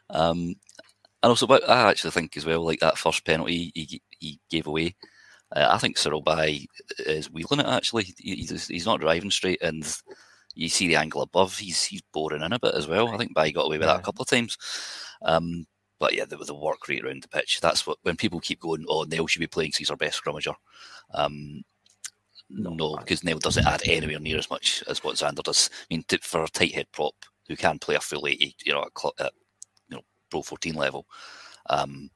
[0.10, 0.56] Um,
[1.22, 4.68] and also, but I actually think as well, like that first penalty he, he gave
[4.68, 4.96] away,
[5.56, 6.66] uh, I think Cyril Baille
[7.00, 8.14] is wheeling it actually.
[8.18, 9.86] He, he's, he's not driving straight, and
[10.56, 11.58] you see the angle above.
[11.58, 13.10] He's he's boring in a bit as well.
[13.10, 13.94] I think Baille got away with yeah.
[13.94, 14.58] that a couple of times.
[15.24, 15.66] Um,
[16.00, 17.60] but yeah, the, the work rate around the pitch.
[17.62, 20.24] That's what when people keep going, oh, Nel should be playing because he's our best
[20.24, 20.54] scrummager.
[21.14, 21.64] Um,
[22.50, 25.70] no, no because Nel doesn't add anywhere near as much as what Zander does.
[25.74, 27.14] I mean, to, for a tight head prop
[27.48, 28.92] who can play a full 80, you know, at,
[29.26, 29.34] at
[29.90, 31.06] you know, Pro 14 level,
[31.70, 32.10] um,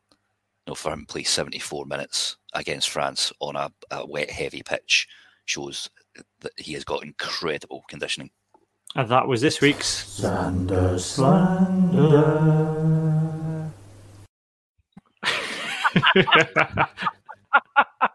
[0.65, 4.64] you know, for him to play 74 minutes against France on a, a wet, heavy
[4.64, 5.07] pitch
[5.45, 5.89] shows
[6.41, 8.30] that he has got incredible conditioning.
[8.95, 12.53] And that was this week's Zander Slander.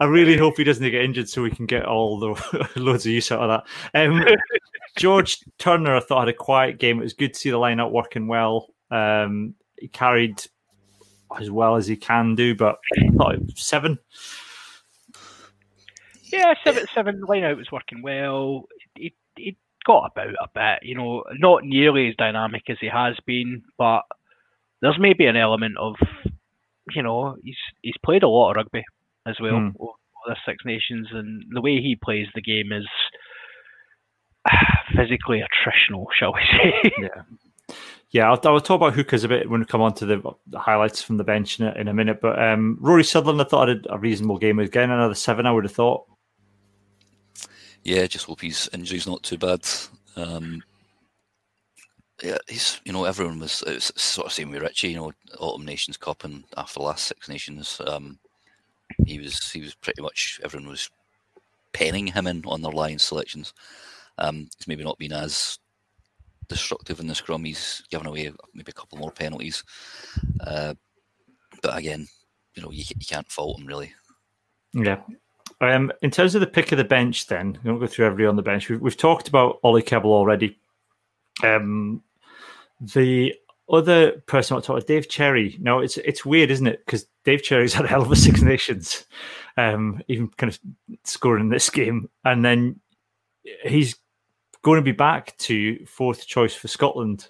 [0.00, 3.12] I really hope he doesn't get injured so we can get all the loads of
[3.12, 3.62] use out of
[3.92, 4.00] that.
[4.02, 4.24] Um,
[4.96, 6.98] George Turner, I thought had a quiet game.
[6.98, 8.68] It was good to see the lineup working well.
[8.90, 10.42] Um, he carried
[11.38, 13.98] as well as he can do, but I thought seven.
[16.24, 18.68] Yeah, seven seven line out was working well.
[18.94, 23.16] He he got about a bit, you know, not nearly as dynamic as he has
[23.26, 24.02] been, but
[24.80, 25.96] there's maybe an element of,
[26.94, 28.84] you know, he's he's played a lot of rugby
[29.26, 29.72] as well mm.
[29.78, 29.92] over
[30.26, 32.86] the Six Nations, and the way he plays the game is
[34.96, 36.92] physically attritional, shall we say?
[36.98, 37.76] yeah.
[38.12, 40.58] Yeah, I'll, I'll, talk about hookers a bit when we come on to the, the
[40.58, 42.20] highlights from the bench in a, in a minute.
[42.20, 44.58] But um, Rory Sutherland, I thought had a reasonable game.
[44.58, 46.06] Again, another seven, I would have thought.
[47.84, 49.64] Yeah, just hope his injury's not too bad.
[50.16, 50.60] Um,
[52.22, 54.88] yeah, he's you know everyone was, was sort of same with Ritchie.
[54.88, 58.18] You know, Autumn Nations Cup and after the last Six Nations, um,
[59.06, 60.90] he was he was pretty much everyone was
[61.72, 63.52] penning him in on their line selections.
[64.18, 65.58] Um, he's maybe not been as
[66.48, 67.44] destructive in the scrum.
[67.44, 69.64] He's given away maybe a couple more penalties,
[70.46, 70.74] uh,
[71.62, 72.06] but again,
[72.54, 73.92] you know you, you can't fault him really.
[74.72, 75.00] Yeah.
[75.62, 78.26] Um, in terms of the pick of the bench, then we won't go through every
[78.26, 78.68] on the bench.
[78.68, 80.58] We've, we've talked about Oli Kebble already.
[81.42, 82.02] Um,
[82.80, 83.34] the
[83.70, 85.56] other person I talked about, Dave Cherry.
[85.60, 86.84] Now it's it's weird, isn't it?
[86.84, 89.06] Because Dave Cherry's had a hell of a Six Nations,
[89.56, 90.58] um, even kind of
[91.04, 92.80] scoring this game, and then
[93.64, 93.96] he's
[94.62, 97.28] going to be back to fourth choice for Scotland.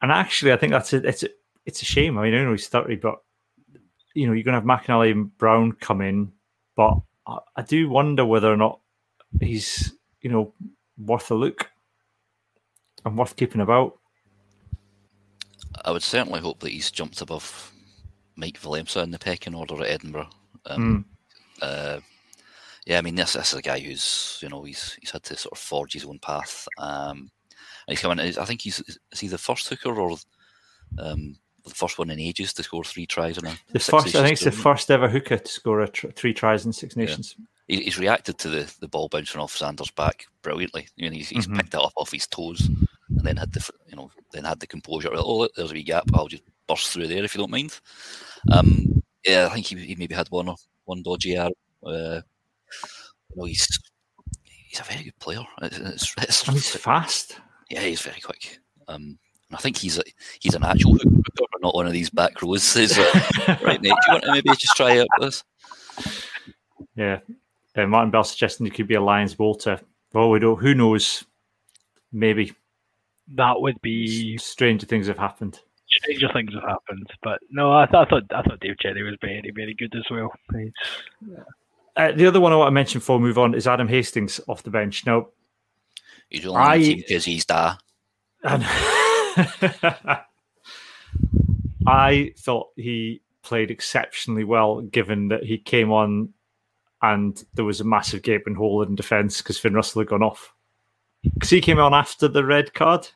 [0.00, 1.28] And actually, I think that's a, it's a,
[1.64, 2.18] it's a shame.
[2.18, 3.16] I mean, I know he's thirty, but
[4.14, 6.32] you know, you're going to have McInally and Brown come in,
[6.76, 8.80] but I, I do wonder whether or not
[9.40, 10.54] he's you know
[10.98, 11.70] worth a look
[13.04, 13.98] and worth keeping about.
[15.84, 17.72] I would certainly hope that he's jumped above
[18.36, 20.30] Mike Willemse in the pecking order at Edinburgh.
[20.66, 21.06] Um,
[21.60, 21.66] mm.
[21.66, 22.00] uh,
[22.86, 25.36] yeah, I mean, this, this is a guy who's you know he's he's had to
[25.36, 26.66] sort of forge his own path.
[26.78, 27.30] Um,
[27.86, 28.20] and he's coming.
[28.20, 28.80] I think he's
[29.12, 30.16] is he the first hooker or
[30.98, 34.14] um, the first one in ages to score three tries in a the first.
[34.14, 37.36] I think it's the first ever hooker to score tr- three tries in Six Nations.
[37.38, 37.44] Yeah.
[37.68, 40.88] He, he's reacted to the, the ball bouncing off Sanders' back brilliantly.
[40.96, 41.56] You know, he's, he's mm-hmm.
[41.56, 42.68] picked it up off his toes
[43.16, 45.10] and then had the you know then had the composure.
[45.12, 46.04] Oh, there's a wee gap.
[46.14, 47.78] I'll just burst through there if you don't mind.
[48.50, 51.50] Um, yeah, I think he, he maybe had one or one dodgy arrow.
[51.84, 52.20] Uh,
[53.30, 53.68] you know, he's
[54.44, 55.44] he's a very good player.
[55.62, 57.38] It's, it's, it's, he's fast.
[57.70, 58.58] Yeah, he's very quick.
[58.88, 59.18] Um,
[59.52, 60.02] I think he's a
[60.40, 62.76] he's an actual hooker, not one of these back rows.
[62.76, 63.82] Is uh, right, Nate?
[63.82, 65.44] Do you want to maybe just try out this?
[66.96, 67.20] Yeah,
[67.76, 69.80] uh, Martin Bell suggesting he could be a Lions bolter.
[70.12, 70.60] Well, we don't.
[70.60, 71.24] Who knows?
[72.12, 72.52] Maybe
[73.34, 75.60] that would be stranger things have happened.
[75.88, 79.16] Stranger things have happened, but no, I, th- I thought I thought Dave Cherry was
[79.20, 80.32] very very good as well.
[81.96, 84.40] Uh, the other one I want to mention before we move on is Adam Hastings
[84.48, 85.04] off the bench.
[85.04, 85.28] Now,
[86.30, 87.76] he's only I, because he's there.
[91.86, 96.32] I thought he played exceptionally well, given that he came on
[97.02, 100.51] and there was a massive gaping hole in defence because Finn Russell had gone off.
[101.22, 103.08] Because he came on after the red card.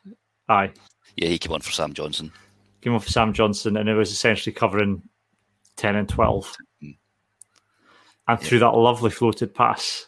[0.49, 0.71] Aye.
[1.15, 2.31] Yeah, he came on for Sam Johnson.
[2.81, 5.01] Came on for Sam Johnson, and it was essentially covering
[5.77, 6.55] 10 and 12.
[6.83, 6.97] Mm.
[8.27, 8.47] And yeah.
[8.47, 10.07] through that lovely floated pass.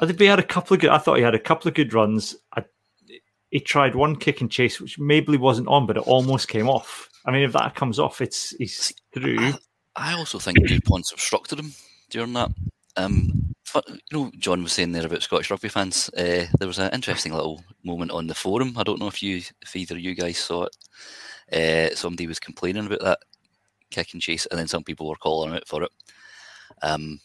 [0.00, 0.90] I think he had a couple of good.
[0.90, 2.36] I thought he had a couple of good runs.
[2.54, 2.64] I,
[3.50, 7.08] he tried one kick and chase, which maybe wasn't on, but it almost came off.
[7.24, 9.38] I mean, if that comes off, it's he's through.
[9.38, 9.58] I,
[9.96, 11.72] I also think Dupont obstructed him
[12.10, 12.50] during that.
[12.96, 13.39] Um,
[13.74, 16.10] you know, John was saying there about Scottish rugby fans.
[16.16, 18.74] Uh, there was an interesting little moment on the forum.
[18.76, 20.76] I don't know if you, if either of you guys saw it.
[21.52, 23.18] Uh, somebody was complaining about that
[23.90, 25.90] kick and chase, and then some people were calling out for it.
[26.82, 27.20] Um,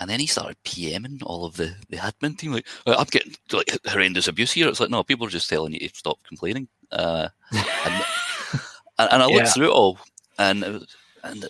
[0.00, 3.34] and then he started PMing all of the, the admin team, like, uh, I'm getting
[3.52, 4.66] like horrendous abuse here.
[4.66, 6.68] It's like, no, people are just telling you to stop complaining.
[6.90, 8.04] Uh, and,
[8.98, 9.52] and, I looked yeah.
[9.52, 9.98] through it all,
[10.38, 11.46] and it was, and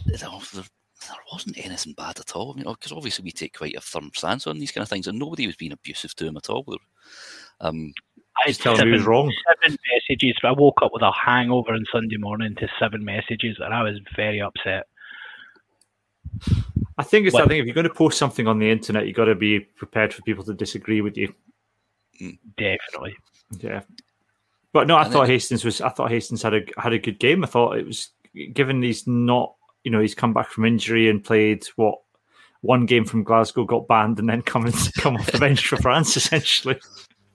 [1.06, 2.54] there, wasn't anything bad at all.
[2.56, 5.06] You know, because obviously we take quite a firm stance on these kind of things,
[5.06, 6.64] and nobody was being abusive to him at all.
[7.60, 7.92] Um,
[8.44, 9.32] I was telling me he was wrong.
[9.62, 10.36] Seven messages.
[10.42, 13.98] I woke up with a hangover on Sunday morning to seven messages, and I was
[14.16, 14.86] very upset.
[16.96, 17.34] I think it's.
[17.34, 17.44] What?
[17.44, 19.60] I think if you're going to post something on the internet, you've got to be
[19.60, 21.34] prepared for people to disagree with you.
[22.20, 22.38] Mm.
[22.56, 23.16] Definitely.
[23.58, 23.82] Yeah.
[24.72, 25.80] But no, I and thought then, Hastings was.
[25.80, 27.42] I thought Hastings had a had a good game.
[27.42, 28.10] I thought it was
[28.52, 29.54] given he's not.
[29.84, 31.96] You know, he's come back from injury and played what
[32.62, 35.76] one game from Glasgow, got banned, and then come and come off the bench for
[35.76, 36.78] France essentially.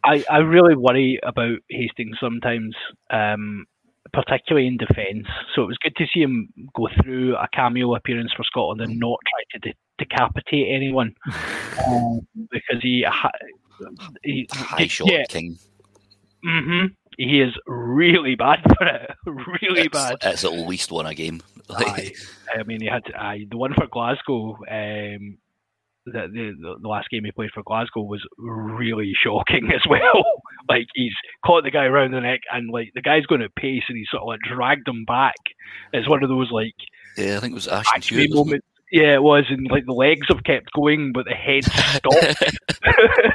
[0.03, 2.75] I, I really worry about Hastings sometimes.
[3.09, 3.65] Um,
[4.13, 5.27] particularly in defence.
[5.53, 8.99] So it was good to see him go through a cameo appearance for Scotland and
[8.99, 11.13] not try to de- decapitate anyone
[11.87, 13.05] um, because he,
[14.23, 15.23] he high shot yeah.
[15.27, 15.57] king.
[16.45, 16.93] Mm-hmm.
[17.17, 19.11] He is really bad for it.
[19.25, 20.17] really it's, bad.
[20.21, 21.41] It's at least one a game.
[21.75, 22.15] Like,
[22.53, 24.57] I mean, he had aye, the one for Glasgow.
[24.69, 25.37] Um,
[26.05, 30.23] the, the the last game he played for Glasgow was really shocking as well.
[30.69, 31.13] like he's
[31.45, 34.05] caught the guy around the neck and like the guy's going at pace and he
[34.09, 35.35] sort of like dragged him back.
[35.93, 36.75] It's one of those like
[37.17, 38.33] yeah, I think it was Ashton Hewitt.
[38.33, 38.63] Moment.
[38.91, 42.43] Yeah, it was, and like the legs have kept going, but the head stopped.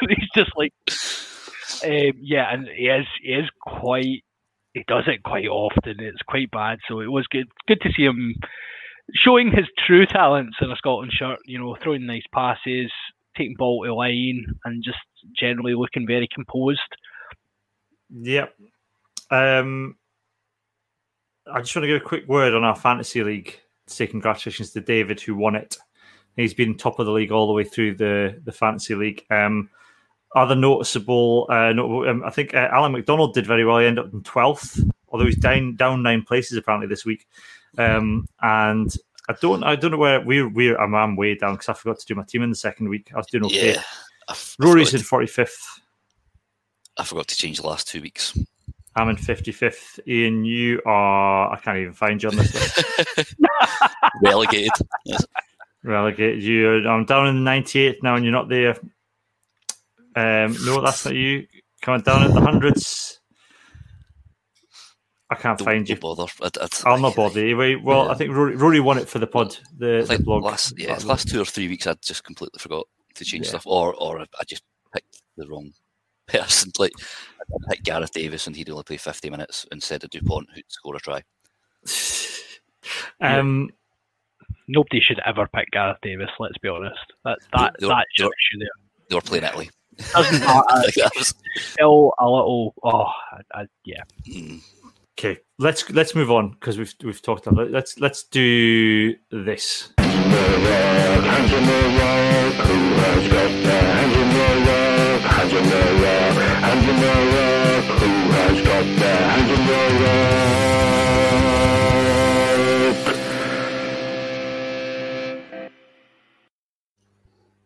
[0.09, 0.73] he's just like,
[1.85, 4.23] um, yeah, and he is he is quite.
[4.75, 5.97] He does it quite often.
[5.99, 6.79] It's quite bad.
[6.89, 8.35] So it was good good to see him
[9.15, 12.93] showing his true talents in a Scotland shirt, you know, throwing nice passes,
[13.37, 14.99] taking ball to line, and just
[15.37, 16.81] generally looking very composed.
[18.11, 18.55] Yep.
[19.31, 19.97] Um,
[21.53, 23.59] I just want to give a quick word on our fantasy league.
[23.87, 25.77] Say congratulations to David who won it.
[26.37, 29.25] He's been top of the league all the way through the the fantasy league.
[29.31, 29.69] Um,
[30.35, 33.79] other noticeable, uh, notable, um, I think uh, Alan McDonald did very well.
[33.79, 37.27] He ended up in twelfth, although he's down down nine places apparently this week.
[37.79, 38.93] Um, and
[39.29, 40.49] I don't, I don't know where we're.
[40.49, 42.89] We're I'm, I'm way down because I forgot to do my team in the second
[42.89, 43.11] week.
[43.15, 43.75] I was doing okay.
[43.75, 45.81] Yeah, Rory's in forty fifth.
[46.97, 48.37] I forgot to change the last two weeks.
[48.97, 50.01] I'm in 55th.
[50.09, 51.53] Iain, you are.
[51.53, 53.35] I can't even find you on this list.
[54.23, 54.73] Relegated.
[55.85, 56.43] Relegated.
[56.43, 56.89] You.
[56.89, 58.77] I'm down in the 98th now, and you're not there.
[60.17, 61.47] Um, no, that's not you.
[61.83, 63.21] Coming down in the hundreds.
[65.31, 65.97] I can't don't, find you.
[65.97, 66.27] Bother.
[66.43, 67.57] I, will not bother you.
[67.83, 68.11] Well, yeah.
[68.11, 69.57] I think Rory, Rory, won it for the pod.
[69.79, 70.43] The, the blog.
[70.43, 73.51] Last, yeah, the last two or three weeks, I just completely forgot to change yeah.
[73.51, 75.71] stuff, or or I just picked the wrong
[76.27, 76.73] person.
[76.79, 76.93] Like
[77.41, 80.97] I picked Gareth Davies, and he'd only play fifty minutes instead of Dupont, who'd score
[80.97, 81.23] a try.
[83.21, 83.71] um,
[84.67, 86.29] nobody should ever pick Gareth Davies.
[86.41, 86.99] Let's be honest.
[87.25, 88.69] That that they, that they, were, there.
[89.09, 89.71] They were playing Italy.
[90.13, 91.11] Doesn't matter.
[91.57, 92.75] still a little.
[92.83, 94.03] Oh, I, I, yeah.
[94.29, 94.61] Mm.
[95.19, 97.73] Okay, let's let's move on because we've we've talked about it.
[97.73, 99.93] Let's let's do this.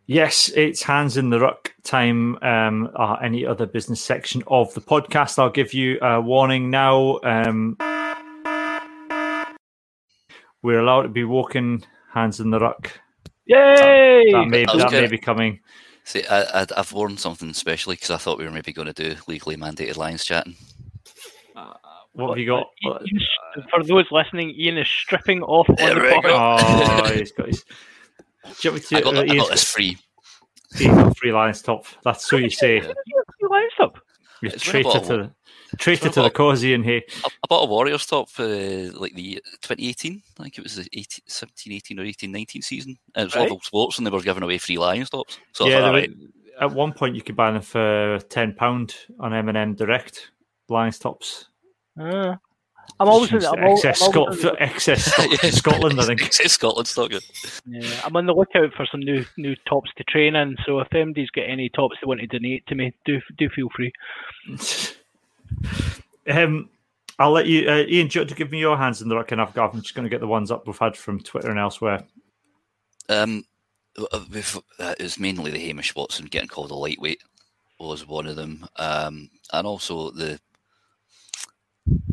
[0.06, 2.36] Yes, it's hands in the ruck time.
[2.42, 7.20] Um, or any other business section of the podcast, I'll give you a warning now.
[7.22, 7.76] Um,
[10.62, 12.90] we're allowed to be walking hands in the ruck.
[13.46, 14.30] Yay!
[14.30, 15.60] That, that may, that may be coming.
[16.04, 19.16] See, I, have worn something especially because I thought we were maybe going to do
[19.26, 20.56] legally mandated lines chatting.
[21.56, 21.72] Uh,
[22.12, 22.66] what have you got?
[23.70, 27.64] For those listening, Iain is stripping off on the Oh, he's got his.
[28.60, 29.96] Do you to, I got, uh, I got this free.
[31.16, 31.86] free Lions top.
[32.02, 32.80] That's what you say.
[32.80, 33.98] Free Lions top.
[34.42, 35.30] You're traitor to the
[35.78, 36.82] traitor to the cause, Iain.
[36.82, 40.22] Hey, I, I bought a Warriors top for uh, like the 2018.
[40.38, 42.98] I think it was the 18, 17, 18 or 18, 19 season.
[43.16, 43.42] it was right.
[43.42, 45.38] Level Sports, and they were giving away free Lions tops.
[45.52, 46.10] So yeah, thought, right.
[46.60, 50.30] at one point you could buy them for ten pound on M and M Direct
[50.68, 51.46] Lions tops.
[51.98, 52.36] Uh,
[53.00, 55.04] I'm always in, I'm excess, Scot- the, excess
[55.56, 56.22] Scotland, I think.
[56.22, 57.24] Excess Scotland's not good.
[57.66, 60.56] Yeah, I'm on the lookout for some new new tops to train in.
[60.64, 63.68] So if MD's got any tops they want to donate to me, do do feel
[63.74, 63.92] free.
[66.30, 66.68] um,
[67.18, 68.08] I'll let you, uh, Iain.
[68.08, 69.74] Do you want to give me your hands in the ruck, and I've got.
[69.74, 72.04] I'm just going to get the ones up we've had from Twitter and elsewhere.
[73.08, 73.44] Um,
[73.98, 74.20] uh,
[74.78, 77.22] uh, it's mainly the Hamish Watson getting called a lightweight
[77.78, 80.40] was one of them, um, and also the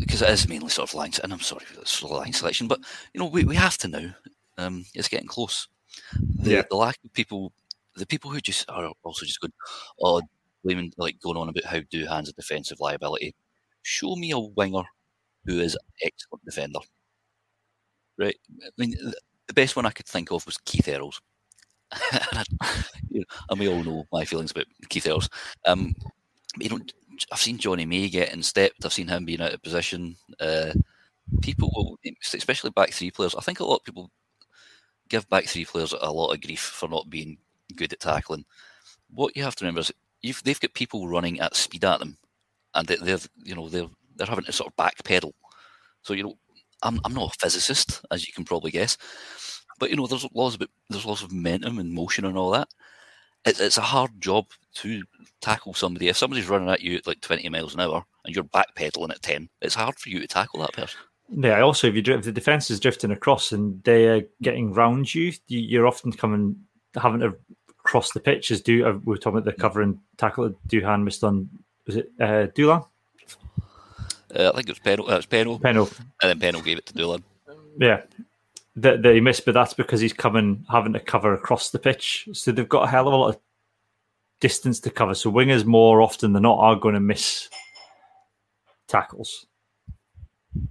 [0.02, 1.76] because it is mainly sort of line, and I'm sorry for
[2.07, 2.80] the line selection, but
[3.14, 4.15] you know we, we have to now.
[4.57, 5.68] Um, it's getting close.
[6.40, 6.64] The, yeah.
[6.69, 7.53] the lack of people,
[7.95, 9.53] the people who just are also just going,
[10.02, 10.22] oh,
[10.64, 13.36] blaming like going on about how Duhan's a defensive liability.
[13.84, 14.84] Show me a winger
[15.45, 16.80] who is an excellent defender.
[18.18, 18.36] Right?
[18.64, 18.95] I mean,
[19.48, 21.22] the best one I could think of was Keith Earls.
[22.11, 22.48] and,
[23.10, 25.30] you know, and we all know my feelings about Keith Earls.
[25.65, 25.95] Um,
[26.60, 26.80] you know,
[27.31, 28.85] I've seen Jonny May getting stepped.
[28.85, 30.15] I've seen him being out of position.
[30.39, 30.73] Uh,
[31.41, 31.97] people will,
[32.33, 33.35] especially back three players.
[33.35, 34.11] I think a lot of people
[35.09, 37.38] give back three players a lot of grief for not being
[37.75, 38.45] good at tackling.
[39.09, 42.17] What you have to remember is they've got people running at speed at them,
[42.73, 45.33] and they're you know they're they're having to sort of backpedal.
[46.03, 46.38] So you know,
[46.83, 48.97] I'm I'm not a physicist, as you can probably guess,
[49.79, 52.69] but you know there's lots of there's lots of momentum and motion and all that
[53.45, 54.45] it's, it's a hard job
[54.76, 55.03] to
[55.41, 56.07] tackle somebody.
[56.07, 59.22] If somebody's running at you at like 20 miles an hour and you're backpedaling at
[59.22, 60.99] 10, it's hard for you to tackle that person.
[61.30, 65.14] Yeah, also, if, you, drift, if the defence is drifting across and they're getting round
[65.14, 66.57] you, you're often coming
[66.95, 67.35] having to
[67.77, 68.52] cross the pitch.
[68.52, 71.49] As do uh, we are talking about the cover and tackle that Duhan missed on?
[71.88, 72.85] Was it uh, Dulin?
[74.35, 75.10] Uh, I think it was Penaud.
[75.10, 75.61] Uh, it was Penaud.
[75.61, 75.99] Penaud.
[76.22, 77.23] And then Penaud gave it to Dulin.
[77.80, 78.02] Yeah.
[78.76, 82.27] that, that he missed, but that's because he's coming having to cover across the pitch.
[82.34, 83.39] So they've got a hell of a lot of
[84.41, 85.13] distance to cover.
[85.13, 87.47] So wingers more often than not are going to miss
[88.89, 89.45] tackles.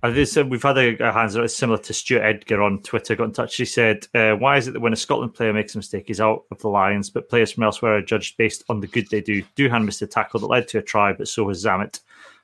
[0.02, 3.32] I said we've had a, a hands similar to Stuart Edgar on Twitter got in
[3.32, 3.56] touch.
[3.56, 6.20] He said, uh, "Why is it that when a Scotland player makes a mistake, he's
[6.20, 9.22] out of the Lions, but players from elsewhere are judged based on the good they
[9.22, 9.42] do?
[9.56, 12.00] Duhan missed a tackle that led to a try, but so has Zammit.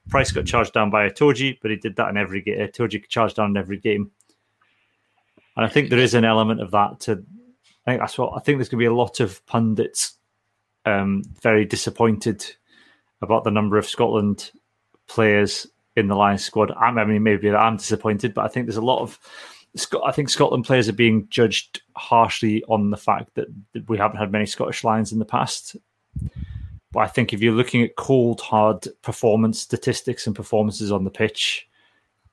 [0.09, 2.59] Price got charged down by Itoje, but he did that in every game.
[2.59, 4.11] Itoje charged down in every game,
[5.57, 7.01] and I think there is an element of that.
[7.01, 7.23] To
[7.87, 8.57] I think that's what I think.
[8.57, 10.16] There's going to be a lot of pundits
[10.87, 12.45] um, very disappointed
[13.21, 14.51] about the number of Scotland
[15.09, 16.71] players in the Lions squad.
[16.73, 19.19] I mean, maybe I'm disappointed, but I think there's a lot of.
[20.07, 23.49] I think Scotland players are being judged harshly on the fact that
[23.89, 25.77] we haven't had many Scottish Lions in the past.
[26.93, 31.11] But I think if you're looking at cold, hard performance statistics and performances on the
[31.11, 31.69] pitch,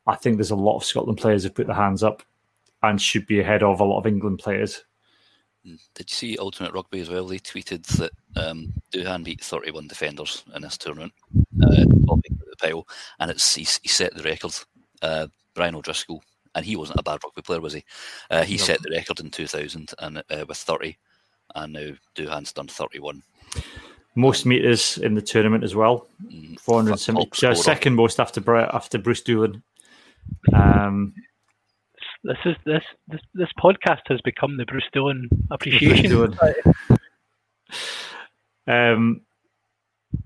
[0.07, 2.23] I think there's a lot of Scotland players who've put their hands up
[2.81, 4.85] and should be ahead of a lot of England players.
[5.63, 7.25] Did you see Ultimate Rugby as well?
[7.25, 11.13] They tweeted that um, Duhan beat 31 defenders in this tournament,
[11.63, 12.87] uh, the pile,
[13.19, 14.53] and it's he, he, set the record.
[15.01, 16.23] Uh, Brian O'Driscoll,
[16.55, 17.83] and he wasn't a bad rugby player, was he?
[18.29, 18.63] Uh, he no.
[18.63, 20.97] set the record in 2000 and uh, with 30,
[21.55, 23.23] and now Duhan's done 31.
[24.15, 27.55] Most meters in the tournament as well, mm, 470.
[27.55, 29.61] second most after after Bruce Dulin.
[30.53, 31.13] Um,
[32.23, 36.35] this is this this this podcast has become the Bruce Dulin appreciation.
[36.35, 36.57] Bruce
[38.67, 39.21] um,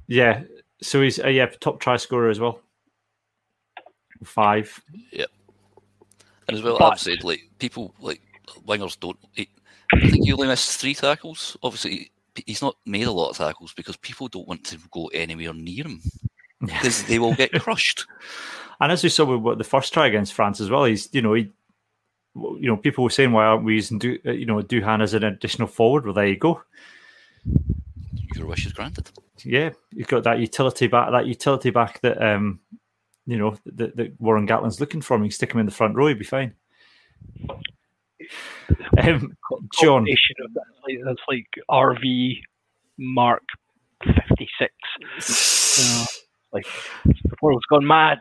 [0.08, 0.44] yeah.
[0.82, 2.62] So he's uh, yeah top try scorer as well.
[4.24, 4.82] Five.
[5.12, 5.30] Yep.
[6.48, 8.22] And as well, but, I've said like people like
[8.68, 9.18] wingers don't.
[9.34, 9.50] He,
[9.94, 11.58] I think he only missed three tackles.
[11.64, 12.12] Obviously,
[12.46, 15.86] he's not made a lot of tackles because people don't want to go anywhere near
[15.86, 16.02] him
[16.62, 18.06] because they will get crushed.
[18.80, 21.34] And as we saw with the first try against France as well, he's you know
[21.34, 21.52] he
[22.60, 25.14] you know, people were saying, why aren't we using, do, uh, you know, Duhan as
[25.14, 26.06] an additional forward?
[26.06, 26.62] Well, there you go.
[28.36, 29.10] Your wish is granted.
[29.44, 32.60] Yeah, you've got that utility back, that utility back that, um,
[33.26, 35.24] you know, that, that Warren Gatland's looking for.
[35.24, 36.54] You stick him in the front row, he'd be fine.
[38.98, 39.38] Um,
[39.80, 40.06] John,
[41.06, 42.42] that's like RV
[42.98, 43.44] Mark
[44.04, 44.74] fifty six.
[45.80, 46.06] Uh,
[46.54, 46.66] like
[47.06, 48.18] the world's gone mad.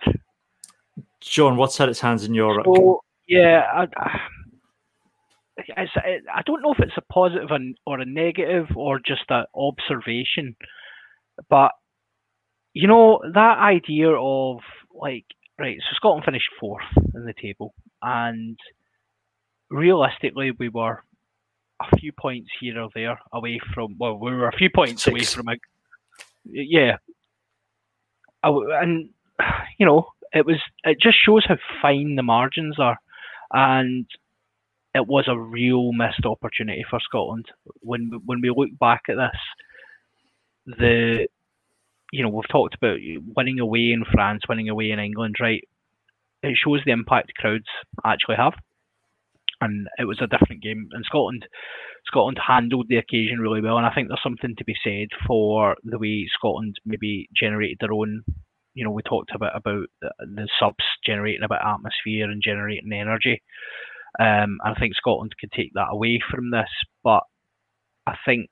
[1.22, 2.62] John, what's had its hands in your?
[2.62, 3.86] So, yeah, I,
[5.76, 5.86] I,
[6.34, 7.48] I don't know if it's a positive
[7.86, 10.56] or a negative or just an observation,
[11.48, 11.72] but
[12.72, 14.58] you know that idea of
[14.94, 15.24] like
[15.58, 16.84] right, so Scotland finished fourth
[17.14, 18.58] in the table, and
[19.70, 21.02] realistically we were
[21.80, 25.12] a few points here or there away from well, we were a few points Six.
[25.12, 25.56] away from a
[26.44, 26.96] yeah,
[28.44, 29.08] and
[29.78, 32.98] you know it was it just shows how fine the margins are
[33.56, 34.06] and
[34.94, 37.46] it was a real missed opportunity for Scotland.
[37.80, 41.26] When when we look back at this, the
[42.12, 42.98] you know we've talked about
[43.34, 45.62] winning away in France, winning away in England, right?
[46.42, 47.64] It shows the impact crowds
[48.04, 48.52] actually have,
[49.62, 50.88] and it was a different game.
[50.92, 51.46] And Scotland,
[52.04, 55.76] Scotland handled the occasion really well, and I think there's something to be said for
[55.82, 58.22] the way Scotland maybe generated their own
[58.76, 62.30] you know, we talked a bit about the, the subs generating a bit of atmosphere
[62.30, 63.42] and generating energy.
[64.20, 66.68] Um, I think Scotland could take that away from this,
[67.02, 67.22] but
[68.06, 68.50] I think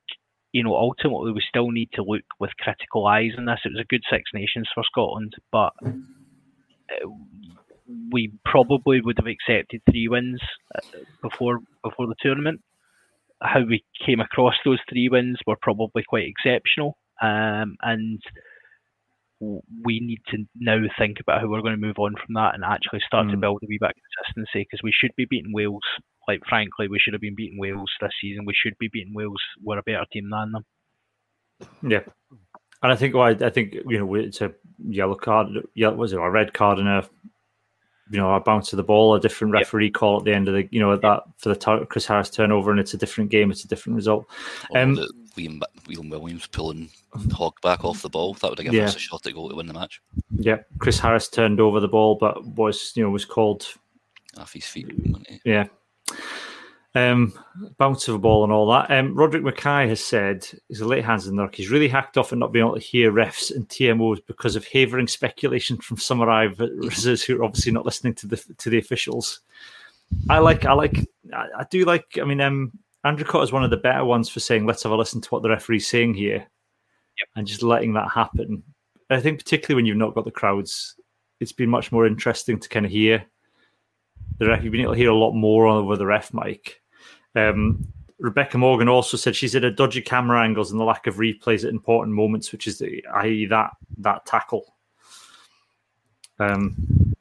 [0.53, 3.61] you know ultimately we still need to look with critical eyes on this.
[3.65, 7.09] It was a good Six Nations for Scotland, but uh,
[8.11, 10.41] we probably would have accepted three wins
[10.75, 10.81] uh,
[11.23, 12.63] before before the tournament.
[13.43, 18.23] How we came across those three wins were probably quite exceptional, um, and
[19.41, 22.65] we need to now think about how we're going to move on from that and
[22.65, 23.33] actually start mm.
[23.33, 25.83] to build a wee bit of consistency because we should be beating Wales.
[26.27, 28.45] Like frankly, we should have been beating Wales this season.
[28.47, 29.43] We should be beating Wales.
[29.63, 30.65] We're a better team than them.
[31.83, 32.01] Yeah,
[32.83, 34.53] and I think well, I, I think you know it's a
[34.87, 35.49] yellow card.
[35.75, 37.09] Yeah, was it a red card and a
[38.11, 39.95] you know a bounce of the ball, a different referee yep.
[39.95, 42.81] call at the end of the you know that for the Chris Harris turnover, and
[42.81, 43.51] it's a different game.
[43.51, 44.27] It's a different result.
[44.75, 44.99] Um,
[45.37, 46.91] Liam, Liam Williams pulling
[47.33, 48.35] Hogg back off the ball.
[48.35, 48.87] That would have given yeah.
[48.87, 50.01] us a shot at goal to win the match.
[50.37, 53.67] Yeah, Chris Harris turned over the ball, but was you know was called
[54.37, 54.91] off his feet.
[55.45, 55.67] Yeah.
[56.97, 57.33] Um,
[57.77, 58.89] bounce of a ball and all that.
[58.89, 61.57] Um, Roderick Mackay has said he's a late hands in the dark.
[61.57, 64.65] He's really hacked off and not being able to hear refs and TMOs because of
[64.65, 69.41] havering speculation from some arrivals who are obviously not listening to the to the officials.
[70.31, 72.19] I like, I like, I, I do like.
[72.21, 72.71] I mean, um,
[73.05, 75.29] Andrew Cotter is one of the better ones for saying, let's have a listen to
[75.29, 76.39] what the referee's saying here
[77.19, 77.29] yep.
[77.37, 78.63] and just letting that happen.
[79.11, 80.97] I think, particularly when you've not got the crowds,
[81.41, 83.25] it's been much more interesting to kind of hear
[84.39, 86.81] the ref, you've been able to hear a lot more over the ref mic.
[87.35, 87.87] Um,
[88.19, 91.65] Rebecca Morgan also said she's had a dodgy camera angles and the lack of replays
[91.65, 93.47] at important moments, which is the, i.e.
[93.47, 94.75] that that tackle.
[96.39, 97.15] Um,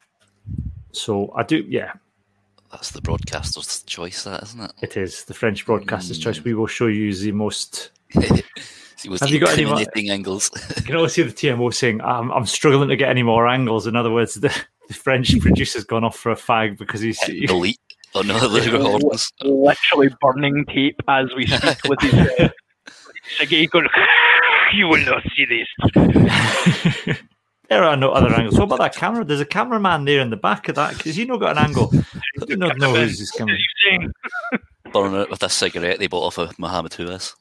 [0.92, 1.92] so I do, yeah.
[2.74, 4.72] That's the broadcaster's choice, that isn't it?
[4.82, 6.24] It is the French broadcaster's mm.
[6.24, 6.42] choice.
[6.42, 7.92] We will show you the most.
[8.14, 10.50] Have you got any more angles?
[10.76, 13.86] you can always see the TMO saying, "I'm, I'm struggling to get any more angles."
[13.86, 14.52] In other words, the,
[14.88, 17.78] the French producer's gone off for a fag because he's elite.
[18.12, 22.14] Oh no, literally burning tape as we speak with his
[23.40, 23.86] uh, going,
[24.74, 27.18] you will not see this.
[27.74, 28.56] There are no other angles.
[28.56, 29.24] What about that camera?
[29.24, 30.96] There's a cameraman there in the back of that.
[30.96, 31.92] Because you know got an angle.
[32.40, 33.56] I do not know who's this camera.
[34.92, 37.34] Burning it with a cigarette they bought off of Mohammed Huas.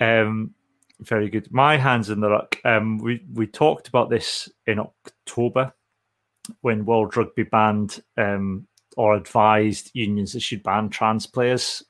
[0.00, 0.54] um,
[1.00, 1.52] very good.
[1.52, 2.56] My hands in the ruck.
[2.64, 5.74] Um, we we talked about this in October
[6.62, 11.84] when World Rugby banned um, or advised unions that should ban trans players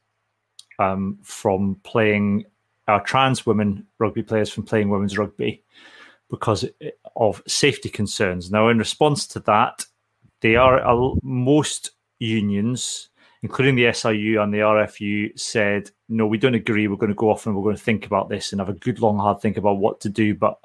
[0.81, 2.47] um, from playing,
[2.89, 5.62] uh, trans women rugby players from playing women's rugby
[6.31, 6.65] because
[7.16, 8.51] of safety concerns.
[8.51, 9.85] Now, in response to that,
[10.40, 13.09] they are uh, most unions,
[13.43, 16.89] including the SRU and the RFU, said, "No, we don't agree.
[16.89, 18.74] We're going to go off and we're going to think about this and have a
[18.74, 20.59] good long hard think about what to do." But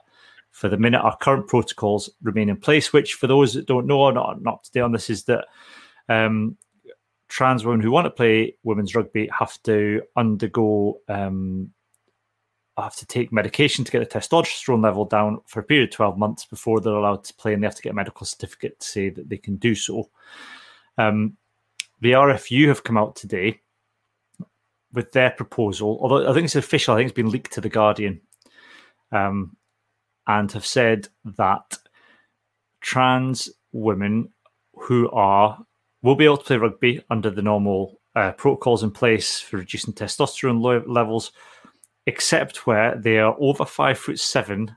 [0.52, 4.02] for the minute, our current protocols remain in place, which for those that don't know
[4.02, 5.46] or not, not today on this is that
[6.10, 6.58] um,
[7.28, 11.72] trans women who want to play women's rugby have to undergo um,
[12.82, 16.18] have to take medication to get the testosterone level down for a period of 12
[16.18, 18.88] months before they're allowed to play and they have to get a medical certificate to
[18.88, 20.10] say that they can do so.
[20.98, 21.38] Um,
[22.02, 23.62] the RFU have come out today
[24.94, 27.70] with their proposal, although I think it's official, I think it's been leaked to The
[27.70, 28.22] Guardian.
[29.12, 29.58] Um,
[30.28, 31.78] and have said that
[32.82, 34.30] trans women
[34.76, 35.58] who are
[36.02, 39.94] will be able to play rugby under the normal uh, protocols in place for reducing
[39.94, 41.32] testosterone lo- levels,
[42.10, 44.76] except where they are over five foot seven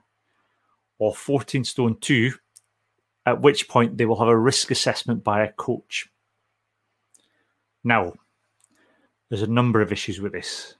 [0.98, 2.32] or 14 stone two,
[3.24, 6.10] at which point they will have a risk assessment by a coach.
[7.82, 8.12] Now,
[9.30, 10.74] there's a number of issues with this.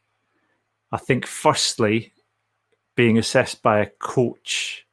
[0.93, 2.13] I think, firstly,
[2.97, 4.87] being assessed by a coach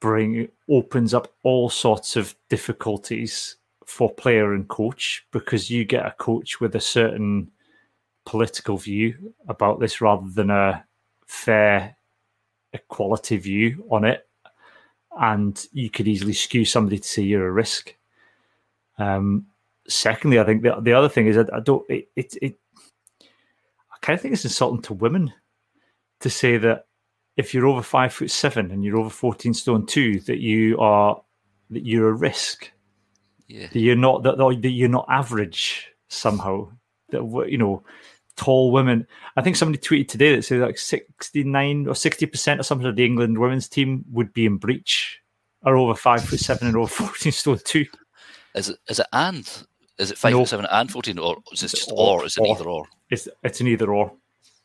[0.00, 3.54] bring opens up all sorts of difficulties
[3.86, 7.52] for player and coach because you get a coach with a certain
[8.24, 10.84] political view about this rather than a
[11.26, 11.96] fair
[12.72, 14.26] equality view on it
[15.18, 17.94] and you could easily skew somebody to say you're a risk
[18.98, 19.46] um,
[19.88, 22.58] secondly i think the, the other thing is that i don't it, it, it
[23.20, 25.32] i kind of think it's insulting to women
[26.20, 26.86] to say that
[27.36, 31.20] if you're over five foot seven and you're over 14 stone two, that you are
[31.70, 32.70] that you're a risk.
[33.48, 33.68] Yeah.
[33.72, 36.70] That you're not that, that you're not average somehow.
[37.10, 37.82] That you know,
[38.36, 39.06] tall women.
[39.36, 42.96] I think somebody tweeted today that said like 69 or 60 percent or something of
[42.96, 45.20] the England women's team would be in breach,
[45.62, 47.86] are over five foot seven and over 14 stone two.
[48.54, 49.64] Is it is it and
[49.98, 50.40] is it five no.
[50.40, 52.54] foot seven and 14 or is it just or, or is it or.
[52.54, 52.86] either or?
[53.10, 54.12] It's it's an either or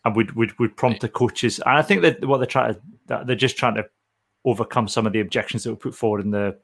[0.05, 1.59] and would would would prompt the coaches.
[1.59, 3.85] And I think that what they're trying to they're just trying to
[4.45, 6.57] overcome some of the objections that were put forward in the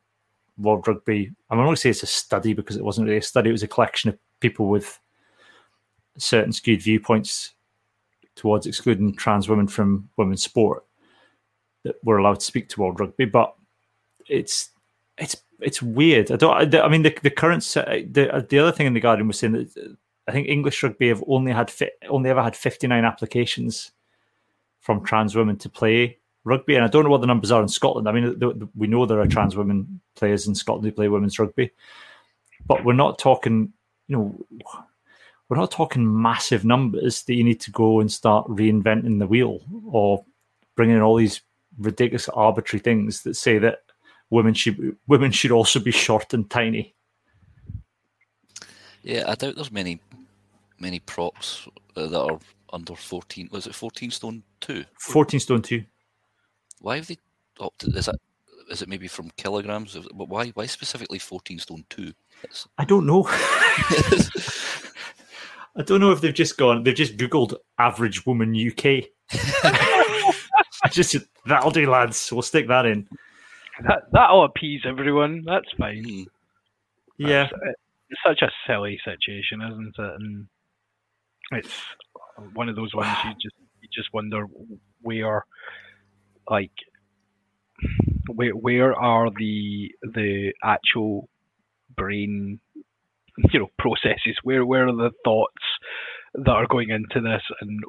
[0.58, 1.32] World Rugby.
[1.50, 3.54] I'm not going to say it's a study because it wasn't really a study; it
[3.54, 5.00] was a collection of people with
[6.18, 7.54] certain skewed viewpoints
[8.36, 10.84] towards excluding trans women from women's sport
[11.84, 13.26] that were allowed to speak to World Rugby.
[13.26, 13.54] But
[14.28, 14.70] it's
[15.18, 16.32] it's it's weird.
[16.32, 16.76] I don't.
[16.76, 19.54] I mean, the the current the uh, the other thing in the Guardian was saying
[19.54, 19.94] that uh,
[20.28, 23.92] I think English rugby have only had fi- only ever had 59 applications
[24.80, 27.68] from trans women to play rugby, and I don't know what the numbers are in
[27.68, 28.08] Scotland.
[28.08, 31.08] I mean, the, the, we know there are trans women players in Scotland who play
[31.08, 31.72] women's rugby,
[32.66, 33.74] but we're not talking,
[34.08, 34.46] you know,
[35.50, 39.60] we're not talking massive numbers that you need to go and start reinventing the wheel
[39.86, 40.24] or
[40.76, 41.42] bringing in all these
[41.80, 43.80] ridiculous arbitrary things that say that
[44.30, 46.96] women should women should also be short and tiny.
[49.04, 50.00] Yeah, I doubt there's many
[50.80, 52.40] many props that are
[52.72, 53.50] under 14.
[53.52, 54.84] Was it 14 stone 2?
[55.00, 55.84] 14 stone 2.
[56.82, 57.18] Why have they
[57.60, 57.96] opted?
[57.96, 58.16] Is that
[58.72, 59.98] is it maybe from kilograms?
[60.14, 62.14] But why why specifically 14 stone 2?
[62.42, 62.68] That's...
[62.78, 63.24] I don't know.
[65.76, 69.06] I don't know if they've just gone, they've just Googled average woman UK.
[70.92, 72.32] just that'll do, lads.
[72.32, 73.08] We'll stick that in.
[73.88, 75.44] That that'll appease everyone.
[75.46, 76.04] That's fine.
[76.04, 76.26] Mm.
[77.18, 77.44] Yeah.
[77.44, 77.76] That's,
[78.10, 80.22] it's such a silly situation, isn't it?
[80.22, 80.48] And
[81.52, 81.82] it's
[82.54, 84.46] one of those ones you just you just wonder
[85.02, 85.46] where,
[86.50, 86.72] like,
[88.28, 91.28] where where are the the actual
[91.96, 92.60] brain
[93.38, 94.38] you know processes?
[94.44, 95.64] Where where are the thoughts
[96.34, 97.80] that are going into this, and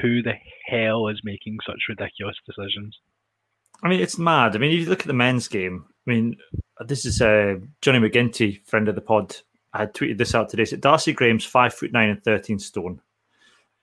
[0.00, 0.34] who the
[0.66, 2.98] hell is making such ridiculous decisions?
[3.82, 4.54] I mean, it's mad.
[4.54, 6.36] I mean, if you look at the men's game, I mean,
[6.86, 9.36] this is uh, Johnny McGinty, friend of the pod.
[9.72, 10.66] I had tweeted this out today.
[10.66, 13.00] So Darcy Graham's five foot nine and thirteen stone.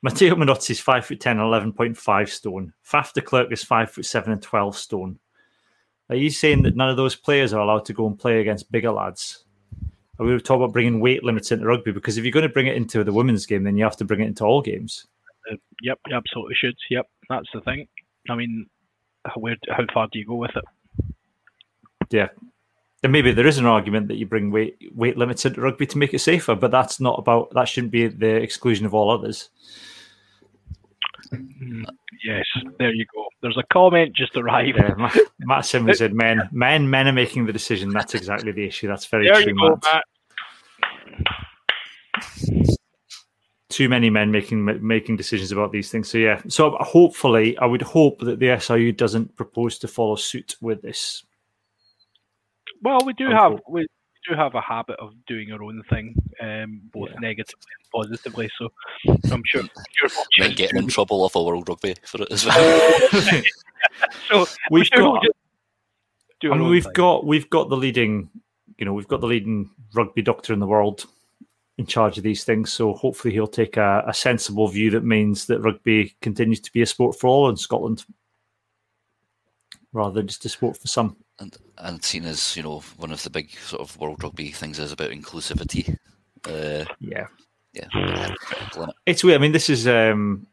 [0.02, 2.74] Matteo Minozzi is five foot ten and eleven point five stone.
[2.90, 5.20] Faf de Klerk is five foot seven and twelve stone.
[6.10, 8.72] Are you saying that none of those players are allowed to go and play against
[8.72, 9.46] bigger lads?
[10.20, 11.92] We talking about bringing weight limits into rugby?
[11.92, 14.06] Because if you're going to bring it into the women's game, then you have to
[14.06, 15.08] bring it into all games.
[15.50, 16.76] Uh, yep, you absolutely should.
[16.90, 17.88] Yep, that's the thing.
[18.30, 18.68] I mean,
[19.36, 20.66] where how far do you go with it?
[22.10, 22.28] Yeah,
[23.02, 25.98] and maybe there is an argument that you bring weight weight limits into rugby to
[25.98, 29.50] make it safer, but that's not about that shouldn't be the exclusion of all others.
[31.34, 31.86] Mm,
[32.26, 32.46] yes,
[32.80, 33.26] there you go.
[33.42, 34.78] There's a comment just arrived.
[34.78, 38.66] Yeah, Matt, Matt Simmons said, "Men, men, men are making the decision." That's exactly the
[38.66, 38.88] issue.
[38.88, 40.04] That's very there true, go, Matt.
[42.16, 42.78] Matt.
[43.70, 46.10] Too many men making making decisions about these things.
[46.10, 46.42] So yeah.
[46.48, 51.24] So hopefully, I would hope that the SRU doesn't propose to follow suit with this.
[52.82, 53.86] Well, we do have we
[54.30, 57.20] do have a habit of doing your own thing, um, both yeah.
[57.20, 58.50] negatively and positively.
[58.58, 58.70] So
[59.32, 59.64] I'm sure
[60.38, 63.44] you're getting in trouble off a World Rugby for it as well.
[64.30, 65.26] so we've got.
[66.44, 66.94] I mean, we've thing.
[66.94, 68.30] got we've got the leading,
[68.78, 71.06] you know, we've got the leading rugby doctor in the world
[71.78, 72.72] in charge of these things.
[72.72, 76.82] So hopefully he'll take a, a sensible view that means that rugby continues to be
[76.82, 78.06] a sport for all in Scotland,
[79.92, 83.24] rather than just a sport for some and and seen as you know one of
[83.24, 85.98] the big sort of world rugby things is about inclusivity.
[86.46, 87.28] Uh, yeah,
[87.74, 88.34] yeah,
[89.06, 89.40] it's weird.
[89.40, 90.48] I mean, this is um,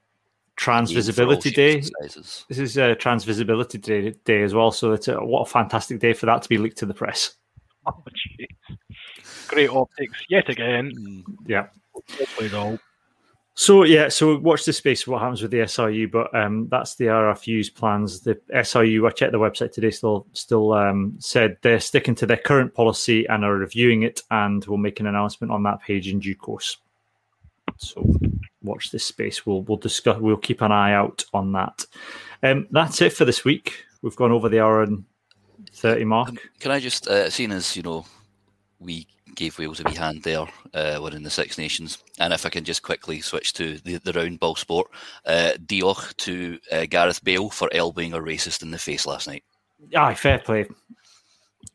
[0.56, 1.82] Trans Visibility Day.
[2.00, 4.72] This is uh, Trans Visibility Day, day as well.
[4.72, 7.36] So it's a, what a fantastic day for that to be leaked to the press.
[7.88, 8.02] Oh.
[9.46, 10.90] Great optics yet again.
[10.92, 11.22] Mm.
[11.46, 11.68] Yeah.
[13.58, 15.06] So yeah, so watch this space.
[15.06, 16.10] What happens with the SRU?
[16.10, 18.20] But um, that's the RFU's plans.
[18.20, 19.90] The SRU, I checked the website today.
[19.90, 24.62] Still, still um, said they're sticking to their current policy and are reviewing it, and
[24.66, 26.76] will make an announcement on that page in due course.
[27.78, 28.06] So
[28.62, 29.46] watch this space.
[29.46, 30.20] We'll we'll discuss.
[30.20, 31.82] We'll keep an eye out on that.
[32.42, 33.84] Um, that's it for this week.
[34.02, 35.02] We've gone over the hour and
[35.72, 36.34] thirty mark.
[36.60, 38.04] Can I just, uh, seeing as you know,
[38.80, 39.06] we
[39.36, 41.98] gave Wales a wee hand there uh, winning the Six Nations.
[42.18, 44.88] And if I can just quickly switch to the, the round ball sport,
[45.24, 49.44] uh, Diolch to uh, Gareth Bale for elbowing a racist in the face last night.
[49.94, 50.66] Aye, fair play.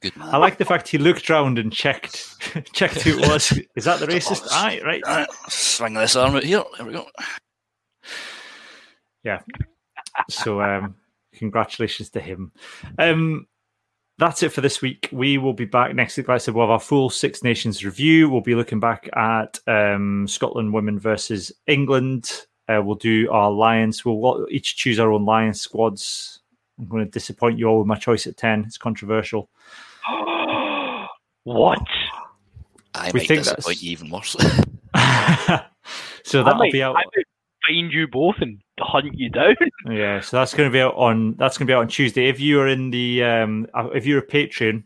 [0.01, 0.33] Good man.
[0.33, 2.35] I like the fact he looked round and checked
[2.73, 3.57] checked who it was.
[3.75, 4.47] Is that the racist?
[4.49, 5.01] Aye, right.
[5.05, 5.27] right.
[5.47, 6.63] Swing this arm out here.
[6.77, 7.05] There we go.
[9.23, 9.41] Yeah.
[10.29, 10.95] So um,
[11.35, 12.51] congratulations to him.
[12.97, 13.47] Um,
[14.21, 15.09] that's it for this week.
[15.11, 16.27] We will be back next week.
[16.27, 18.29] Like I said, we'll have our full Six Nations review.
[18.29, 22.45] We'll be looking back at um, Scotland women versus England.
[22.69, 24.05] Uh, we'll do our Lions.
[24.05, 26.39] We'll each choose our own Lions squads.
[26.79, 28.65] I'm going to disappoint you all with my choice at 10.
[28.65, 29.49] It's controversial.
[31.43, 31.79] what?
[32.93, 33.83] I we might think disappoint that's...
[33.83, 34.33] you even worse.
[36.23, 36.95] so that'll might, be out.
[36.95, 37.25] I might
[37.67, 39.55] find you both and hunt you down.
[39.89, 42.29] Yeah, so that's going to be out on that's going to be out on Tuesday.
[42.29, 44.83] If you are in the um, uh, if you're a Patreon,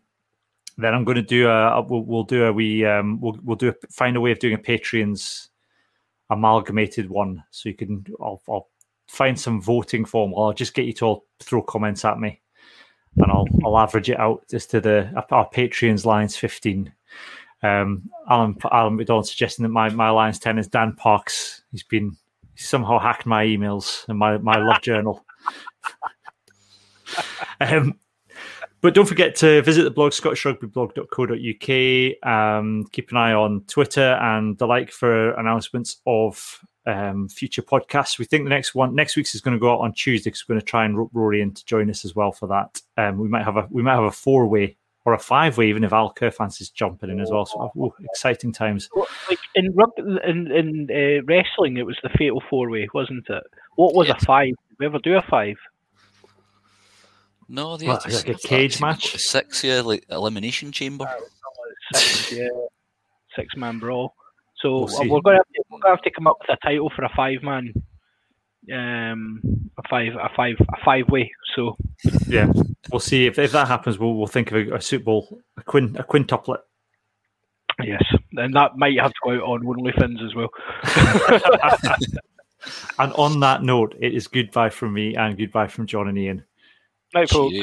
[0.77, 3.69] then I'm going to do a we'll, we'll do a we um we'll we'll do
[3.69, 5.49] a, find a way of doing a Patreon's
[6.29, 8.69] amalgamated one, so you can I'll, I'll
[9.07, 10.33] find some voting form.
[10.35, 12.41] I'll just get you to all throw comments at me,
[13.17, 16.93] and I'll I'll average it out just to the our Patreon's Lions fifteen.
[17.63, 21.63] Um, Alan Alan McDonald suggesting that my my Lions ten is Dan Parks.
[21.71, 22.15] He's been
[22.55, 25.25] somehow hacked my emails and my, my love journal.
[27.61, 27.99] um,
[28.81, 32.31] but don't forget to visit the blog, scottishrugbyblog.co.uk.
[32.31, 38.19] Um, keep an eye on Twitter and the like for announcements of um, future podcasts.
[38.19, 40.47] We think the next one, next week's is going to go out on Tuesday because
[40.47, 42.81] we're going to try and rope Rory in to join us as well for that.
[42.97, 45.69] Um, we might have a we might have a four way or a five way,
[45.69, 47.45] even if Al Kerr fancies jumping in as well.
[47.45, 48.89] So, ooh, exciting times.
[49.29, 49.73] Like in
[50.25, 53.43] in in uh, wrestling, it was the fatal four way, wasn't it?
[53.75, 54.47] What was a five?
[54.47, 55.57] Did we ever do a five?
[57.47, 59.15] No, the what, like a cage match.
[59.17, 61.05] Six, yeah, like elimination chamber.
[61.93, 62.47] Six, yeah,
[63.35, 64.15] six man brawl.
[64.57, 66.57] So we'll we're going to have to, we're going to have to come up with
[66.57, 67.71] a title for a five man
[68.73, 69.41] um,
[69.77, 71.31] a five a five a five way.
[71.55, 71.77] So
[72.27, 72.51] yeah,
[72.91, 73.97] we'll see if, if that happens.
[73.99, 76.59] We'll we'll think of a, a bowl, a quin a quintuplet.
[77.83, 80.49] Yes, and that might have to go out on OnlyFins as well.
[82.99, 86.43] and on that note, it is goodbye from me and goodbye from John and Iain.
[87.13, 87.55] Night, folks.